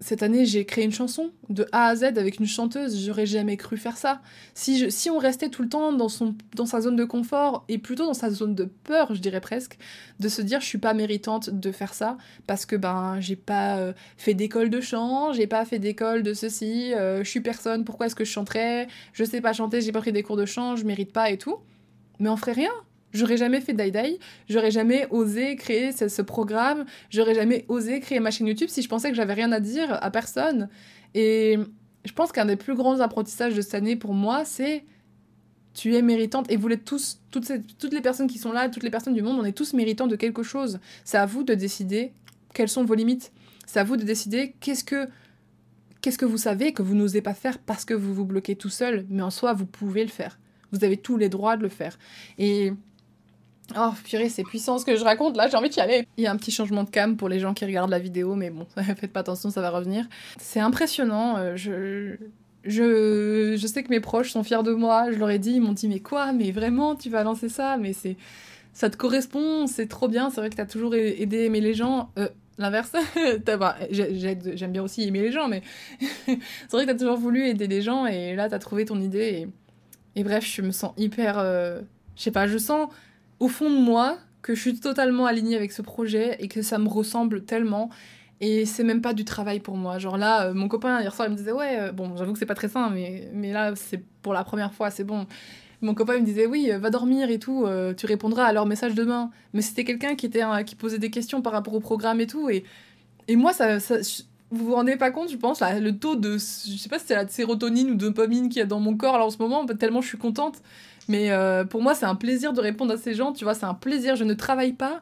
Cette 0.00 0.22
année, 0.22 0.44
j'ai 0.44 0.66
créé 0.66 0.84
une 0.84 0.92
chanson 0.92 1.30
de 1.48 1.66
A 1.72 1.86
à 1.86 1.96
Z 1.96 2.04
avec 2.04 2.38
une 2.38 2.46
chanteuse. 2.46 3.02
J'aurais 3.02 3.24
jamais 3.24 3.56
cru 3.56 3.78
faire 3.78 3.96
ça. 3.96 4.20
Si, 4.52 4.78
je, 4.78 4.90
si 4.90 5.08
on 5.08 5.16
restait 5.16 5.48
tout 5.48 5.62
le 5.62 5.70
temps 5.70 5.92
dans, 5.94 6.10
son, 6.10 6.34
dans 6.54 6.66
sa 6.66 6.82
zone 6.82 6.96
de 6.96 7.04
confort 7.04 7.64
et 7.68 7.78
plutôt 7.78 8.04
dans 8.04 8.14
sa 8.14 8.30
zone 8.30 8.54
de 8.54 8.64
peur, 8.64 9.14
je 9.14 9.20
dirais 9.20 9.40
presque, 9.40 9.78
de 10.20 10.28
se 10.28 10.42
dire 10.42 10.60
je 10.60 10.66
suis 10.66 10.78
pas 10.78 10.92
méritante 10.92 11.48
de 11.48 11.72
faire 11.72 11.94
ça 11.94 12.18
parce 12.46 12.66
que 12.66 12.76
ben 12.76 13.20
j'ai 13.20 13.36
pas 13.36 13.78
euh, 13.78 13.94
fait 14.18 14.34
d'école 14.34 14.68
de 14.68 14.82
chant, 14.82 15.32
j'ai 15.32 15.46
pas 15.46 15.64
fait 15.64 15.78
d'école 15.78 16.22
de 16.22 16.34
ceci, 16.34 16.92
euh, 16.92 17.24
je 17.24 17.30
suis 17.30 17.40
personne, 17.40 17.84
pourquoi 17.84 18.06
est-ce 18.06 18.14
que 18.14 18.24
je 18.24 18.30
chanterais? 18.30 18.88
Je 19.14 19.24
sais 19.24 19.40
pas 19.40 19.54
chanter, 19.54 19.80
j'ai 19.80 19.92
pas 19.92 20.00
pris 20.00 20.12
des 20.12 20.22
cours 20.22 20.36
de 20.36 20.46
chant, 20.46 20.76
je 20.76 20.84
mérite 20.84 21.12
pas 21.12 21.30
et 21.30 21.38
tout. 21.38 21.56
Mais 22.18 22.28
on 22.28 22.36
ferait 22.36 22.52
rien. 22.52 22.72
J'aurais 23.12 23.36
jamais 23.36 23.60
fait 23.60 23.72
Dai 23.72 24.18
j'aurais 24.48 24.70
jamais 24.70 25.06
osé 25.10 25.56
créer 25.56 25.92
ce, 25.92 26.22
programme, 26.22 26.84
j'aurais 27.10 27.34
jamais 27.34 27.64
osé 27.68 28.00
créer 28.00 28.20
ma 28.20 28.30
chaîne 28.30 28.46
YouTube 28.46 28.68
si 28.68 28.82
je 28.82 28.88
pensais 28.88 29.10
que 29.10 29.16
j'avais 29.16 29.34
rien 29.34 29.52
à 29.52 29.60
dire 29.60 29.98
à 30.02 30.10
personne. 30.10 30.68
Et 31.14 31.58
je 32.04 32.12
pense 32.12 32.32
qu'un 32.32 32.44
des 32.44 32.56
plus 32.56 32.74
grands 32.74 33.00
apprentissages 33.00 33.54
de 33.54 33.60
cette 33.62 33.74
année 33.74 33.96
pour 33.96 34.12
moi, 34.12 34.44
c'est 34.44 34.84
tu 35.72 35.94
es 35.94 36.02
méritante 36.02 36.50
et 36.50 36.56
vous 36.56 36.68
l'êtes 36.68 36.84
tous, 36.84 37.20
toutes, 37.30 37.50
toutes 37.78 37.92
les 37.92 38.00
personnes 38.00 38.28
qui 38.28 38.38
sont 38.38 38.52
là, 38.52 38.68
toutes 38.68 38.82
les 38.82 38.90
personnes 38.90 39.14
du 39.14 39.22
monde, 39.22 39.38
on 39.38 39.44
est 39.44 39.52
tous 39.52 39.74
méritants 39.74 40.06
de 40.06 40.16
quelque 40.16 40.42
chose. 40.42 40.78
C'est 41.04 41.18
à 41.18 41.26
vous 41.26 41.42
de 41.42 41.54
décider 41.54 42.12
quelles 42.54 42.68
sont 42.68 42.84
vos 42.84 42.94
limites. 42.94 43.32
C'est 43.66 43.80
à 43.80 43.84
vous 43.84 43.96
de 43.96 44.02
décider 44.02 44.54
qu'est-ce 44.60 44.84
que 44.84 45.06
qu'est-ce 46.00 46.18
que 46.18 46.24
vous 46.24 46.38
savez 46.38 46.72
que 46.72 46.82
vous 46.82 46.94
n'osez 46.94 47.20
pas 47.20 47.34
faire 47.34 47.58
parce 47.58 47.84
que 47.84 47.92
vous 47.92 48.14
vous 48.14 48.24
bloquez 48.24 48.56
tout 48.56 48.68
seul, 48.68 49.04
mais 49.10 49.22
en 49.22 49.30
soi 49.30 49.52
vous 49.52 49.66
pouvez 49.66 50.02
le 50.02 50.10
faire. 50.10 50.38
Vous 50.72 50.84
avez 50.84 50.96
tous 50.96 51.16
les 51.16 51.28
droits 51.28 51.56
de 51.56 51.62
le 51.62 51.68
faire. 51.68 51.98
Et 52.38 52.72
Oh 53.76 53.90
purée, 54.04 54.28
c'est 54.28 54.44
puissant 54.44 54.78
ce 54.78 54.84
que 54.84 54.96
je 54.96 55.02
raconte 55.02 55.36
là, 55.36 55.48
j'ai 55.48 55.56
envie 55.56 55.68
d'y 55.70 55.80
aller. 55.80 56.06
Il 56.16 56.24
y 56.24 56.26
a 56.26 56.30
un 56.30 56.36
petit 56.36 56.52
changement 56.52 56.84
de 56.84 56.90
cam 56.90 57.16
pour 57.16 57.28
les 57.28 57.40
gens 57.40 57.52
qui 57.52 57.64
regardent 57.64 57.90
la 57.90 57.98
vidéo, 57.98 58.34
mais 58.34 58.50
bon, 58.50 58.66
faites 58.76 59.12
pas 59.12 59.20
attention, 59.20 59.50
ça 59.50 59.60
va 59.60 59.70
revenir. 59.70 60.06
C'est 60.38 60.60
impressionnant, 60.60 61.36
euh, 61.38 61.56
je... 61.56 62.16
Je, 62.68 63.54
je 63.56 63.66
sais 63.68 63.84
que 63.84 63.90
mes 63.90 64.00
proches 64.00 64.32
sont 64.32 64.42
fiers 64.42 64.64
de 64.64 64.72
moi, 64.72 65.12
je 65.12 65.18
leur 65.18 65.30
ai 65.30 65.38
dit, 65.38 65.52
ils 65.52 65.60
m'ont 65.60 65.72
dit 65.72 65.86
mais 65.86 66.00
quoi, 66.00 66.32
mais 66.32 66.50
vraiment, 66.50 66.96
tu 66.96 67.08
vas 67.10 67.22
lancer 67.22 67.48
ça, 67.48 67.76
mais 67.76 67.92
c'est 67.92 68.16
ça 68.72 68.90
te 68.90 68.96
correspond, 68.96 69.68
c'est 69.68 69.86
trop 69.86 70.08
bien, 70.08 70.30
c'est 70.30 70.40
vrai 70.40 70.50
que 70.50 70.56
t'as 70.56 70.66
toujours 70.66 70.96
aidé 70.96 71.44
aimer 71.44 71.60
les 71.60 71.74
gens. 71.74 72.10
Euh, 72.18 72.28
L'inverse, 72.58 72.92
j'aime 73.90 74.72
bien 74.72 74.82
aussi 74.82 75.02
aimer 75.02 75.20
les 75.20 75.30
gens, 75.30 75.46
mais 75.46 75.62
c'est 76.26 76.72
vrai 76.72 76.86
que 76.86 76.90
t'as 76.92 76.98
toujours 76.98 77.18
voulu 77.18 77.46
aider 77.46 77.66
les 77.66 77.82
gens 77.82 78.06
et 78.06 78.34
là 78.34 78.48
t'as 78.48 78.58
trouvé 78.58 78.86
ton 78.86 78.98
idée 79.00 79.46
et, 80.14 80.20
et 80.20 80.24
bref, 80.24 80.44
je 80.44 80.62
me 80.62 80.70
sens 80.70 80.92
hyper, 80.96 81.38
euh, 81.38 81.82
je 82.16 82.22
sais 82.22 82.30
pas, 82.30 82.46
je 82.46 82.56
sens 82.56 82.88
au 83.40 83.48
fond 83.48 83.70
de 83.70 83.76
moi 83.76 84.18
que 84.42 84.54
je 84.54 84.60
suis 84.60 84.78
totalement 84.78 85.26
alignée 85.26 85.56
avec 85.56 85.72
ce 85.72 85.82
projet 85.82 86.36
et 86.38 86.48
que 86.48 86.62
ça 86.62 86.78
me 86.78 86.88
ressemble 86.88 87.44
tellement. 87.44 87.90
Et 88.40 88.66
c'est 88.66 88.84
même 88.84 89.00
pas 89.00 89.14
du 89.14 89.24
travail 89.24 89.60
pour 89.60 89.76
moi. 89.76 89.98
Genre 89.98 90.18
là, 90.18 90.46
euh, 90.48 90.54
mon 90.54 90.68
copain 90.68 91.00
hier 91.00 91.14
soir, 91.14 91.26
il 91.28 91.32
me 91.32 91.36
disait 91.36 91.52
Ouais, 91.52 91.78
euh, 91.80 91.92
bon, 91.92 92.16
j'avoue 92.16 92.32
que 92.32 92.38
c'est 92.38 92.46
pas 92.46 92.54
très 92.54 92.68
sain, 92.68 92.90
mais, 92.90 93.28
mais 93.32 93.52
là, 93.52 93.74
c'est 93.74 94.02
pour 94.22 94.34
la 94.34 94.44
première 94.44 94.74
fois, 94.74 94.90
c'est 94.90 95.04
bon. 95.04 95.26
Mon 95.80 95.94
copain 95.94 96.18
me 96.18 96.24
disait 96.24 96.46
Oui, 96.46 96.70
euh, 96.70 96.78
va 96.78 96.90
dormir 96.90 97.30
et 97.30 97.38
tout, 97.38 97.66
tu 97.96 98.06
répondras 98.06 98.44
à 98.44 98.52
leur 98.52 98.66
message 98.66 98.94
demain. 98.94 99.30
Mais 99.52 99.62
c'était 99.62 99.84
quelqu'un 99.84 100.14
qui, 100.14 100.30
qui 100.66 100.74
posait 100.76 100.98
des 100.98 101.10
questions 101.10 101.42
par 101.42 101.52
rapport 101.52 101.74
au 101.74 101.80
programme 101.80 102.20
et 102.20 102.26
tout. 102.26 102.50
Et, 102.50 102.64
et 103.28 103.36
moi, 103.36 103.52
ça, 103.52 103.80
ça 103.80 103.96
vous 104.50 104.66
vous 104.66 104.74
rendez 104.74 104.96
pas 104.96 105.10
compte, 105.10 105.30
je 105.30 105.36
pense, 105.36 105.60
là, 105.60 105.78
le 105.80 105.98
taux 105.98 106.16
de. 106.16 106.34
Je 106.34 106.76
sais 106.76 106.88
pas 106.88 106.98
si 106.98 107.06
c'est 107.06 107.14
la 107.14 107.26
sérotonine 107.26 107.90
ou 107.90 107.94
de 107.94 108.06
dopamine 108.06 108.48
qu'il 108.48 108.60
y 108.60 108.62
a 108.62 108.66
dans 108.66 108.80
mon 108.80 108.96
corps 108.96 109.18
là 109.18 109.24
en 109.24 109.30
ce 109.30 109.38
moment, 109.38 109.66
tellement 109.66 110.00
je 110.00 110.08
suis 110.08 110.18
contente. 110.18 110.62
Mais 111.08 111.30
euh, 111.30 111.64
pour 111.64 111.82
moi, 111.82 111.94
c'est 111.94 112.06
un 112.06 112.14
plaisir 112.14 112.52
de 112.52 112.60
répondre 112.60 112.92
à 112.92 112.96
ces 112.96 113.14
gens, 113.14 113.32
tu 113.32 113.44
vois, 113.44 113.54
c'est 113.54 113.66
un 113.66 113.74
plaisir. 113.74 114.16
Je 114.16 114.24
ne 114.24 114.34
travaille 114.34 114.72
pas, 114.72 115.00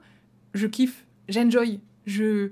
je 0.53 0.67
kiffe, 0.67 1.05
j'enjoy. 1.29 1.81
Je... 2.07 2.51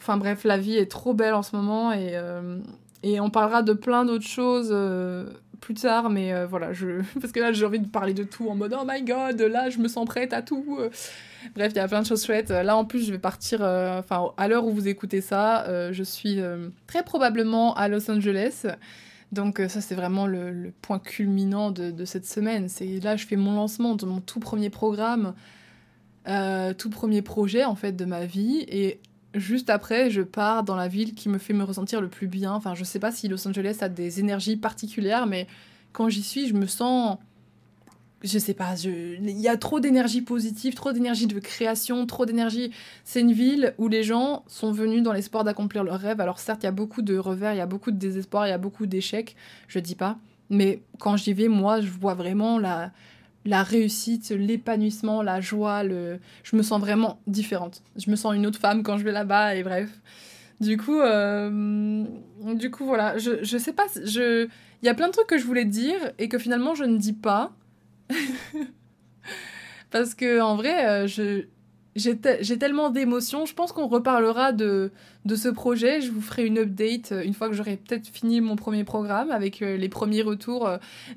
Enfin 0.00 0.16
bref, 0.16 0.44
la 0.44 0.56
vie 0.56 0.76
est 0.76 0.90
trop 0.90 1.12
belle 1.12 1.34
en 1.34 1.42
ce 1.42 1.56
moment 1.56 1.92
et, 1.92 2.10
euh, 2.12 2.58
et 3.02 3.20
on 3.20 3.30
parlera 3.30 3.62
de 3.62 3.72
plein 3.72 4.04
d'autres 4.04 4.26
choses 4.26 4.70
euh, 4.70 5.26
plus 5.60 5.74
tard, 5.74 6.08
mais 6.08 6.44
voilà, 6.46 6.72
je... 6.72 7.02
parce 7.20 7.32
que 7.32 7.40
là 7.40 7.52
j'ai 7.52 7.66
envie 7.66 7.80
de 7.80 7.88
parler 7.88 8.14
de 8.14 8.22
tout 8.22 8.48
en 8.48 8.54
mode 8.54 8.74
oh 8.80 8.84
my 8.86 9.02
god, 9.02 9.40
là 9.40 9.70
je 9.70 9.78
me 9.78 9.88
sens 9.88 10.06
prête 10.06 10.32
à 10.32 10.40
tout. 10.40 10.78
Bref, 11.54 11.72
il 11.74 11.76
y 11.76 11.80
a 11.80 11.88
plein 11.88 12.02
de 12.02 12.06
choses 12.06 12.24
chouettes. 12.24 12.50
Là 12.50 12.76
en 12.76 12.84
plus, 12.84 13.04
je 13.06 13.12
vais 13.12 13.18
partir, 13.18 13.60
enfin 13.60 14.30
à 14.36 14.48
l'heure 14.48 14.64
où 14.64 14.70
vous 14.70 14.86
écoutez 14.86 15.20
ça, 15.20 15.92
je 15.92 16.02
suis 16.04 16.40
très 16.86 17.02
probablement 17.02 17.74
à 17.74 17.88
Los 17.88 18.08
Angeles. 18.08 18.66
Donc 19.32 19.60
euh, 19.60 19.68
ça, 19.68 19.80
c'est 19.80 19.94
vraiment 19.94 20.26
le, 20.26 20.72
point 20.82 20.98
culminant 20.98 21.70
de, 21.70 22.04
cette 22.04 22.26
semaine. 22.26 22.68
C'est 22.68 23.00
là, 23.00 23.16
je 23.16 23.26
fais 23.26 23.36
mon 23.36 23.52
lancement 23.54 23.94
de 23.94 24.06
mon 24.06 24.20
tout 24.20 24.40
premier 24.40 24.70
programme, 24.70 25.34
euh, 26.28 26.72
tout 26.74 26.90
premier 26.90 27.22
projet 27.22 27.64
en 27.64 27.74
fait 27.74 27.92
de 27.92 28.04
ma 28.04 28.24
vie. 28.24 28.64
Et 28.68 29.00
juste 29.34 29.70
après, 29.70 30.10
je 30.10 30.22
pars 30.22 30.64
dans 30.64 30.76
la 30.76 30.88
ville 30.88 31.14
qui 31.14 31.28
me 31.28 31.38
fait 31.38 31.52
me 31.52 31.64
ressentir 31.64 32.00
le 32.00 32.08
plus 32.08 32.28
bien. 32.28 32.52
Enfin, 32.52 32.74
je 32.74 32.84
sais 32.84 32.98
pas 32.98 33.12
si 33.12 33.28
Los 33.28 33.46
Angeles 33.46 33.78
a 33.80 33.88
des 33.88 34.20
énergies 34.20 34.56
particulières, 34.56 35.26
mais 35.26 35.46
quand 35.92 36.08
j'y 36.08 36.22
suis, 36.22 36.48
je 36.48 36.54
me 36.54 36.66
sens 36.66 37.18
je 38.22 38.38
sais 38.38 38.54
pas, 38.54 38.74
il 38.84 39.40
y 39.40 39.48
a 39.48 39.56
trop 39.56 39.78
d'énergie 39.78 40.22
positive, 40.22 40.74
trop 40.74 40.92
d'énergie 40.92 41.28
de 41.28 41.38
création, 41.38 42.04
trop 42.04 42.26
d'énergie. 42.26 42.72
C'est 43.04 43.20
une 43.20 43.32
ville 43.32 43.74
où 43.78 43.86
les 43.86 44.02
gens 44.02 44.44
sont 44.48 44.72
venus 44.72 45.02
dans 45.02 45.12
l'espoir 45.12 45.44
d'accomplir 45.44 45.84
leurs 45.84 46.00
rêves. 46.00 46.20
Alors 46.20 46.40
certes, 46.40 46.64
il 46.64 46.66
y 46.66 46.68
a 46.68 46.72
beaucoup 46.72 47.02
de 47.02 47.16
revers, 47.16 47.54
il 47.54 47.58
y 47.58 47.60
a 47.60 47.66
beaucoup 47.66 47.92
de 47.92 47.96
désespoir, 47.96 48.46
il 48.46 48.50
y 48.50 48.52
a 48.52 48.58
beaucoup 48.58 48.86
d'échecs, 48.86 49.36
je 49.68 49.78
dis 49.78 49.94
pas. 49.94 50.18
Mais 50.50 50.82
quand 50.98 51.16
j'y 51.16 51.32
vais, 51.32 51.48
moi, 51.48 51.80
je 51.80 51.90
vois 51.90 52.14
vraiment 52.14 52.58
la, 52.58 52.92
réussite, 53.62 54.30
l'épanouissement, 54.30 55.22
la 55.22 55.40
joie. 55.40 55.84
Le... 55.84 56.18
Je 56.42 56.56
me 56.56 56.62
sens 56.62 56.80
vraiment 56.80 57.20
différente. 57.28 57.82
Je 57.96 58.10
me 58.10 58.16
sens 58.16 58.34
une 58.34 58.46
autre 58.46 58.58
femme 58.58 58.82
quand 58.82 58.98
je 58.98 59.04
vais 59.04 59.12
là-bas 59.12 59.54
et 59.54 59.62
bref. 59.62 59.90
Du 60.60 60.76
coup, 60.76 60.98
euh, 60.98 62.04
du 62.54 62.70
coup 62.72 62.84
voilà, 62.84 63.16
je, 63.16 63.44
je 63.44 63.58
sais 63.58 63.72
pas, 63.72 63.86
il 63.94 64.48
y 64.82 64.88
a 64.88 64.94
plein 64.94 65.06
de 65.06 65.12
trucs 65.12 65.28
que 65.28 65.38
je 65.38 65.44
voulais 65.44 65.64
dire 65.64 66.12
et 66.18 66.28
que 66.28 66.36
finalement 66.36 66.74
je 66.74 66.82
ne 66.82 66.96
dis 66.96 67.12
pas. 67.12 67.52
Parce 69.90 70.14
que 70.14 70.40
en 70.40 70.56
vrai, 70.56 70.86
euh, 70.86 71.06
j'ai, 71.96 72.58
tellement 72.58 72.90
d'émotions. 72.90 73.46
Je 73.46 73.54
pense 73.54 73.72
qu'on 73.72 73.86
reparlera 73.86 74.52
de, 74.52 74.92
de 75.24 75.36
ce 75.36 75.48
projet. 75.48 76.00
Je 76.00 76.10
vous 76.10 76.20
ferai 76.20 76.46
une 76.46 76.58
update 76.58 77.12
euh, 77.12 77.24
une 77.24 77.34
fois 77.34 77.48
que 77.48 77.54
j'aurai 77.54 77.76
peut-être 77.76 78.06
fini 78.08 78.40
mon 78.40 78.56
premier 78.56 78.84
programme 78.84 79.30
avec 79.30 79.62
euh, 79.62 79.76
les 79.76 79.88
premiers 79.88 80.22
retours 80.22 80.70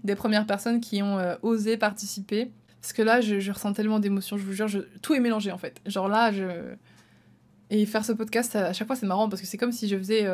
des 0.04 0.16
premières 0.16 0.46
personnes 0.46 0.80
qui 0.80 1.02
ont 1.02 1.20
osé 1.42 1.78
participer. 1.78 2.52
Parce 2.82 2.94
que 2.94 3.02
là, 3.04 3.22
je, 3.22 3.52
ressens 3.52 3.74
tellement 3.74 4.00
d'émotions, 4.00 4.38
je 4.38 4.44
vous 4.44 4.54
jure, 4.54 4.68
tout 5.02 5.14
est 5.14 5.20
mélangé 5.20 5.52
en 5.52 5.58
fait. 5.58 5.82
Genre 5.86 6.08
là, 6.08 6.32
je. 6.32 6.46
Et 7.74 7.86
faire 7.86 8.04
ce 8.04 8.12
podcast, 8.12 8.54
à 8.58 8.74
chaque 8.74 8.88
fois, 8.88 8.98
c'est 8.98 9.06
marrant 9.06 9.30
parce 9.30 9.42
que 9.42 9.48
c'est 9.48 9.58
comme 9.58 9.72
si 9.72 9.88
je 9.88 9.98
faisais. 9.98 10.28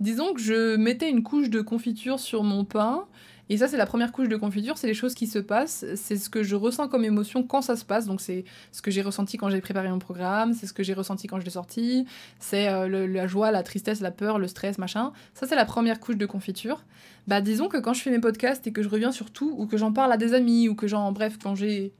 Disons 0.00 0.32
que 0.32 0.40
je 0.40 0.76
mettais 0.76 1.10
une 1.10 1.22
couche 1.22 1.50
de 1.50 1.60
confiture 1.60 2.18
sur 2.18 2.42
mon 2.42 2.64
pain 2.64 3.06
et 3.52 3.58
ça, 3.58 3.68
c'est 3.68 3.76
la 3.76 3.84
première 3.84 4.12
couche 4.12 4.28
de 4.28 4.36
confiture, 4.36 4.78
c'est 4.78 4.86
les 4.86 4.94
choses 4.94 5.14
qui 5.14 5.26
se 5.26 5.38
passent, 5.38 5.84
c'est 5.94 6.16
ce 6.16 6.30
que 6.30 6.42
je 6.42 6.56
ressens 6.56 6.88
comme 6.88 7.04
émotion 7.04 7.42
quand 7.42 7.60
ça 7.60 7.76
se 7.76 7.84
passe. 7.84 8.06
Donc, 8.06 8.22
c'est 8.22 8.44
ce 8.70 8.80
que 8.80 8.90
j'ai 8.90 9.02
ressenti 9.02 9.36
quand 9.36 9.50
j'ai 9.50 9.60
préparé 9.60 9.90
mon 9.90 9.98
programme, 9.98 10.54
c'est 10.54 10.66
ce 10.66 10.72
que 10.72 10.82
j'ai 10.82 10.94
ressenti 10.94 11.26
quand 11.26 11.38
je 11.38 11.44
l'ai 11.44 11.50
sorti, 11.50 12.06
c'est 12.38 12.68
euh, 12.68 13.06
la 13.06 13.26
joie, 13.26 13.50
la 13.50 13.62
tristesse, 13.62 14.00
la 14.00 14.10
peur, 14.10 14.38
le 14.38 14.48
stress, 14.48 14.78
machin. 14.78 15.12
Ça, 15.34 15.46
c'est 15.46 15.54
la 15.54 15.66
première 15.66 16.00
couche 16.00 16.16
de 16.16 16.24
confiture. 16.24 16.82
Bah, 17.26 17.42
disons 17.42 17.68
que 17.68 17.76
quand 17.76 17.92
je 17.92 18.00
fais 18.00 18.10
mes 18.10 18.20
podcasts 18.20 18.66
et 18.66 18.72
que 18.72 18.82
je 18.82 18.88
reviens 18.88 19.12
sur 19.12 19.30
tout, 19.30 19.54
ou 19.58 19.66
que 19.66 19.76
j'en 19.76 19.92
parle 19.92 20.12
à 20.12 20.16
des 20.16 20.32
amis, 20.32 20.70
ou 20.70 20.74
que 20.74 20.86
j'en. 20.86 21.12
Bref, 21.12 21.36
quand 21.42 21.54
j'ai 21.54 21.92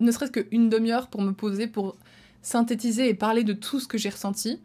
ne 0.00 0.10
serait-ce 0.10 0.32
qu'une 0.32 0.68
demi-heure 0.68 1.06
pour 1.06 1.22
me 1.22 1.30
poser, 1.32 1.68
pour 1.68 1.96
synthétiser 2.42 3.08
et 3.08 3.14
parler 3.14 3.44
de 3.44 3.52
tout 3.52 3.78
ce 3.78 3.86
que 3.86 3.98
j'ai 3.98 4.08
ressenti, 4.08 4.60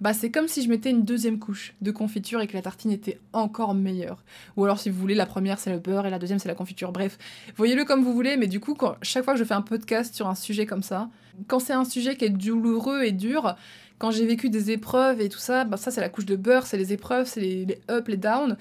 bah 0.00 0.12
c'est 0.12 0.30
comme 0.30 0.48
si 0.48 0.62
je 0.62 0.68
mettais 0.68 0.90
une 0.90 1.04
deuxième 1.04 1.38
couche 1.38 1.74
de 1.80 1.90
confiture 1.90 2.40
et 2.40 2.46
que 2.46 2.54
la 2.54 2.62
tartine 2.62 2.90
était 2.90 3.18
encore 3.32 3.74
meilleure. 3.74 4.24
Ou 4.56 4.64
alors 4.64 4.78
si 4.78 4.90
vous 4.90 4.98
voulez, 4.98 5.14
la 5.14 5.26
première 5.26 5.58
c'est 5.58 5.72
le 5.72 5.78
beurre 5.78 6.06
et 6.06 6.10
la 6.10 6.18
deuxième 6.18 6.38
c'est 6.38 6.48
la 6.48 6.54
confiture. 6.54 6.92
Bref, 6.92 7.18
voyez-le 7.56 7.84
comme 7.84 8.02
vous 8.02 8.12
voulez, 8.12 8.36
mais 8.36 8.46
du 8.46 8.60
coup, 8.60 8.74
quand, 8.74 8.96
chaque 9.02 9.24
fois 9.24 9.34
que 9.34 9.38
je 9.38 9.44
fais 9.44 9.54
un 9.54 9.62
podcast 9.62 10.14
sur 10.14 10.28
un 10.28 10.34
sujet 10.34 10.66
comme 10.66 10.82
ça, 10.82 11.08
quand 11.48 11.58
c'est 11.58 11.72
un 11.72 11.84
sujet 11.84 12.16
qui 12.16 12.24
est 12.24 12.30
douloureux 12.30 13.04
et 13.04 13.12
dur, 13.12 13.56
quand 13.98 14.10
j'ai 14.10 14.26
vécu 14.26 14.50
des 14.50 14.70
épreuves 14.70 15.20
et 15.20 15.28
tout 15.28 15.38
ça, 15.38 15.64
bah 15.64 15.76
ça 15.76 15.90
c'est 15.90 16.00
la 16.00 16.08
couche 16.08 16.26
de 16.26 16.36
beurre, 16.36 16.66
c'est 16.66 16.76
les 16.76 16.92
épreuves, 16.92 17.26
c'est 17.26 17.40
les, 17.40 17.64
les 17.64 17.80
ups, 17.90 18.08
les 18.08 18.16
downs. 18.16 18.56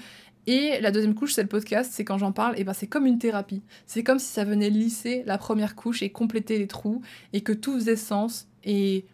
Et 0.47 0.79
la 0.79 0.91
deuxième 0.91 1.15
couche, 1.15 1.33
c'est 1.33 1.41
le 1.41 1.47
podcast, 1.47 1.91
c'est 1.93 2.05
quand 2.05 2.19
j'en 2.19 2.31
parle, 2.31 2.57
et 2.59 2.63
ben 2.63 2.73
c'est 2.73 2.87
comme 2.87 3.07
une 3.07 3.17
thérapie. 3.17 3.63
C'est 3.87 4.03
comme 4.03 4.19
si 4.19 4.27
ça 4.27 4.43
venait 4.43 4.69
lisser 4.69 5.23
la 5.25 5.37
première 5.39 5.75
couche 5.75 6.03
et 6.03 6.11
compléter 6.11 6.59
les 6.59 6.67
trous, 6.67 7.01
et 7.33 7.41
que 7.41 7.51
tout 7.51 7.73
faisait 7.73 7.95
sens, 7.95 8.47
et 8.63 9.05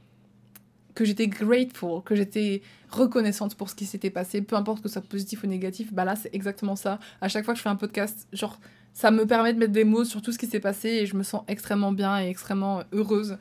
que 0.96 1.06
j'étais 1.06 1.28
grateful, 1.28 2.02
que 2.04 2.16
j'étais 2.16 2.62
reconnaissante 2.90 3.56
pour 3.56 3.70
ce 3.70 3.76
qui 3.76 3.86
s'était 3.86 4.10
passé, 4.10 4.42
peu 4.42 4.56
importe 4.56 4.82
que 4.82 4.90
ce 4.90 4.94
soit 4.94 5.02
positif 5.02 5.44
ou 5.44 5.48
négatif, 5.48 5.94
bah 5.94 6.06
là 6.06 6.16
c'est 6.16 6.34
exactement 6.34 6.76
ça. 6.76 7.00
À 7.22 7.28
chaque 7.28 7.46
fois 7.46 7.54
que 7.54 7.58
je 7.58 7.64
fais 7.64 7.70
un 7.70 7.76
podcast, 7.76 8.28
genre 8.34 8.60
ça 8.94 9.12
me 9.12 9.26
permet 9.26 9.54
de 9.54 9.60
mettre 9.60 9.72
des 9.72 9.84
mots 9.84 10.04
sur 10.04 10.22
tout 10.22 10.32
ce 10.32 10.38
qui 10.38 10.48
s'est 10.48 10.60
passé 10.60 10.90
et 10.90 11.06
je 11.06 11.16
me 11.16 11.24
sens 11.24 11.44
extrêmement 11.48 11.92
bien 11.92 12.20
et 12.22 12.30
extrêmement 12.30 12.84
heureuse. 12.92 13.38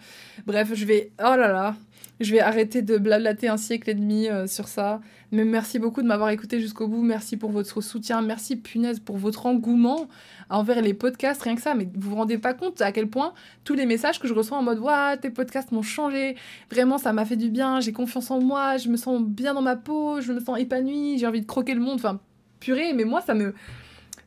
Bref, 0.46 0.70
je 0.74 0.84
vais. 0.84 1.12
Oh 1.18 1.36
là 1.36 1.48
là! 1.48 1.76
Je 2.20 2.32
vais 2.32 2.40
arrêter 2.40 2.82
de 2.82 2.98
blablater 2.98 3.48
un 3.48 3.56
siècle 3.56 3.88
et 3.88 3.94
demi 3.94 4.28
euh, 4.28 4.46
sur 4.46 4.68
ça. 4.68 5.00
Mais 5.32 5.44
merci 5.44 5.78
beaucoup 5.78 6.02
de 6.02 6.06
m'avoir 6.06 6.28
écouté 6.28 6.60
jusqu'au 6.60 6.86
bout. 6.86 7.02
Merci 7.02 7.38
pour 7.38 7.50
votre 7.50 7.80
soutien. 7.80 8.20
Merci, 8.20 8.56
punaise, 8.56 9.00
pour 9.00 9.16
votre 9.16 9.46
engouement 9.46 10.06
envers 10.50 10.82
les 10.82 10.92
podcasts. 10.92 11.40
Rien 11.40 11.54
que 11.54 11.62
ça. 11.62 11.74
Mais 11.74 11.88
vous 11.94 12.10
vous 12.10 12.16
rendez 12.16 12.36
pas 12.36 12.52
compte 12.52 12.82
à 12.82 12.92
quel 12.92 13.08
point 13.08 13.32
tous 13.64 13.74
les 13.74 13.86
messages 13.86 14.20
que 14.20 14.28
je 14.28 14.34
reçois 14.34 14.58
en 14.58 14.62
mode 14.62 14.80
Waouh, 14.80 15.16
tes 15.16 15.30
podcasts 15.30 15.72
m'ont 15.72 15.80
changé. 15.80 16.36
Vraiment, 16.70 16.98
ça 16.98 17.14
m'a 17.14 17.24
fait 17.24 17.36
du 17.36 17.48
bien. 17.48 17.80
J'ai 17.80 17.92
confiance 17.92 18.30
en 18.30 18.40
moi. 18.40 18.76
Je 18.76 18.90
me 18.90 18.98
sens 18.98 19.22
bien 19.22 19.54
dans 19.54 19.62
ma 19.62 19.76
peau. 19.76 20.20
Je 20.20 20.34
me 20.34 20.40
sens 20.40 20.58
épanouie. 20.58 21.16
J'ai 21.18 21.26
envie 21.26 21.40
de 21.40 21.46
croquer 21.46 21.72
le 21.72 21.80
monde. 21.80 21.94
Enfin, 21.94 22.20
purée. 22.58 22.92
Mais 22.92 23.04
moi, 23.04 23.22
ça 23.22 23.32
me. 23.32 23.54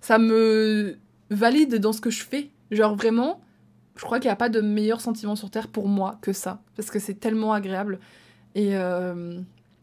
Ça 0.01 0.17
me 0.17 0.97
valide 1.29 1.75
dans 1.75 1.93
ce 1.93 2.01
que 2.01 2.09
je 2.09 2.23
fais. 2.23 2.49
Genre 2.71 2.95
vraiment, 2.95 3.41
je 3.95 4.03
crois 4.03 4.19
qu'il 4.19 4.27
n'y 4.27 4.33
a 4.33 4.37
pas 4.37 4.49
de 4.49 4.61
meilleur 4.61 5.01
sentiment 5.01 5.35
sur 5.35 5.49
Terre 5.49 5.67
pour 5.67 5.87
moi 5.87 6.17
que 6.21 6.33
ça. 6.33 6.61
Parce 6.75 6.89
que 6.89 6.99
c'est 6.99 7.15
tellement 7.15 7.53
agréable. 7.53 7.99
Et, 8.55 8.75
euh, 8.75 9.39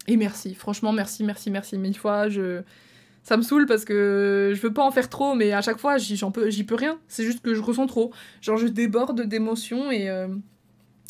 et 0.07 0.17
merci. 0.17 0.55
Franchement, 0.55 0.93
merci, 0.93 1.25
merci, 1.25 1.51
merci. 1.51 1.79
Mille 1.79 1.97
fois, 1.97 2.29
je... 2.29 2.63
ça 3.23 3.37
me 3.37 3.43
saoule 3.43 3.67
parce 3.67 3.85
que 3.85 4.53
je 4.55 4.61
veux 4.61 4.73
pas 4.73 4.85
en 4.85 4.91
faire 4.91 5.09
trop, 5.09 5.35
mais 5.35 5.53
à 5.53 5.61
chaque 5.61 5.79
fois, 5.79 5.99
j'y 5.99 6.19
peux, 6.33 6.49
peux 6.67 6.75
rien. 6.75 6.99
C'est 7.09 7.25
juste 7.25 7.41
que 7.41 7.55
je 7.55 7.61
ressens 7.61 7.87
trop. 7.87 8.13
Genre, 8.41 8.57
je 8.57 8.67
déborde 8.67 9.21
d'émotions 9.23 9.91
et, 9.91 10.09
euh, 10.09 10.29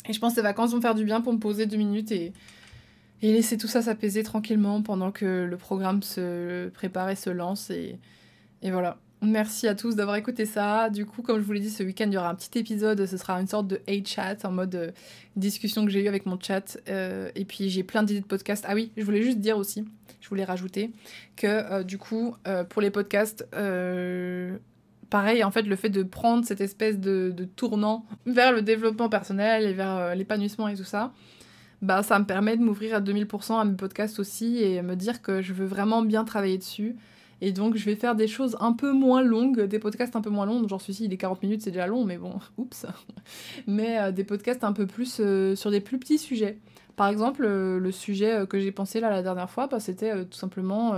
et 0.07 0.13
je 0.13 0.19
pense 0.19 0.33
que 0.33 0.35
ces 0.35 0.41
vacances 0.41 0.71
vont 0.73 0.81
faire 0.81 0.95
du 0.95 1.05
bien 1.05 1.21
pour 1.21 1.33
me 1.33 1.39
poser 1.39 1.65
deux 1.65 1.77
minutes 1.77 2.11
et, 2.11 2.33
et 3.21 3.33
laisser 3.33 3.57
tout 3.57 3.67
ça 3.67 3.81
s'apaiser 3.81 4.23
tranquillement 4.23 4.81
pendant 4.81 5.11
que 5.11 5.45
le 5.49 5.57
programme 5.57 6.03
se 6.03 6.69
prépare 6.69 7.09
et 7.09 7.15
se 7.15 7.29
lance. 7.29 7.69
Et, 7.69 7.99
et 8.61 8.71
voilà. 8.71 8.97
Merci 9.23 9.67
à 9.67 9.75
tous 9.75 9.95
d'avoir 9.95 10.15
écouté 10.15 10.47
ça. 10.47 10.89
Du 10.89 11.05
coup, 11.05 11.21
comme 11.21 11.39
je 11.39 11.43
vous 11.43 11.51
l'ai 11.51 11.59
dit, 11.59 11.69
ce 11.69 11.83
week-end, 11.83 12.05
il 12.07 12.13
y 12.13 12.17
aura 12.17 12.29
un 12.29 12.35
petit 12.35 12.57
épisode. 12.57 13.05
Ce 13.05 13.17
sera 13.17 13.39
une 13.39 13.45
sorte 13.45 13.67
de 13.67 13.79
hate 13.87 14.07
chat 14.07 14.43
en 14.45 14.51
mode 14.51 14.73
euh, 14.73 14.91
discussion 15.35 15.85
que 15.85 15.91
j'ai 15.91 16.03
eu 16.03 16.07
avec 16.07 16.25
mon 16.25 16.39
chat. 16.39 16.79
Euh, 16.89 17.29
et 17.35 17.45
puis, 17.45 17.69
j'ai 17.69 17.83
plein 17.83 18.01
d'idées 18.01 18.21
de 18.21 18.25
podcasts. 18.25 18.65
Ah 18.67 18.73
oui, 18.73 18.91
je 18.97 19.03
voulais 19.03 19.21
juste 19.21 19.37
dire 19.37 19.59
aussi, 19.59 19.85
je 20.21 20.29
voulais 20.29 20.43
rajouter 20.43 20.91
que 21.35 21.45
euh, 21.45 21.83
du 21.83 21.99
coup, 21.99 22.35
pour 22.69 22.81
les 22.81 22.89
podcasts, 22.89 23.47
pareil, 25.11 25.43
en 25.43 25.51
fait, 25.51 25.63
le 25.63 25.75
fait 25.75 25.89
de 25.89 26.01
prendre 26.01 26.43
cette 26.43 26.61
espèce 26.61 26.97
de, 26.97 27.31
de 27.35 27.45
tournant 27.45 28.07
vers 28.25 28.51
le 28.51 28.63
développement 28.63 29.07
personnel 29.07 29.65
et 29.65 29.73
vers 29.73 30.15
l'épanouissement 30.15 30.67
et 30.67 30.75
tout 30.75 30.83
ça, 30.83 31.13
bah, 31.83 32.01
ça 32.01 32.17
me 32.17 32.25
permet 32.25 32.57
de 32.57 32.63
m'ouvrir 32.63 32.95
à 32.95 33.01
2000% 33.01 33.59
à 33.59 33.65
mes 33.65 33.75
podcasts 33.75 34.19
aussi 34.19 34.63
et 34.63 34.81
me 34.81 34.95
dire 34.95 35.21
que 35.21 35.43
je 35.43 35.53
veux 35.53 35.65
vraiment 35.67 36.01
bien 36.01 36.23
travailler 36.23 36.57
dessus 36.57 36.95
et 37.41 37.51
donc, 37.51 37.75
je 37.75 37.85
vais 37.85 37.95
faire 37.95 38.15
des 38.15 38.27
choses 38.27 38.55
un 38.59 38.71
peu 38.71 38.91
moins 38.91 39.23
longues, 39.23 39.61
des 39.61 39.79
podcasts 39.79 40.15
un 40.15 40.21
peu 40.21 40.29
moins 40.29 40.45
longs. 40.45 40.67
Genre, 40.67 40.79
celui-ci, 40.79 41.05
il 41.05 41.13
est 41.13 41.17
40 41.17 41.41
minutes, 41.41 41.63
c'est 41.63 41.71
déjà 41.71 41.87
long, 41.87 42.05
mais 42.05 42.17
bon, 42.17 42.35
oups. 42.57 42.85
mais 43.67 43.99
euh, 43.99 44.11
des 44.11 44.23
podcasts 44.23 44.63
un 44.63 44.73
peu 44.73 44.85
plus 44.85 45.17
euh, 45.19 45.55
sur 45.55 45.71
des 45.71 45.81
plus 45.81 45.97
petits 45.97 46.19
sujets. 46.19 46.59
Par 46.95 47.07
exemple, 47.07 47.43
euh, 47.43 47.79
le 47.79 47.91
sujet 47.91 48.45
que 48.47 48.59
j'ai 48.59 48.71
pensé 48.71 48.99
là 48.99 49.09
la 49.09 49.23
dernière 49.23 49.49
fois, 49.49 49.65
bah, 49.65 49.79
c'était 49.79 50.25
tout 50.25 50.37
simplement 50.37 50.93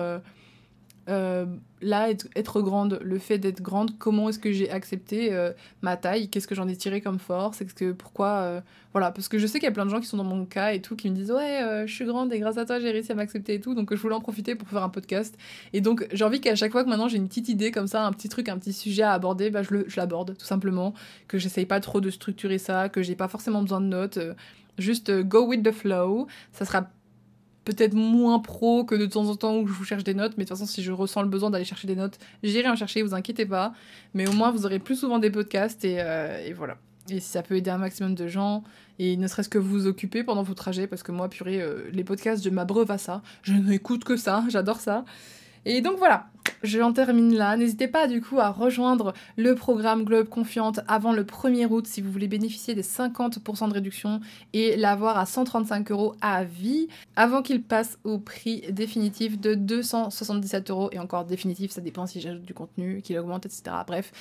euh, 1.09 1.45
là, 1.81 2.09
être, 2.09 2.61
grande, 2.61 2.99
le 3.03 3.19
fait 3.19 3.37
d'être 3.37 3.61
grande, 3.61 3.97
comment 3.97 4.29
est-ce 4.29 4.39
que 4.39 4.51
j'ai 4.51 4.69
accepté 4.69 5.33
euh, 5.33 5.51
ma 5.81 5.97
taille? 5.97 6.29
Qu'est-ce 6.29 6.47
que 6.47 6.55
j'en 6.55 6.67
ai 6.67 6.75
tiré 6.75 7.01
comme 7.01 7.19
force? 7.19 7.61
Est-ce 7.61 7.73
que 7.73 7.91
pourquoi 7.91 8.27
euh, 8.27 8.61
Voilà, 8.93 9.11
parce 9.11 9.27
que 9.27 9.37
je 9.37 9.45
sais 9.45 9.59
qu'il 9.59 9.67
y 9.67 9.71
a 9.71 9.73
plein 9.73 9.85
de 9.85 9.89
gens 9.89 9.99
qui 9.99 10.07
sont 10.07 10.17
dans 10.17 10.23
mon 10.23 10.45
cas 10.45 10.73
et 10.73 10.81
tout, 10.81 10.95
qui 10.95 11.09
me 11.09 11.15
disent 11.15 11.31
ouais, 11.31 11.83
je 11.85 11.93
suis 11.93 12.05
grande 12.05 12.31
et 12.31 12.39
grâce 12.39 12.57
à 12.57 12.65
toi 12.65 12.79
j'ai 12.79 12.91
réussi 12.91 13.11
à 13.11 13.15
m'accepter 13.15 13.55
et 13.55 13.59
tout, 13.59 13.75
donc 13.75 13.93
je 13.93 13.99
voulais 14.01 14.15
en 14.15 14.21
profiter 14.21 14.55
pour 14.55 14.67
faire 14.69 14.83
un 14.83 14.89
podcast. 14.89 15.37
Et 15.73 15.81
donc 15.81 16.07
j'ai 16.13 16.23
envie 16.23 16.39
qu'à 16.39 16.55
chaque 16.55 16.71
fois 16.71 16.83
que 16.83 16.89
maintenant 16.89 17.09
j'ai 17.09 17.17
une 17.17 17.27
petite 17.27 17.49
idée 17.49 17.71
comme 17.71 17.87
ça, 17.87 18.05
un 18.05 18.11
petit 18.13 18.29
truc, 18.29 18.47
un 18.47 18.57
petit 18.57 18.73
sujet 18.73 19.03
à 19.03 19.11
aborder, 19.11 19.49
bah, 19.49 19.63
je, 19.63 19.69
je 19.87 19.97
l'aborde 19.97 20.37
tout 20.37 20.45
simplement, 20.45 20.93
que 21.27 21.37
j'essaye 21.37 21.65
pas 21.65 21.81
trop 21.81 21.99
de 21.99 22.09
structurer 22.09 22.57
ça, 22.57 22.87
que 22.87 23.01
j'ai 23.01 23.15
pas 23.15 23.27
forcément 23.27 23.61
besoin 23.61 23.81
de 23.81 23.87
notes, 23.87 24.19
juste 24.77 25.11
go 25.23 25.45
with 25.45 25.63
the 25.63 25.71
flow. 25.71 26.27
Ça 26.53 26.63
sera 26.65 26.87
peut-être 27.65 27.93
moins 27.93 28.39
pro 28.39 28.83
que 28.83 28.95
de 28.95 29.05
temps 29.05 29.29
en 29.29 29.35
temps 29.35 29.57
où 29.57 29.67
je 29.67 29.73
vous 29.73 29.83
cherche 29.83 30.03
des 30.03 30.13
notes, 30.13 30.33
mais 30.37 30.43
de 30.43 30.49
toute 30.49 30.57
façon, 30.57 30.69
si 30.69 30.83
je 30.83 30.91
ressens 30.91 31.21
le 31.21 31.29
besoin 31.29 31.49
d'aller 31.49 31.65
chercher 31.65 31.87
des 31.87 31.95
notes, 31.95 32.19
j'irai 32.43 32.69
en 32.69 32.75
chercher, 32.75 33.01
vous 33.01 33.13
inquiétez 33.13 33.45
pas. 33.45 33.73
Mais 34.13 34.27
au 34.27 34.33
moins, 34.33 34.51
vous 34.51 34.65
aurez 34.65 34.79
plus 34.79 34.95
souvent 34.95 35.19
des 35.19 35.31
podcasts 35.31 35.85
et, 35.85 35.97
euh, 35.99 36.45
et 36.45 36.53
voilà. 36.53 36.77
Et 37.09 37.19
si 37.19 37.29
ça 37.29 37.43
peut 37.43 37.55
aider 37.55 37.69
un 37.69 37.77
maximum 37.77 38.15
de 38.15 38.27
gens, 38.27 38.63
et 38.99 39.17
ne 39.17 39.27
serait-ce 39.27 39.49
que 39.49 39.57
vous 39.57 39.87
occuper 39.87 40.23
pendant 40.23 40.43
vos 40.43 40.53
trajets, 40.53 40.87
parce 40.87 41.03
que 41.03 41.11
moi, 41.11 41.29
purée, 41.29 41.61
euh, 41.61 41.89
les 41.91 42.03
podcasts, 42.03 42.43
je 42.43 42.49
m'abreuve 42.49 42.91
à 42.91 42.97
ça. 42.97 43.21
Je 43.41 43.53
n'écoute 43.53 44.03
que 44.03 44.17
ça, 44.17 44.43
j'adore 44.49 44.79
ça. 44.79 45.05
Et 45.65 45.81
donc 45.81 45.97
voilà, 45.97 46.27
j'en 46.63 46.93
termine 46.93 47.35
là. 47.35 47.55
N'hésitez 47.57 47.87
pas 47.87 48.07
du 48.07 48.21
coup 48.21 48.39
à 48.39 48.49
rejoindre 48.49 49.13
le 49.37 49.55
programme 49.55 50.03
Globe 50.03 50.27
Confiante 50.27 50.79
avant 50.87 51.13
le 51.13 51.23
1er 51.23 51.67
août 51.67 51.87
si 51.87 52.01
vous 52.01 52.11
voulez 52.11 52.27
bénéficier 52.27 52.73
des 52.75 52.83
50% 52.83 53.69
de 53.69 53.73
réduction 53.73 54.19
et 54.53 54.75
l'avoir 54.75 55.17
à 55.17 55.25
135 55.25 55.91
euros 55.91 56.15
à 56.21 56.43
vie 56.43 56.87
avant 57.15 57.41
qu'il 57.41 57.61
passe 57.61 57.97
au 58.03 58.17
prix 58.17 58.61
définitif 58.71 59.39
de 59.39 59.55
277 59.55 60.69
euros. 60.69 60.89
Et 60.91 60.99
encore 60.99 61.25
définitif, 61.25 61.71
ça 61.71 61.81
dépend 61.81 62.07
si 62.07 62.21
j'ajoute 62.21 62.43
du 62.43 62.53
contenu, 62.53 63.01
qu'il 63.01 63.17
augmente, 63.17 63.45
etc. 63.45 63.63
Bref, 63.85 64.11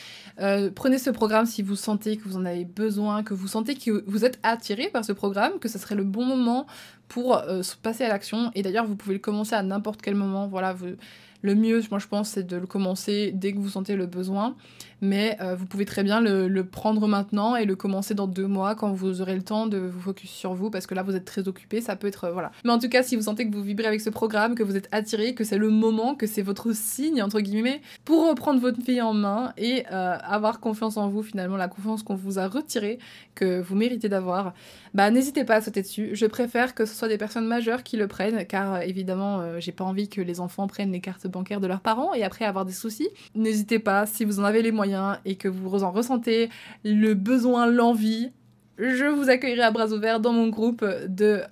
euh, 0.41 0.71
prenez 0.75 0.99
ce 0.99 1.11
programme 1.11 1.47
si 1.47 1.63
vous 1.63 1.77
sentez 1.77 2.17
que 2.17 2.29
vous 2.29 2.37
en 2.37 2.45
avez 2.45 2.65
besoin, 2.65 3.23
que 3.23 3.35
vous 3.35 3.49
sentez 3.49 3.75
que 3.75 4.05
vous 4.07 4.25
êtes 4.25 4.39
attiré 4.43 4.89
par 4.89 5.05
ce 5.05 5.13
programme, 5.13 5.59
que 5.59 5.69
ce 5.69 5.79
serait 5.79 5.95
le 5.95 6.05
bon 6.05 6.25
moment 6.25 6.67
pour 7.09 7.37
euh, 7.37 7.63
passer 7.83 8.05
à 8.05 8.09
l'action. 8.09 8.51
Et 8.55 8.63
d'ailleurs, 8.63 8.87
vous 8.87 8.97
pouvez 8.97 9.15
le 9.15 9.21
commencer 9.21 9.55
à 9.55 9.63
n'importe 9.63 10.01
quel 10.03 10.15
moment. 10.15 10.49
Voilà, 10.49 10.73
vous 10.73 10.97
le 11.43 11.55
mieux, 11.55 11.83
moi 11.91 11.99
je 11.99 12.07
pense, 12.07 12.31
c'est 12.31 12.45
de 12.45 12.57
le 12.57 12.67
commencer 12.67 13.33
dès 13.35 13.53
que 13.53 13.59
vous 13.59 13.69
sentez 13.69 13.97
le 13.97 14.07
besoin. 14.07 14.55
Mais 15.03 15.37
euh, 15.41 15.57
vous 15.57 15.67
pouvez 15.67 15.85
très 15.85 16.05
bien 16.05 16.21
le, 16.21 16.63
prendre 16.63 17.09
maintenant 17.09 17.57
et 17.57 17.65
le 17.65 17.75
commencer 17.75 18.15
dans 18.15 18.29
deux 18.29 18.47
mois 18.47 18.77
quand 18.77 18.93
vous 18.93 19.21
aurez 19.21 19.35
le 19.35 19.43
temps 19.43 19.67
de 19.67 19.77
vous 19.77 20.01
focus 20.01 20.31
sur 20.31 20.55
vous 20.55 20.71
parce 20.71 20.87
que 20.87 20.95
là 20.95 21.03
vous 21.03 21.17
êtes 21.17 21.25
très 21.25 21.49
occupé, 21.49 21.81
ça 21.81 21.97
peut 21.97 22.07
être. 22.07 22.31
voilà. 22.31 22.53
Mais 22.65 22.71
en 22.71 22.79
tout 22.79 22.89
cas, 22.89 23.03
si 23.03 23.17
vous 23.17 23.23
sentez 23.23 23.49
que 23.49 23.55
vous 23.55 23.63
vibrez 23.65 23.89
avec 23.89 24.01
ce 24.01 24.11
programme, 24.11 24.55
que 24.55 24.63
vous 24.63 24.77
êtes 24.77 24.89
attiré, 24.93 25.35
que 25.35 25.43
c'est 25.43 25.59
le 25.59 25.71
moment, 25.71 26.15
que 26.15 26.29
c'est 26.29 26.43
votre 26.43 26.73
signe, 26.73 27.21
entre 27.21 27.41
guillemets, 27.41 27.83
pour 28.05 28.29
reprendre 28.29 28.61
votre 28.61 28.81
vie 28.81 29.01
en 29.01 29.13
main 29.13 29.53
et 29.57 29.85
euh, 29.91 30.17
avoir 30.23 30.61
confiance 30.61 30.97
en 30.97 31.09
vous, 31.09 31.25
finalement, 31.25 31.57
la 31.57 31.69
confiance 31.69 32.05
qu'on 32.05 32.15
vous 32.15 32.39
a 32.39 32.47
retirée, 32.47 33.01
que 33.35 33.61
vous 33.61 33.75
méritez 33.75 34.09
d'avoir, 34.09 34.55
bah 34.95 35.11
n'hésitez 35.11 35.43
pas 35.43 35.57
à 35.57 35.61
sauter 35.63 35.83
dessus. 35.83 36.11
Je 36.13 36.27
préfère 36.27 36.77
que 36.77 36.85
ce 36.85 36.95
soit 36.95 37.09
des 37.09 37.19
personnes 37.19 37.49
majeures 37.49 37.83
qui 37.83 37.97
le 37.97 38.07
prennent 38.07 38.47
car 38.47 38.75
euh, 38.75 38.81
évidemment, 38.81 39.59
j'ai 39.59 39.73
pas 39.73 39.85
envie 39.85 40.09
que 40.09 40.21
les 40.21 40.39
enfants 40.39 40.69
prennent 40.69 40.93
les 40.93 41.01
cartes 41.01 41.27
bancaires 41.33 41.61
de 41.61 41.67
leurs 41.67 41.81
parents 41.81 42.15
et 42.15 42.23
après 42.23 42.45
avoir 42.45 42.65
des 42.65 42.73
soucis. 42.73 43.09
N'hésitez 43.35 43.81
pas, 43.81 44.07
si 44.07 44.25
vous 44.25 44.39
en 44.39 44.45
avez 44.45 44.63
les 44.63 44.73
moyens 44.73 45.19
et 45.25 45.35
que 45.35 45.49
vous 45.49 45.83
en 45.83 45.91
ressentez 45.91 46.51
le 46.85 47.15
besoin, 47.15 47.67
l'envie, 47.67 48.31
je 48.79 49.07
vous 49.07 49.29
accueillerai 49.29 49.63
à 49.63 49.71
bras 49.71 49.89
ouverts 49.89 50.21
dans 50.21 50.33
mon 50.33 50.49
groupe 50.49 50.85
de 51.09 51.43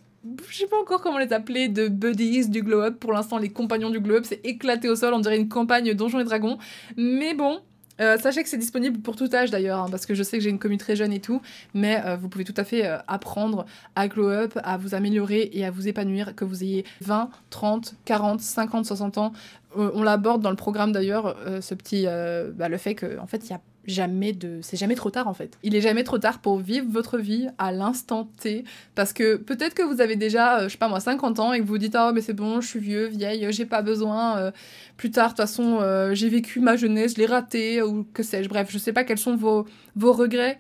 je 0.51 0.57
sais 0.57 0.67
pas 0.67 0.79
encore 0.79 1.01
comment 1.01 1.19
les 1.19 1.33
appeler, 1.33 1.69
de 1.69 1.89
buddies 1.89 2.49
du 2.49 2.63
glow 2.63 2.83
up. 2.83 2.99
Pour 3.01 3.13
l'instant, 3.13 3.39
les 3.39 3.49
compagnons 3.49 3.91
du 3.91 4.01
glow 4.01 4.17
up, 4.17 4.25
c'est 4.27 4.45
éclaté 4.45 4.89
au 4.89 4.95
sol, 4.95 5.15
on 5.15 5.19
dirait 5.19 5.39
une 5.39 5.49
campagne 5.49 5.95
Donjons 5.95 6.21
et 6.21 6.25
Dragons. 6.25 6.59
Mais 6.97 7.35
bon, 7.35 7.61
euh, 8.01 8.19
sachez 8.19 8.43
que 8.43 8.49
c'est 8.49 8.59
disponible 8.59 9.01
pour 9.01 9.17
tout 9.17 9.29
âge 9.35 9.51
d'ailleurs, 9.51 9.81
hein, 9.81 9.87
parce 9.91 10.07
que 10.07 10.15
je 10.15 10.23
sais 10.23 10.39
que 10.39 10.45
j'ai 10.45 10.51
une 10.51 10.59
commune 10.59 10.79
très 10.79 10.97
jeune 10.97 11.13
et 11.13 11.21
tout, 11.21 11.41
mais 11.75 12.03
euh, 12.05 12.17
vous 12.17 12.29
pouvez 12.29 12.45
tout 12.45 12.55
à 12.57 12.65
fait 12.65 12.87
euh, 12.87 12.99
apprendre 13.07 13.67
à 13.97 14.09
glow 14.09 14.29
up, 14.29 14.59
à 14.63 14.77
vous 14.77 14.95
améliorer 14.95 15.51
et 15.53 15.65
à 15.65 15.71
vous 15.71 15.89
épanouir, 15.89 16.35
que 16.35 16.45
vous 16.45 16.63
ayez 16.63 16.85
20, 17.03 17.31
30, 17.51 17.95
40, 18.05 18.41
50, 18.41 18.87
60 18.87 19.19
ans. 19.19 19.33
on 19.77 20.03
l'aborde 20.03 20.43
dans 20.43 20.51
le 20.51 20.57
programme 20.57 20.93
d'ailleurs, 20.93 21.37
ce 21.61 21.75
petit, 21.75 22.05
bah, 22.05 22.69
le 22.69 22.77
fait 22.77 22.95
qu'en 22.95 23.23
en 23.23 23.27
fait 23.27 23.45
il 23.45 23.51
y 23.51 23.55
a 23.55 23.61
jamais 23.91 24.33
de 24.33 24.61
c'est 24.63 24.77
jamais 24.77 24.95
trop 24.95 25.11
tard 25.11 25.29
en 25.29 25.35
fait. 25.35 25.59
Il 25.63 25.75
est 25.75 25.81
jamais 25.81 26.05
trop 26.05 26.19
tard 26.19 26.41
pour 26.41 26.59
vivre 26.59 26.87
votre 26.89 27.19
vie 27.19 27.49
à 27.59 27.73
l'instant 27.73 28.31
T. 28.41 28.65
Parce 28.95 29.13
que 29.13 29.37
peut-être 29.37 29.75
que 29.75 29.83
vous 29.83 30.01
avez 30.01 30.17
déjà 30.17 30.65
je 30.65 30.73
sais 30.73 30.79
pas 30.79 30.89
moi 30.89 31.01
50 31.01 31.39
ans 31.41 31.53
et 31.53 31.59
que 31.59 31.65
vous 31.65 31.71
vous 31.75 31.79
dites 31.79 31.97
oh 31.99 32.13
mais 32.15 32.21
c'est 32.21 32.35
bon 32.35 32.61
je 32.61 32.69
suis 32.69 32.81
vieux 32.81 33.07
vieille 33.07 33.47
j'ai 33.51 33.67
pas 33.67 33.83
besoin 33.83 34.53
plus 34.97 35.11
tard 35.11 35.29
de 35.29 35.31
toute 35.31 35.37
façon 35.39 35.81
j'ai 36.13 36.29
vécu 36.29 36.61
ma 36.61 36.77
jeunesse 36.77 37.15
je 37.15 37.19
l'ai 37.19 37.27
raté 37.27 37.83
ou 37.83 38.05
que 38.15 38.23
sais-je. 38.23 38.49
Bref 38.49 38.69
je 38.71 38.79
sais 38.79 38.93
pas 38.93 39.05
quels 39.05 39.19
sont 39.19 39.37
vos 39.37 39.67
vos 39.97 40.13
regrets 40.13 40.59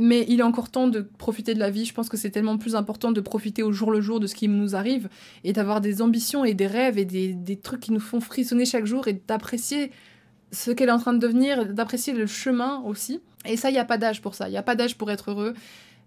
mais 0.00 0.24
il 0.28 0.40
est 0.40 0.44
encore 0.44 0.70
temps 0.70 0.88
de 0.88 1.00
profiter 1.18 1.52
de 1.52 1.58
la 1.58 1.70
vie. 1.70 1.84
Je 1.84 1.92
pense 1.92 2.08
que 2.08 2.16
c'est 2.16 2.30
tellement 2.30 2.56
plus 2.56 2.74
important 2.74 3.12
de 3.12 3.20
profiter 3.20 3.62
au 3.62 3.70
jour 3.70 3.90
le 3.90 4.00
jour 4.00 4.18
de 4.18 4.26
ce 4.26 4.34
qui 4.34 4.48
nous 4.48 4.74
arrive 4.74 5.10
et 5.44 5.52
d'avoir 5.52 5.82
des 5.82 6.00
ambitions 6.00 6.44
et 6.44 6.54
des 6.54 6.66
rêves 6.66 6.96
et 6.96 7.04
des, 7.04 7.34
des 7.34 7.56
trucs 7.56 7.80
qui 7.80 7.92
nous 7.92 8.00
font 8.00 8.20
frissonner 8.20 8.64
chaque 8.64 8.86
jour 8.86 9.08
et 9.08 9.22
d'apprécier 9.28 9.92
ce 10.52 10.70
qu'elle 10.70 10.88
est 10.88 10.92
en 10.92 10.98
train 10.98 11.12
de 11.12 11.18
devenir, 11.18 11.66
d'apprécier 11.66 12.12
le 12.12 12.26
chemin 12.26 12.82
aussi. 12.84 13.20
Et 13.44 13.56
ça, 13.56 13.70
il 13.70 13.72
n'y 13.72 13.78
a 13.78 13.84
pas 13.84 13.98
d'âge 13.98 14.20
pour 14.20 14.34
ça. 14.34 14.48
Il 14.48 14.52
n'y 14.52 14.58
a 14.58 14.62
pas 14.62 14.74
d'âge 14.74 14.96
pour 14.96 15.10
être 15.10 15.30
heureux. 15.30 15.54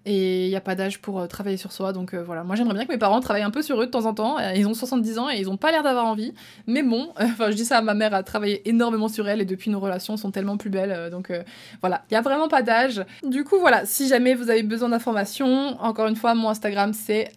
Et 0.05 0.45
il 0.47 0.49
n'y 0.49 0.55
a 0.57 0.61
pas 0.61 0.75
d'âge 0.75 0.99
pour 0.99 1.19
euh, 1.21 1.27
travailler 1.27 1.55
sur 1.55 1.71
soi. 1.71 1.93
Donc 1.93 2.13
euh, 2.13 2.21
voilà, 2.23 2.43
moi 2.43 2.57
j'aimerais 2.57 2.73
bien 2.73 2.85
que 2.85 2.91
mes 2.91 2.97
parents 2.97 3.21
travaillent 3.21 3.43
un 3.43 3.51
peu 3.51 3.61
sur 3.61 3.81
eux 3.81 3.85
de 3.85 3.91
temps 3.91 4.05
en 4.05 4.13
temps. 4.13 4.37
Euh, 4.37 4.51
Ils 4.53 4.67
ont 4.67 4.73
70 4.73 5.17
ans 5.17 5.29
et 5.29 5.37
ils 5.39 5.45
n'ont 5.45 5.55
pas 5.55 5.71
l'air 5.71 5.81
d'avoir 5.81 6.05
envie. 6.05 6.33
Mais 6.67 6.83
bon, 6.83 7.13
enfin 7.17 7.51
je 7.51 7.55
dis 7.55 7.63
ça 7.63 7.77
à 7.77 7.81
ma 7.81 7.93
mère, 7.93 8.13
a 8.13 8.21
travaillé 8.21 8.67
énormément 8.67 9.07
sur 9.07 9.29
elle 9.29 9.39
et 9.39 9.45
depuis 9.45 9.71
nos 9.71 9.79
relations 9.79 10.17
sont 10.17 10.29
tellement 10.31 10.57
plus 10.57 10.69
belles. 10.69 11.09
donc 11.09 11.31
voilà, 11.81 12.03
il 12.09 12.13
n'y 12.13 12.17
a 12.17 12.21
vraiment 12.21 12.49
pas 12.49 12.61
d'âge. 12.63 13.05
Du 13.25 13.45
coup 13.45 13.59
voilà, 13.59 13.85
si 13.85 14.09
jamais 14.09 14.35
vous 14.35 14.49
avez 14.49 14.63
besoin 14.63 14.89
d'informations, 14.89 15.81
encore 15.81 16.07
une 16.07 16.17
fois, 16.17 16.35
mon 16.35 16.49
Instagram 16.49 16.91
c'est 16.93 17.31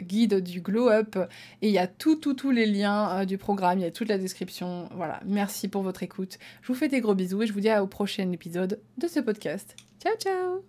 guide 0.00 0.42
du 0.42 0.62
glow 0.62 0.88
up. 0.88 1.18
Et 1.60 1.68
il 1.68 1.74
y 1.74 1.78
a 1.78 1.86
tout, 1.86 2.16
tout, 2.16 2.32
tous 2.32 2.50
les 2.50 2.64
liens 2.64 3.26
du 3.26 3.36
programme, 3.36 3.78
il 3.78 3.82
y 3.82 3.84
a 3.86 3.90
toute 3.90 4.08
la 4.08 4.16
description. 4.16 4.88
Voilà, 4.94 5.20
merci 5.26 5.68
pour 5.68 5.82
votre 5.82 6.02
écoute. 6.02 6.38
Je 6.62 6.68
vous 6.68 6.74
fais 6.78 6.88
des 6.88 7.00
gros 7.02 7.14
bisous 7.14 7.42
et 7.42 7.46
je 7.46 7.52
vous 7.52 7.60
dis 7.60 7.68
à- 7.68 7.82
au 7.82 7.86
prochain 7.86 8.30
épisode 8.32 8.80
de 8.96 9.06
ce 9.06 9.20
podcast. 9.20 9.76
Ciao, 10.02 10.14
ciao 10.16 10.62